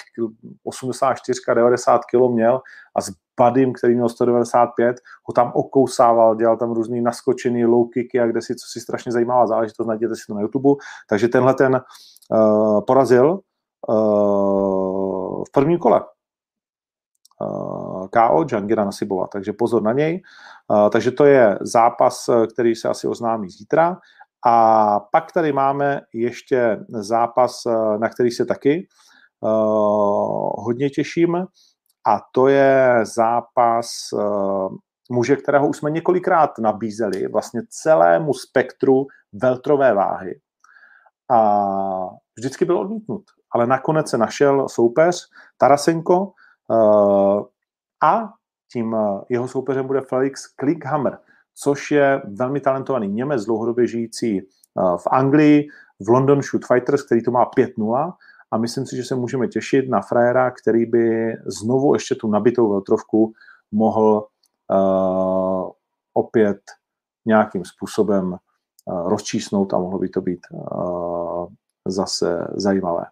84, 0.64 1.40
90 1.54 2.00
kg 2.04 2.32
měl 2.32 2.60
a 2.94 3.00
s 3.00 3.10
Badym, 3.40 3.72
který 3.72 3.94
měl 3.94 4.08
195, 4.08 4.96
ho 5.24 5.32
tam 5.32 5.52
okousával, 5.54 6.36
dělal 6.36 6.56
tam 6.56 6.72
různý 6.72 7.00
naskočený 7.00 7.64
low 7.64 7.88
kicky 7.88 8.20
a 8.20 8.26
kde 8.26 8.42
si, 8.42 8.54
co 8.54 8.66
si 8.72 8.80
strašně 8.80 9.12
zajímavá 9.12 9.46
záležitost, 9.46 9.86
najděte 9.86 10.16
si 10.16 10.22
to 10.26 10.34
na 10.34 10.40
YouTube. 10.40 10.68
Takže 11.08 11.28
tenhle 11.28 11.54
ten 11.54 11.80
uh, 12.30 12.80
porazil 12.84 13.40
uh, 13.88 15.44
v 15.44 15.52
prvním 15.52 15.78
kole. 15.78 16.00
KO 18.10 18.44
Jangira 18.52 18.84
Nasibova, 18.84 19.26
takže 19.26 19.52
pozor 19.52 19.82
na 19.82 19.92
něj. 19.92 20.22
Takže 20.92 21.10
to 21.10 21.24
je 21.24 21.58
zápas, 21.60 22.30
který 22.52 22.74
se 22.74 22.88
asi 22.88 23.08
oznámí 23.08 23.50
zítra. 23.50 23.98
A 24.46 25.00
pak 25.00 25.32
tady 25.32 25.52
máme 25.52 26.00
ještě 26.14 26.78
zápas, 26.88 27.62
na 27.98 28.08
který 28.08 28.30
se 28.30 28.44
taky 28.44 28.88
hodně 30.58 30.90
těším, 30.90 31.36
a 32.06 32.20
to 32.32 32.48
je 32.48 33.00
zápas 33.16 33.90
muže, 35.10 35.36
kterého 35.36 35.68
už 35.68 35.76
jsme 35.76 35.90
několikrát 35.90 36.58
nabízeli 36.58 37.28
vlastně 37.28 37.60
celému 37.68 38.34
spektru 38.34 39.06
veltrové 39.32 39.94
váhy. 39.94 40.40
A 41.30 41.66
vždycky 42.36 42.64
byl 42.64 42.78
odmítnut. 42.78 43.22
Ale 43.54 43.66
nakonec 43.66 44.10
se 44.10 44.18
našel 44.18 44.68
soupeř 44.68 45.28
Tarasenko, 45.58 46.32
a 48.02 48.32
tím 48.72 48.94
eh, 48.94 49.20
jeho 49.28 49.48
soupeřem 49.48 49.86
bude 49.86 50.00
Felix 50.00 50.46
Klickhammer, 50.46 51.18
což 51.54 51.90
je 51.90 52.22
velmi 52.24 52.60
talentovaný 52.60 53.08
Němec, 53.08 53.44
dlouhodobě 53.44 53.86
žijící 53.86 54.38
eh, 54.38 54.42
v 54.96 55.06
Anglii, 55.06 55.68
v 56.00 56.08
London 56.08 56.42
Shoot 56.42 56.64
Fighters, 56.66 57.02
který 57.02 57.22
to 57.22 57.30
má 57.30 57.50
5-0 57.58 58.12
a 58.50 58.58
myslím 58.58 58.86
si, 58.86 58.96
že 58.96 59.04
se 59.04 59.14
můžeme 59.14 59.48
těšit 59.48 59.88
na 59.88 60.00
frajera, 60.00 60.50
který 60.50 60.86
by 60.86 61.36
znovu 61.46 61.94
ještě 61.94 62.14
tu 62.14 62.30
nabitou 62.30 62.70
veltrovku 62.70 63.32
mohl 63.72 64.26
uh, 64.70 65.70
opět 66.14 66.60
nějakým 67.26 67.64
způsobem 67.64 68.36
uh, 68.84 69.08
rozčísnout 69.08 69.74
a 69.74 69.78
mohlo 69.78 69.98
by 69.98 70.08
to 70.08 70.20
být 70.20 70.40
uh, 70.50 71.46
zase 71.88 72.46
zajímavé. 72.54 73.04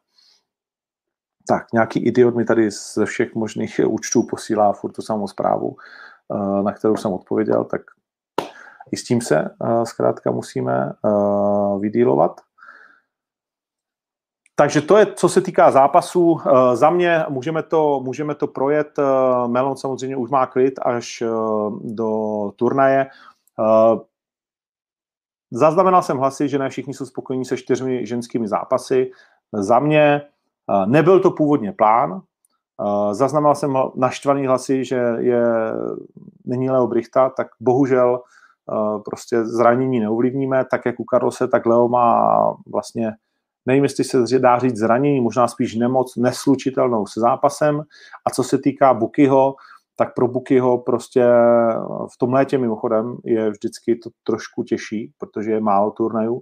Tak 1.48 1.72
nějaký 1.72 2.00
idiot 2.00 2.34
mi 2.34 2.44
tady 2.44 2.70
ze 2.70 3.06
všech 3.06 3.34
možných 3.34 3.80
účtů 3.86 4.22
posílá 4.30 4.72
furt 4.72 4.92
tu 4.92 5.02
samou 5.02 5.28
zprávu, 5.28 5.76
eh, 6.34 6.62
na 6.62 6.72
kterou 6.72 6.96
jsem 6.96 7.12
odpověděl, 7.12 7.64
tak 7.64 7.80
i 8.92 8.96
s 8.96 9.04
tím 9.04 9.20
se 9.20 9.38
eh, 9.38 9.86
zkrátka 9.86 10.30
musíme 10.30 10.92
eh, 10.92 11.78
vydílovat. 11.78 12.40
Takže 14.56 14.80
to 14.80 14.96
je, 14.96 15.06
co 15.14 15.28
se 15.28 15.40
týká 15.40 15.70
zápasů. 15.70 16.40
Za 16.74 16.90
mě 16.90 17.24
můžeme 17.28 17.62
to, 17.62 18.00
můžeme 18.04 18.34
to 18.34 18.46
projet. 18.46 18.98
Melon 19.46 19.76
samozřejmě 19.76 20.16
už 20.16 20.30
má 20.30 20.46
klid 20.46 20.74
až 20.82 21.22
do 21.80 22.10
turnaje. 22.56 23.06
Zaznamenal 25.50 26.02
jsem 26.02 26.18
hlasy, 26.18 26.48
že 26.48 26.58
ne 26.58 26.68
všichni 26.68 26.94
jsou 26.94 27.06
spokojení 27.06 27.44
se 27.44 27.56
čtyřmi 27.56 28.06
ženskými 28.06 28.48
zápasy. 28.48 29.10
Za 29.52 29.78
mě 29.78 30.22
Nebyl 30.86 31.20
to 31.20 31.30
původně 31.30 31.72
plán. 31.72 32.22
Zaznamenal 33.12 33.54
jsem 33.54 33.76
naštvaný 33.96 34.46
hlasy, 34.46 34.84
že 34.84 34.96
je, 35.18 35.42
není 36.44 36.70
Leo 36.70 36.86
Brichta, 36.86 37.28
tak 37.30 37.46
bohužel 37.60 38.22
prostě 39.04 39.44
zranění 39.44 40.00
neovlivníme, 40.00 40.64
tak 40.70 40.86
jak 40.86 41.00
u 41.00 41.04
Karlose, 41.04 41.48
tak 41.48 41.66
Leo 41.66 41.88
má 41.88 42.28
vlastně, 42.72 43.12
nevím, 43.66 43.82
jestli 43.82 44.04
se 44.04 44.38
dá 44.38 44.58
říct 44.58 44.76
zranění, 44.76 45.20
možná 45.20 45.48
spíš 45.48 45.74
nemoc 45.74 46.16
neslučitelnou 46.16 47.06
se 47.06 47.20
zápasem. 47.20 47.82
A 48.26 48.30
co 48.30 48.44
se 48.44 48.58
týká 48.58 48.94
Bukyho, 48.94 49.54
tak 49.96 50.14
pro 50.14 50.28
Bukyho 50.28 50.78
prostě 50.78 51.24
v 52.14 52.18
tom 52.18 52.32
létě 52.32 52.58
mimochodem 52.58 53.16
je 53.24 53.50
vždycky 53.50 53.96
to 53.96 54.10
trošku 54.24 54.62
těžší, 54.62 55.12
protože 55.18 55.50
je 55.50 55.60
málo 55.60 55.90
turnajů 55.90 56.40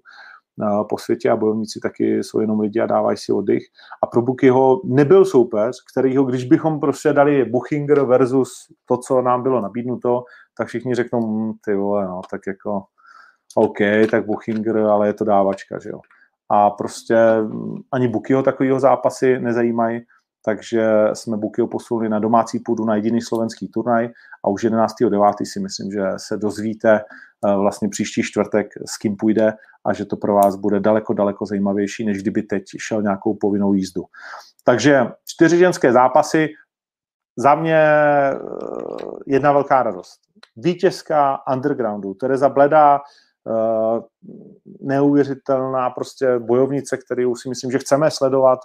po 0.88 0.98
světě 0.98 1.30
a 1.30 1.36
bojovníci 1.36 1.80
taky 1.80 2.24
jsou 2.24 2.40
jenom 2.40 2.61
lidi 2.61 2.80
a 2.80 2.86
dávají 2.86 3.16
si 3.16 3.32
oddych. 3.32 3.62
A 4.02 4.07
pro 4.07 4.22
Bukyho 4.22 4.80
nebyl 4.84 5.24
soupeř, 5.24 5.76
kterýho, 5.92 6.24
když 6.24 6.44
bychom 6.44 6.80
prostě 6.80 7.12
dali 7.12 7.44
Buchinger 7.44 8.04
versus 8.04 8.52
to, 8.84 8.96
co 8.96 9.22
nám 9.22 9.42
bylo 9.42 9.61
nabídnuto, 9.61 10.24
tak 10.59 10.68
všichni 10.68 10.94
řeknou, 10.94 11.20
hm, 11.20 11.52
ty 11.64 11.74
vole, 11.74 12.04
no, 12.07 12.20
tak 12.30 12.40
jako 12.46 12.82
OK, 13.54 13.78
tak 14.11 14.26
Buchinger, 14.26 14.78
ale 14.78 15.07
je 15.07 15.12
to 15.12 15.24
dávačka, 15.24 15.78
že 15.78 15.90
jo. 15.90 16.00
A 16.50 16.70
prostě 16.70 17.16
hm, 17.40 17.76
ani 17.92 18.09
Bukyho 18.09 18.42
takovýho 18.42 18.80
zápasy 18.80 19.38
nezajímají, 19.38 20.00
takže 20.47 20.86
jsme 21.12 21.36
Bukyho 21.36 21.68
posunuli 21.68 22.09
na 22.09 22.18
domácí 22.18 22.59
půdu 22.59 22.84
na 22.84 22.94
jediný 22.94 23.20
slovenský 23.22 23.68
turnaj 23.68 24.09
a 24.44 24.49
už 24.49 24.64
11.9. 24.64 25.32
si 25.44 25.61
myslím, 25.61 25.92
že 25.92 26.03
se 26.16 26.36
dozvíte 26.36 27.01
eh, 27.01 27.57
vlastně 27.57 27.88
příští 27.88 28.22
čtvrtek, 28.22 28.66
s 28.86 28.99
kým 28.99 29.16
půjde 29.16 29.53
a 29.86 29.92
že 29.92 30.05
to 30.05 30.16
pro 30.16 30.34
vás 30.34 30.57
bude 30.57 30.80
daleko, 30.80 31.14
daleko 31.14 31.47
zajímavější, 31.47 32.07
než 32.07 32.18
kdyby 32.22 32.42
teď 32.42 32.62
šel 32.78 33.03
nějakou 33.03 33.34
povinnou 33.34 33.74
jízdu. 33.74 34.03
Takže 34.64 35.07
čtyři 35.26 35.59
ženské 35.59 35.92
zápasy, 35.92 36.49
za 37.38 37.55
mě 37.55 37.78
eh, 37.78 38.36
jedna 39.26 39.53
velká 39.53 39.82
radost. 39.82 40.20
Vítězka 40.57 41.38
undergroundu, 41.53 42.14
Tereza 42.14 42.49
Bledá, 42.49 43.01
eh, 43.01 44.01
neuvěřitelná 44.80 45.90
prostě 45.90 46.38
bojovnice, 46.38 46.97
kterou 46.97 47.34
si 47.34 47.49
myslím, 47.49 47.70
že 47.70 47.78
chceme 47.78 48.11
sledovat 48.11 48.59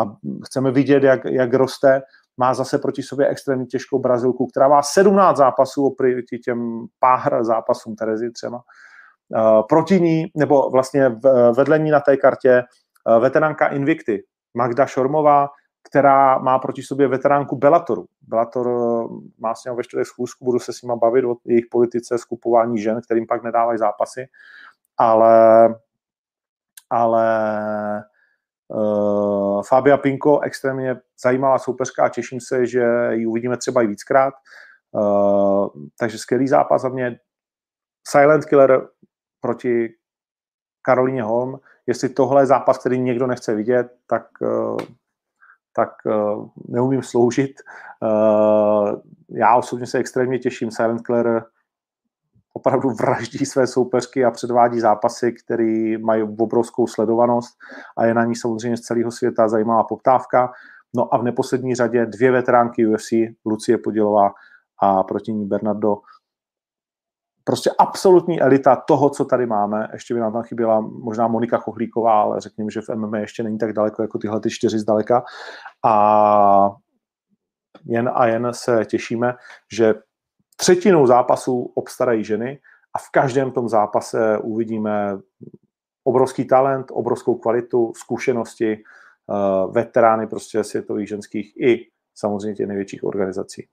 a 0.00 0.16
chceme 0.44 0.70
vidět, 0.70 1.02
jak, 1.02 1.24
jak 1.24 1.54
roste. 1.54 2.02
Má 2.36 2.54
zase 2.54 2.78
proti 2.78 3.02
sobě 3.02 3.28
extrémně 3.28 3.66
těžkou 3.66 3.98
Brazilku, 3.98 4.46
která 4.46 4.68
má 4.68 4.82
17 4.82 5.36
zápasů 5.36 5.86
oproti 5.86 6.38
těm 6.38 6.86
pár 6.98 7.44
zápasům 7.44 7.96
Terezy 7.96 8.30
třeba. 8.30 8.62
Eh, 9.36 9.62
proti 9.68 10.00
ní, 10.00 10.26
nebo 10.36 10.70
vlastně 10.70 11.08
vedle 11.56 11.78
ní 11.78 11.90
na 11.90 12.00
té 12.00 12.16
kartě 12.16 12.62
eh, 13.08 13.20
veteránka 13.20 13.66
Invicty, 13.66 14.24
Magda 14.54 14.86
Šormová, 14.86 15.48
která 15.82 16.38
má 16.38 16.58
proti 16.58 16.82
sobě 16.82 17.08
veteránku 17.08 17.56
Bellatoru. 17.56 18.06
Bellator 18.22 18.68
eh, 18.68 19.08
má 19.38 19.54
s 19.54 19.64
ním 19.64 19.76
ve 19.76 19.82
čtvrtek 19.82 20.06
schůzku, 20.06 20.44
budu 20.44 20.58
se 20.58 20.72
s 20.72 20.82
nima 20.82 20.96
bavit 20.96 21.24
o 21.24 21.36
jejich 21.44 21.66
politice 21.70 22.18
skupování 22.18 22.78
žen, 22.78 23.00
kterým 23.04 23.26
pak 23.26 23.42
nedávají 23.42 23.78
zápasy, 23.78 24.26
ale, 24.96 25.68
ale 26.90 27.24
uh, 28.68 29.62
Fabia 29.62 29.96
Pinko, 29.96 30.40
extrémně 30.40 30.96
zajímavá 31.22 31.58
soupeřka 31.58 32.04
a 32.04 32.08
těším 32.08 32.40
se, 32.40 32.66
že 32.66 32.84
ji 33.10 33.26
uvidíme 33.26 33.56
třeba 33.56 33.82
i 33.82 33.86
víckrát. 33.86 34.34
Uh, 34.92 35.68
takže 35.98 36.18
skvělý 36.18 36.48
zápas 36.48 36.82
za 36.82 36.88
mě. 36.88 37.18
Silent 38.08 38.44
Killer 38.44 38.88
proti 39.40 39.94
Karolíně 40.82 41.22
Holm. 41.22 41.60
Jestli 41.86 42.08
tohle 42.08 42.42
je 42.42 42.46
zápas, 42.46 42.78
který 42.78 43.00
někdo 43.00 43.26
nechce 43.26 43.54
vidět, 43.54 43.86
tak, 44.06 44.26
eh, 44.42 44.84
tak 45.76 45.90
eh, 46.06 46.12
neumím 46.68 47.02
sloužit. 47.02 47.52
Eh, 48.02 48.96
já 49.28 49.56
osobně 49.56 49.86
se 49.86 49.98
extrémně 49.98 50.38
těším. 50.38 50.70
Silent 50.70 51.06
Killer 51.06 51.44
opravdu 52.64 52.90
vraždí 52.90 53.46
své 53.46 53.66
soupeřky 53.66 54.24
a 54.24 54.30
předvádí 54.30 54.80
zápasy, 54.80 55.32
které 55.32 55.98
mají 55.98 56.22
obrovskou 56.22 56.86
sledovanost 56.86 57.56
a 57.96 58.06
je 58.06 58.14
na 58.14 58.24
ní 58.24 58.36
samozřejmě 58.36 58.76
z 58.76 58.80
celého 58.80 59.10
světa 59.10 59.48
zajímavá 59.48 59.84
poptávka. 59.84 60.52
No 60.96 61.14
a 61.14 61.18
v 61.18 61.22
neposlední 61.22 61.74
řadě 61.74 62.06
dvě 62.06 62.30
veteránky 62.32 62.86
UFC, 62.86 63.12
Lucie 63.46 63.78
Podělová 63.78 64.32
a 64.82 65.02
proti 65.02 65.32
ní 65.32 65.46
Bernardo 65.46 65.96
prostě 67.44 67.70
absolutní 67.78 68.40
elita 68.40 68.76
toho, 68.76 69.10
co 69.10 69.24
tady 69.24 69.46
máme. 69.46 69.88
Ještě 69.92 70.14
by 70.14 70.20
nám 70.20 70.32
tam 70.32 70.42
chyběla 70.42 70.80
možná 70.80 71.28
Monika 71.28 71.58
Cochlíková, 71.58 72.22
ale 72.22 72.40
řekněme, 72.40 72.70
že 72.70 72.80
v 72.80 72.88
MMA 72.94 73.18
ještě 73.18 73.42
není 73.42 73.58
tak 73.58 73.72
daleko 73.72 74.02
jako 74.02 74.18
tyhle 74.18 74.40
ty 74.40 74.50
čtyři 74.50 74.78
zdaleka. 74.78 75.24
A 75.84 76.70
jen 77.84 78.10
a 78.14 78.26
jen 78.26 78.48
se 78.52 78.84
těšíme, 78.84 79.34
že 79.72 79.94
třetinou 80.64 81.06
zápasů 81.06 81.72
obstarají 81.74 82.24
ženy 82.24 82.58
a 82.94 82.98
v 82.98 83.10
každém 83.10 83.50
tom 83.52 83.68
zápase 83.68 84.38
uvidíme 84.38 85.18
obrovský 86.04 86.44
talent, 86.44 86.86
obrovskou 86.92 87.34
kvalitu, 87.34 87.92
zkušenosti, 87.96 88.76
uh, 88.76 89.72
veterány 89.72 90.26
prostě 90.26 90.64
světových 90.64 91.08
ženských 91.08 91.52
i 91.56 91.86
samozřejmě 92.14 92.54
těch 92.54 92.66
největších 92.66 93.04
organizací. 93.04 93.68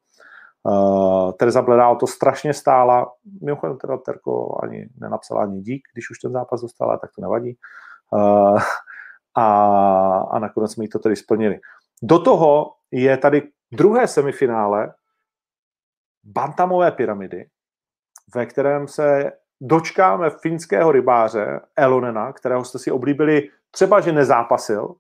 Uh, 0.64 1.32
Teresa 1.32 1.62
Bledá 1.62 1.90
o 1.90 1.96
to 1.96 2.08
strašně 2.08 2.54
stála. 2.54 3.12
Mimochodem 3.42 3.78
teda 3.78 3.98
Terko 3.98 4.60
ani 4.64 4.90
nenapsala 5.00 5.42
ani 5.44 5.62
dík, 5.62 5.82
když 5.94 6.10
už 6.12 6.20
ten 6.20 6.32
zápas 6.32 6.62
dostala, 6.62 6.98
tak 6.98 7.10
to 7.16 7.22
nevadí. 7.22 7.58
Uh, 8.12 8.60
a, 9.36 9.48
a 10.32 10.40
nakonec 10.40 10.74
jsme 10.74 10.84
jí 10.84 10.90
to 10.90 11.00
tedy 11.00 11.16
splnili. 11.16 11.60
Do 12.04 12.20
toho 12.20 12.74
je 12.92 13.18
tady 13.18 13.44
druhé 13.72 14.08
semifinále 14.08 14.94
bantamové 16.24 16.92
pyramidy, 16.92 17.46
ve 18.36 18.46
kterém 18.46 18.88
se 18.88 19.32
dočkáme 19.62 20.30
finského 20.30 20.92
rybáře 20.92 21.60
Elonena, 21.76 22.34
kterého 22.34 22.64
jste 22.64 22.80
si 22.80 22.92
oblíbili 22.92 23.50
třeba, 23.72 24.00
že 24.00 24.12
nezápasil, 24.12 24.96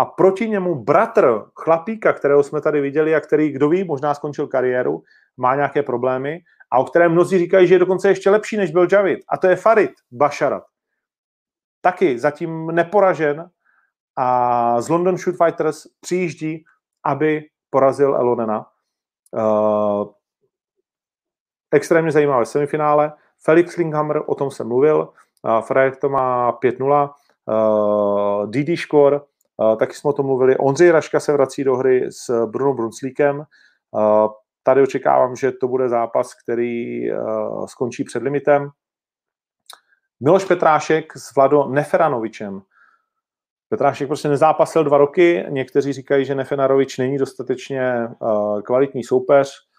a 0.00 0.04
proti 0.04 0.48
němu 0.48 0.74
bratr 0.74 1.44
chlapíka, 1.54 2.12
kterého 2.12 2.42
jsme 2.42 2.60
tady 2.60 2.80
viděli 2.80 3.14
a 3.14 3.20
který, 3.20 3.52
kdo 3.52 3.68
ví, 3.68 3.84
možná 3.84 4.14
skončil 4.14 4.46
kariéru, 4.46 5.02
má 5.36 5.54
nějaké 5.54 5.82
problémy 5.82 6.40
a 6.72 6.78
o 6.78 6.84
kterém 6.84 7.12
mnozí 7.12 7.38
říkají, 7.38 7.66
že 7.66 7.74
je 7.74 7.78
dokonce 7.78 8.08
ještě 8.08 8.30
lepší, 8.30 8.56
než 8.56 8.70
byl 8.70 8.86
Javid. 8.92 9.20
A 9.28 9.36
to 9.36 9.46
je 9.46 9.56
Farid 9.56 9.90
Basharat. 10.12 10.62
Taky 11.80 12.18
zatím 12.18 12.66
neporažen 12.66 13.50
a 14.16 14.80
z 14.80 14.88
London 14.88 15.16
Shoot 15.16 15.36
Fighters 15.44 15.82
přijíždí, 16.00 16.64
aby 17.04 17.42
porazil 17.70 18.16
Elonena. 18.16 18.66
Uh, 19.32 20.12
extrémně 21.72 22.12
zajímavé 22.12 22.46
semifinále. 22.46 23.12
Felix 23.44 23.76
Linghammer, 23.76 24.22
o 24.26 24.34
tom 24.34 24.50
jsem 24.50 24.68
mluvil, 24.68 25.08
Frejek 25.60 25.96
to 25.96 26.08
má 26.08 26.52
5-0, 26.52 27.10
uh, 27.46 28.50
Didi 28.50 28.76
Škor, 28.76 29.26
taky 29.78 29.94
jsme 29.94 30.10
o 30.10 30.12
tom 30.12 30.26
mluvili. 30.26 30.56
Ondřej 30.56 30.90
Raška 30.90 31.20
se 31.20 31.32
vrací 31.32 31.64
do 31.64 31.76
hry 31.76 32.06
s 32.10 32.46
Bruno 32.46 32.74
Brunslíkem. 32.74 33.44
Tady 34.62 34.82
očekávám, 34.82 35.36
že 35.36 35.52
to 35.52 35.68
bude 35.68 35.88
zápas, 35.88 36.34
který 36.34 37.06
skončí 37.66 38.04
před 38.04 38.22
limitem. 38.22 38.70
Miloš 40.20 40.44
Petrášek 40.44 41.16
s 41.16 41.34
Vlado 41.34 41.68
Neferanovičem. 41.68 42.62
Petrášek 43.68 44.06
prostě 44.06 44.28
nezápasil 44.28 44.84
dva 44.84 44.98
roky, 44.98 45.44
někteří 45.48 45.92
říkají, 45.92 46.24
že 46.24 46.34
Nefenarovič 46.34 46.98
není 46.98 47.18
dostatečně 47.18 48.08
kvalitní 48.64 49.04
soupeř, 49.04 49.69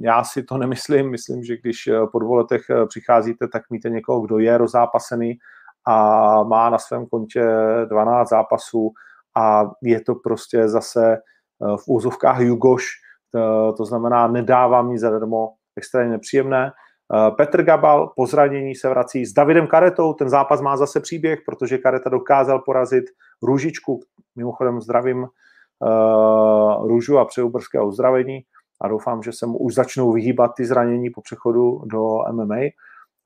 já 0.00 0.24
si 0.24 0.42
to 0.42 0.58
nemyslím, 0.58 1.10
myslím, 1.10 1.44
že 1.44 1.56
když 1.56 1.86
eh, 1.86 2.06
po 2.12 2.18
dvou 2.18 2.34
letech 2.34 2.62
eh, 2.70 2.86
přicházíte, 2.86 3.48
tak 3.48 3.62
míte 3.70 3.90
někoho, 3.90 4.20
kdo 4.20 4.38
je 4.38 4.58
rozzápasený 4.58 5.38
a 5.86 5.96
má 6.42 6.70
na 6.70 6.78
svém 6.78 7.06
kontě 7.06 7.46
12 7.88 8.28
zápasů 8.28 8.90
a 9.36 9.70
je 9.82 10.00
to 10.00 10.14
prostě 10.14 10.68
zase 10.68 11.16
v 11.60 11.88
úzovkách 11.88 12.40
Jugoš, 12.40 12.84
to, 13.32 13.72
to 13.76 13.84
znamená 13.84 14.28
nedávám 14.28 14.90
nic 14.90 15.00
zadarmo, 15.00 15.48
extrémně 15.76 16.12
nepříjemné. 16.12 16.72
Eh, 17.14 17.30
Petr 17.30 17.62
Gabal 17.62 18.12
po 18.16 18.26
zranění 18.26 18.74
se 18.74 18.88
vrací 18.88 19.26
s 19.26 19.32
Davidem 19.32 19.66
Karetou, 19.66 20.12
ten 20.12 20.28
zápas 20.28 20.60
má 20.60 20.76
zase 20.76 21.00
příběh, 21.00 21.38
protože 21.46 21.78
Kareta 21.78 22.10
dokázal 22.10 22.58
porazit 22.58 23.04
Růžičku, 23.42 24.00
mimochodem 24.36 24.80
zdravím 24.80 25.18
uh, 25.18 26.88
Růžu 26.88 27.18
a 27.18 27.24
přeju 27.24 27.50
brzké 27.50 27.80
uzdravení 27.80 28.40
a 28.80 28.88
doufám, 28.88 29.22
že 29.22 29.32
se 29.32 29.46
mu 29.46 29.58
už 29.58 29.74
začnou 29.74 30.12
vyhýbat 30.12 30.50
ty 30.56 30.64
zranění 30.64 31.10
po 31.10 31.22
přechodu 31.22 31.82
do 31.84 32.18
MMA 32.32 32.56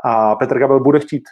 a. 0.04 0.36
Petr 0.36 0.58
Gabel 0.58 0.80
bude 0.80 1.00
chtít 1.00 1.24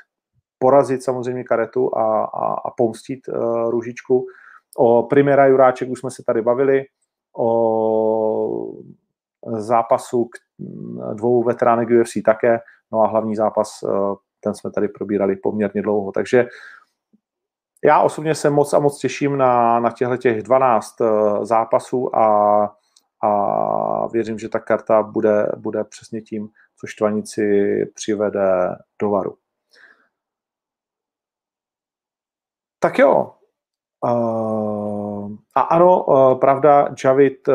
porazit 0.59 1.03
samozřejmě 1.03 1.45
Karetu 1.45 1.99
a, 1.99 2.25
a, 2.25 2.55
a 2.55 2.71
pomstit 2.77 3.29
uh, 3.29 3.71
Růžičku. 3.71 4.27
O 4.77 5.03
Primera 5.03 5.47
Juráček 5.47 5.89
už 5.89 6.01
jsme 6.01 6.11
se 6.11 6.23
tady 6.27 6.43
bavili, 6.43 6.85
o 7.37 8.73
zápasu 9.57 10.31
dvou 11.15 11.43
veteránek 11.43 11.89
UFC 11.91 12.13
také, 12.25 12.61
no 12.93 13.01
a 13.01 13.07
hlavní 13.07 13.37
zápas, 13.37 13.83
eh, 13.83 13.89
ten 14.41 14.55
jsme 14.55 14.71
tady 14.71 14.89
probírali 14.89 15.37
poměrně 15.37 15.83
dlouho, 15.83 16.13
takže 16.13 16.47
já 17.85 18.03
osobně 18.03 18.35
se 18.35 18.51
moc 18.51 18.75
a 18.75 18.79
moc 18.79 18.99
těším 18.99 19.37
na, 19.37 19.81
na 19.81 19.91
těchto 19.91 20.17
těch 20.17 20.43
12 20.43 21.01
eh, 21.01 21.07
zápasů 21.43 22.17
a, 22.17 22.77
a 23.23 24.07
věřím, 24.07 24.39
že 24.39 24.49
ta 24.49 24.59
karta 24.59 25.03
bude, 25.03 25.47
bude 25.57 25.85
přesně 25.85 26.21
tím, 26.21 26.49
co 26.81 26.87
Štvanici 26.87 27.77
přivede 27.95 28.77
do 29.03 29.11
varu. 29.11 29.37
Tak 32.79 32.99
jo. 32.99 33.35
A 35.55 35.61
ano, 35.61 36.05
pravda, 36.41 36.89
Javid 37.05 37.49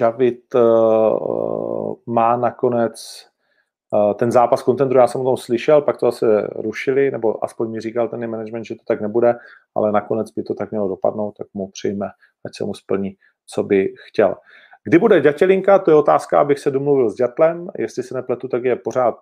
Javid 0.00 0.54
uh, 0.54 1.94
má 2.06 2.36
nakonec 2.36 3.26
ten 4.18 4.32
zápas 4.32 4.62
kontendru, 4.62 4.98
já 4.98 5.06
jsem 5.06 5.20
o 5.20 5.24
tom 5.24 5.36
slyšel, 5.36 5.82
pak 5.82 5.96
to 5.96 6.06
zase 6.06 6.48
rušili, 6.54 7.10
nebo 7.10 7.44
aspoň 7.44 7.70
mi 7.70 7.80
říkal 7.80 8.08
ten 8.08 8.30
management, 8.30 8.64
že 8.64 8.74
to 8.74 8.82
tak 8.86 9.00
nebude, 9.00 9.34
ale 9.74 9.92
nakonec 9.92 10.30
by 10.30 10.42
to 10.42 10.54
tak 10.54 10.70
mělo 10.70 10.88
dopadnout, 10.88 11.34
tak 11.38 11.46
mu 11.54 11.68
přijme, 11.68 12.06
ať 12.46 12.56
se 12.56 12.64
mu 12.64 12.74
splní, 12.74 13.16
co 13.46 13.62
by 13.62 13.94
chtěl. 14.08 14.34
Kdy 14.84 14.98
bude 14.98 15.20
Ďatelinka, 15.20 15.78
to 15.78 15.90
je 15.90 15.96
otázka, 15.96 16.40
abych 16.40 16.58
se 16.58 16.70
domluvil 16.70 17.10
s 17.10 17.14
Ďatlem, 17.14 17.68
jestli 17.78 18.02
se 18.02 18.14
nepletu, 18.14 18.48
tak 18.48 18.64
je 18.64 18.76
pořád 18.76 19.14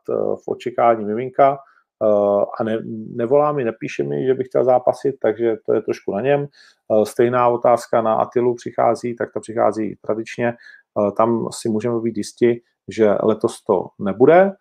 v 0.44 0.48
očekání 0.48 1.05
miminka, 1.05 1.59
Eh, 2.02 2.44
a 2.59 2.64
ne, 2.64 2.78
nevolá 3.14 3.52
mi, 3.52 3.64
nepíše 3.64 4.02
mi, 4.02 4.26
že 4.26 4.34
bych 4.34 4.46
chtěl 4.46 4.64
zápasit, 4.64 5.14
takže 5.22 5.56
to 5.66 5.74
je 5.74 5.82
trošku 5.82 6.12
na 6.12 6.20
něm. 6.20 6.46
Eh, 6.46 7.06
stejná 7.06 7.48
otázka 7.48 8.02
na 8.02 8.14
Atilu 8.14 8.55
přichází, 8.55 9.16
tak 9.16 9.32
to 9.32 9.40
přichází 9.40 9.96
tradičně. 10.01 10.48
Eh, 10.48 11.12
tam 11.16 11.48
si 11.51 11.68
můžeme 11.68 12.01
být 12.01 12.16
jisti, 12.16 12.60
že 12.88 13.14
letos 13.22 13.62
to 13.62 13.86
nebude. 13.98 14.52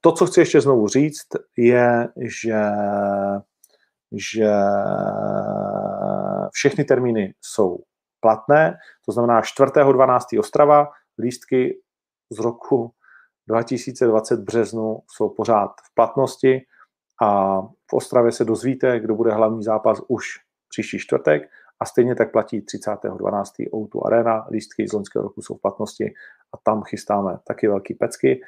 To, 0.00 0.12
co 0.12 0.26
chci 0.26 0.40
ještě 0.40 0.60
znovu 0.60 0.88
říct, 0.88 1.26
je, 1.56 2.08
že, 2.20 2.62
že 4.12 4.50
všechny 6.56 6.84
termíny 6.84 7.34
jsou 7.40 7.78
platné, 8.20 8.78
to 9.04 9.12
znamená 9.12 9.40
4.12. 9.40 10.40
Ostrava, 10.40 10.88
lístky 11.18 11.80
z 12.30 12.38
roku 12.38 12.92
2020 13.48 14.40
březnu 14.40 14.98
jsou 15.10 15.28
pořád 15.28 15.68
v 15.68 15.94
platnosti 15.94 16.60
a 17.22 17.60
v 17.62 17.92
Ostravě 17.92 18.32
se 18.32 18.44
dozvíte, 18.44 19.00
kdo 19.00 19.14
bude 19.14 19.32
hlavní 19.32 19.62
zápas 19.62 20.00
už 20.08 20.26
příští 20.68 20.98
čtvrtek 20.98 21.50
a 21.80 21.84
stejně 21.84 22.14
tak 22.14 22.32
platí 22.32 22.60
30.12. 22.60 23.42
O2 23.72 24.06
Arena, 24.06 24.46
lístky 24.50 24.88
z 24.88 24.92
loňského 24.92 25.22
roku 25.22 25.42
jsou 25.42 25.54
v 25.54 25.60
platnosti 25.60 26.14
a 26.54 26.56
tam 26.62 26.82
chystáme 26.82 27.38
taky 27.44 27.68
velký 27.68 27.94
pecky. 27.94 28.40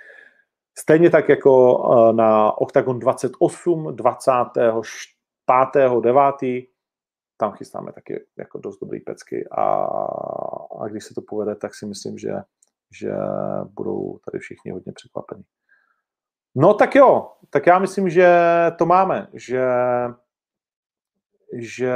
Stejně 0.78 1.10
tak 1.10 1.28
jako 1.28 1.78
eh, 1.78 2.12
na 2.12 2.58
Octagon 2.58 2.98
28, 2.98 3.86
25.9. 3.86 6.68
tam 7.40 7.52
chystáme 7.52 7.92
taky 7.92 8.26
jako 8.38 8.58
dost 8.58 8.78
dobrý 8.78 9.00
pecky 9.00 9.48
a, 9.50 9.64
a 10.80 10.88
když 10.90 11.04
se 11.04 11.14
to 11.14 11.22
povede, 11.22 11.54
tak 11.54 11.74
si 11.74 11.86
myslím, 11.86 12.18
že 12.18 12.32
že 12.90 13.12
budou 13.64 14.18
tady 14.24 14.38
všichni 14.38 14.70
hodně 14.70 14.92
překvapení. 14.92 15.44
No 16.54 16.74
tak 16.74 16.94
jo, 16.94 17.32
tak 17.50 17.66
já 17.66 17.78
myslím, 17.78 18.10
že 18.10 18.28
to 18.78 18.86
máme, 18.86 19.28
že, 19.32 19.68
že 21.52 21.94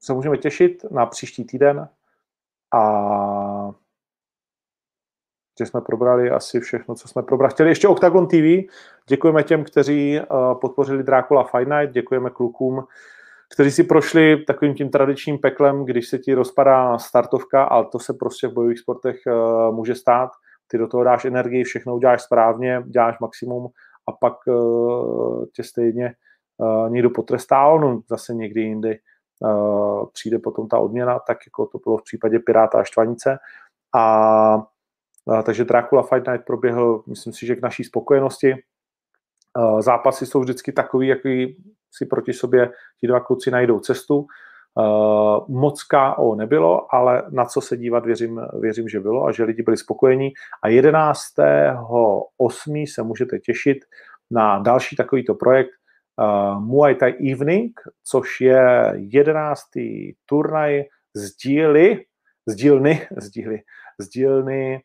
se 0.00 0.12
můžeme 0.12 0.38
těšit 0.38 0.84
na 0.90 1.06
příští 1.06 1.44
týden 1.44 1.88
a 2.74 2.80
že 5.58 5.66
jsme 5.66 5.80
probrali 5.80 6.30
asi 6.30 6.60
všechno, 6.60 6.94
co 6.94 7.08
jsme 7.08 7.22
probrali. 7.22 7.52
Chtěli 7.52 7.68
ještě 7.68 7.88
Octagon 7.88 8.26
TV. 8.26 8.68
Děkujeme 9.08 9.42
těm, 9.42 9.64
kteří 9.64 10.20
uh, 10.20 10.60
podpořili 10.60 11.02
Dracula 11.02 11.44
Fight 11.44 11.68
Night, 11.70 11.94
děkujeme 11.94 12.30
klukům, 12.30 12.84
kteří 13.54 13.70
si 13.70 13.84
prošli 13.84 14.44
takovým 14.46 14.74
tím 14.74 14.90
tradičním 14.90 15.38
peklem, 15.38 15.84
když 15.84 16.08
se 16.08 16.18
ti 16.18 16.34
rozpadá 16.34 16.98
startovka, 16.98 17.64
ale 17.64 17.86
to 17.92 17.98
se 17.98 18.14
prostě 18.14 18.48
v 18.48 18.52
bojových 18.52 18.78
sportech 18.78 19.16
uh, 19.26 19.74
může 19.74 19.94
stát. 19.94 20.30
Ty 20.66 20.78
do 20.78 20.88
toho 20.88 21.04
dáš 21.04 21.24
energii, 21.24 21.64
všechno 21.64 21.96
uděláš 21.96 22.22
správně, 22.22 22.82
děláš 22.86 23.18
maximum 23.18 23.68
a 24.08 24.12
pak 24.12 24.34
uh, 24.46 25.44
tě 25.52 25.62
stejně 25.64 26.14
někdo 26.88 27.10
potrestá, 27.10 27.76
no 27.76 28.00
zase 28.08 28.34
někdy 28.34 28.60
jindy 28.60 28.98
přijde 30.12 30.38
potom 30.38 30.68
ta 30.68 30.78
odměna, 30.78 31.18
tak 31.18 31.38
jako 31.46 31.66
to 31.66 31.78
bylo 31.78 31.96
v 31.96 32.02
případě 32.02 32.38
Piráta 32.38 32.78
a 32.78 32.84
Štvanice. 32.84 33.38
A 33.94 34.66
takže 35.44 35.64
Dracula 35.64 36.02
Fight 36.02 36.28
Night 36.28 36.44
proběhl, 36.46 37.02
myslím 37.06 37.32
si, 37.32 37.46
že 37.46 37.56
k 37.56 37.62
naší 37.62 37.84
spokojenosti. 37.84 38.54
Zápasy 39.80 40.26
jsou 40.26 40.40
vždycky 40.40 40.72
takový, 40.72 41.08
jaký 41.08 41.56
si 41.90 42.06
proti 42.06 42.32
sobě 42.32 42.70
ti 43.00 43.06
dva 43.06 43.20
kluci 43.20 43.50
najdou 43.50 43.80
cestu. 43.80 44.26
Moc 45.48 45.82
KO 45.82 46.34
nebylo, 46.34 46.94
ale 46.94 47.22
na 47.30 47.44
co 47.44 47.60
se 47.60 47.76
dívat 47.76 48.06
věřím, 48.06 48.40
věřím, 48.60 48.88
že 48.88 49.00
bylo 49.00 49.26
a 49.26 49.32
že 49.32 49.44
lidi 49.44 49.62
byli 49.62 49.76
spokojení. 49.76 50.32
A 50.62 50.68
11.8. 50.68 52.84
se 52.94 53.02
můžete 53.02 53.38
těšit 53.38 53.78
na 54.30 54.58
další 54.58 54.96
takovýto 54.96 55.34
projekt 55.34 55.70
Muay 56.58 56.94
Thai 56.94 57.32
Evening, 57.32 57.80
což 58.04 58.40
je 58.40 58.92
11. 58.94 59.62
turnaj 60.26 60.84
z 61.14 61.36
díly, 61.36 62.04
z 62.46 62.54
dílny, 62.54 63.08
z 63.16 63.30
díly, 63.30 63.60
z 63.98 64.08
dílny 64.08 64.82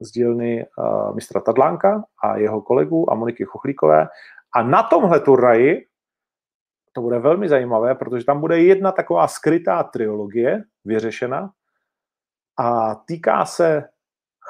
z 0.00 0.10
dílny 0.10 0.66
mistra 1.14 1.40
Tadlánka 1.40 2.04
a 2.24 2.36
jeho 2.36 2.62
kolegů 2.62 3.12
a 3.12 3.14
Moniky 3.14 3.44
Chochlíkové. 3.44 4.08
A 4.54 4.62
na 4.62 4.82
tomhle 4.82 5.20
turnaji 5.20 5.86
to 6.92 7.00
bude 7.00 7.18
velmi 7.18 7.48
zajímavé, 7.48 7.94
protože 7.94 8.24
tam 8.24 8.40
bude 8.40 8.62
jedna 8.62 8.92
taková 8.92 9.28
skrytá 9.28 9.82
triologie 9.82 10.62
vyřešena 10.84 11.50
a 12.58 12.94
týká 12.94 13.44
se 13.44 13.88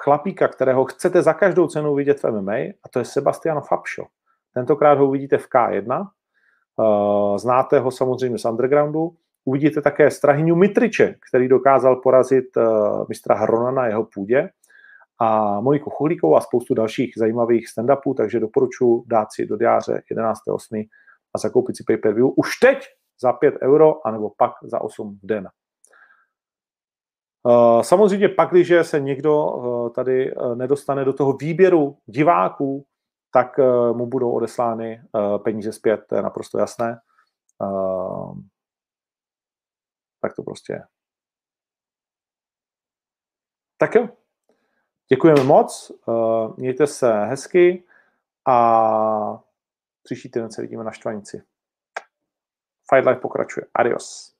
chlapíka, 0.04 0.48
kterého 0.48 0.84
chcete 0.84 1.22
za 1.22 1.32
každou 1.32 1.66
cenu 1.66 1.94
vidět 1.94 2.22
v 2.22 2.30
MMA, 2.30 2.52
a 2.54 2.88
to 2.90 2.98
je 2.98 3.04
Sebastian 3.04 3.60
Fabšo. 3.60 4.06
Tentokrát 4.54 4.98
ho 4.98 5.06
uvidíte 5.06 5.38
v 5.38 5.46
K1, 5.48 6.02
eh, 6.04 7.38
znáte 7.38 7.78
ho 7.78 7.90
samozřejmě 7.90 8.38
z 8.38 8.44
undergroundu, 8.44 9.16
uvidíte 9.44 9.82
také 9.82 10.10
Strahyňu 10.10 10.56
Mitriče, 10.56 11.14
který 11.28 11.48
dokázal 11.48 11.96
porazit 11.96 12.56
eh, 12.56 12.62
mistra 13.08 13.34
Hrona 13.34 13.70
na 13.70 13.86
jeho 13.86 14.04
půdě 14.14 14.50
a 15.20 15.60
Moniku 15.60 15.90
Chuhlíkovou 15.90 16.36
a 16.36 16.40
spoustu 16.40 16.74
dalších 16.74 17.12
zajímavých 17.16 17.68
stand-upů, 17.68 18.14
takže 18.14 18.40
doporučuji 18.40 19.04
dát 19.06 19.28
si 19.32 19.46
do 19.46 19.56
diáře 19.56 20.02
11.8. 20.12 20.88
a 21.34 21.38
zakoupit 21.38 21.76
si 21.76 21.84
pay-per-view 21.86 22.28
už 22.36 22.56
teď 22.56 22.78
za 23.20 23.32
5 23.32 23.54
euro, 23.62 24.06
anebo 24.06 24.30
pak 24.36 24.52
za 24.62 24.80
8 24.80 25.18
v 25.22 25.26
den. 25.26 25.48
Eh, 27.48 27.84
samozřejmě 27.84 28.28
pak, 28.28 28.50
když 28.50 28.72
se 28.82 29.00
někdo 29.00 29.46
eh, 29.46 29.90
tady 29.90 30.34
nedostane 30.54 31.04
do 31.04 31.12
toho 31.12 31.32
výběru 31.32 31.96
diváků, 32.06 32.84
tak 33.32 33.58
mu 33.92 34.06
budou 34.06 34.30
odeslány 34.30 35.00
peníze 35.44 35.72
zpět, 35.72 36.00
to 36.08 36.14
je 36.14 36.22
naprosto 36.22 36.58
jasné. 36.58 36.98
Tak 40.20 40.34
to 40.34 40.42
prostě 40.42 40.72
je. 40.72 40.82
Tak 43.78 43.94
jo, 43.94 44.08
Děkujeme 45.10 45.44
moc, 45.44 45.92
uh, 46.06 46.58
mějte 46.58 46.86
se 46.86 47.24
hezky 47.24 47.84
a 48.48 49.42
příští 50.02 50.30
týden 50.30 50.50
se 50.50 50.62
vidíme 50.62 50.84
na 50.84 50.90
Štvanici. 50.90 51.42
Fight 52.94 53.08
Life 53.08 53.20
pokračuje. 53.20 53.66
Adios. 53.74 54.37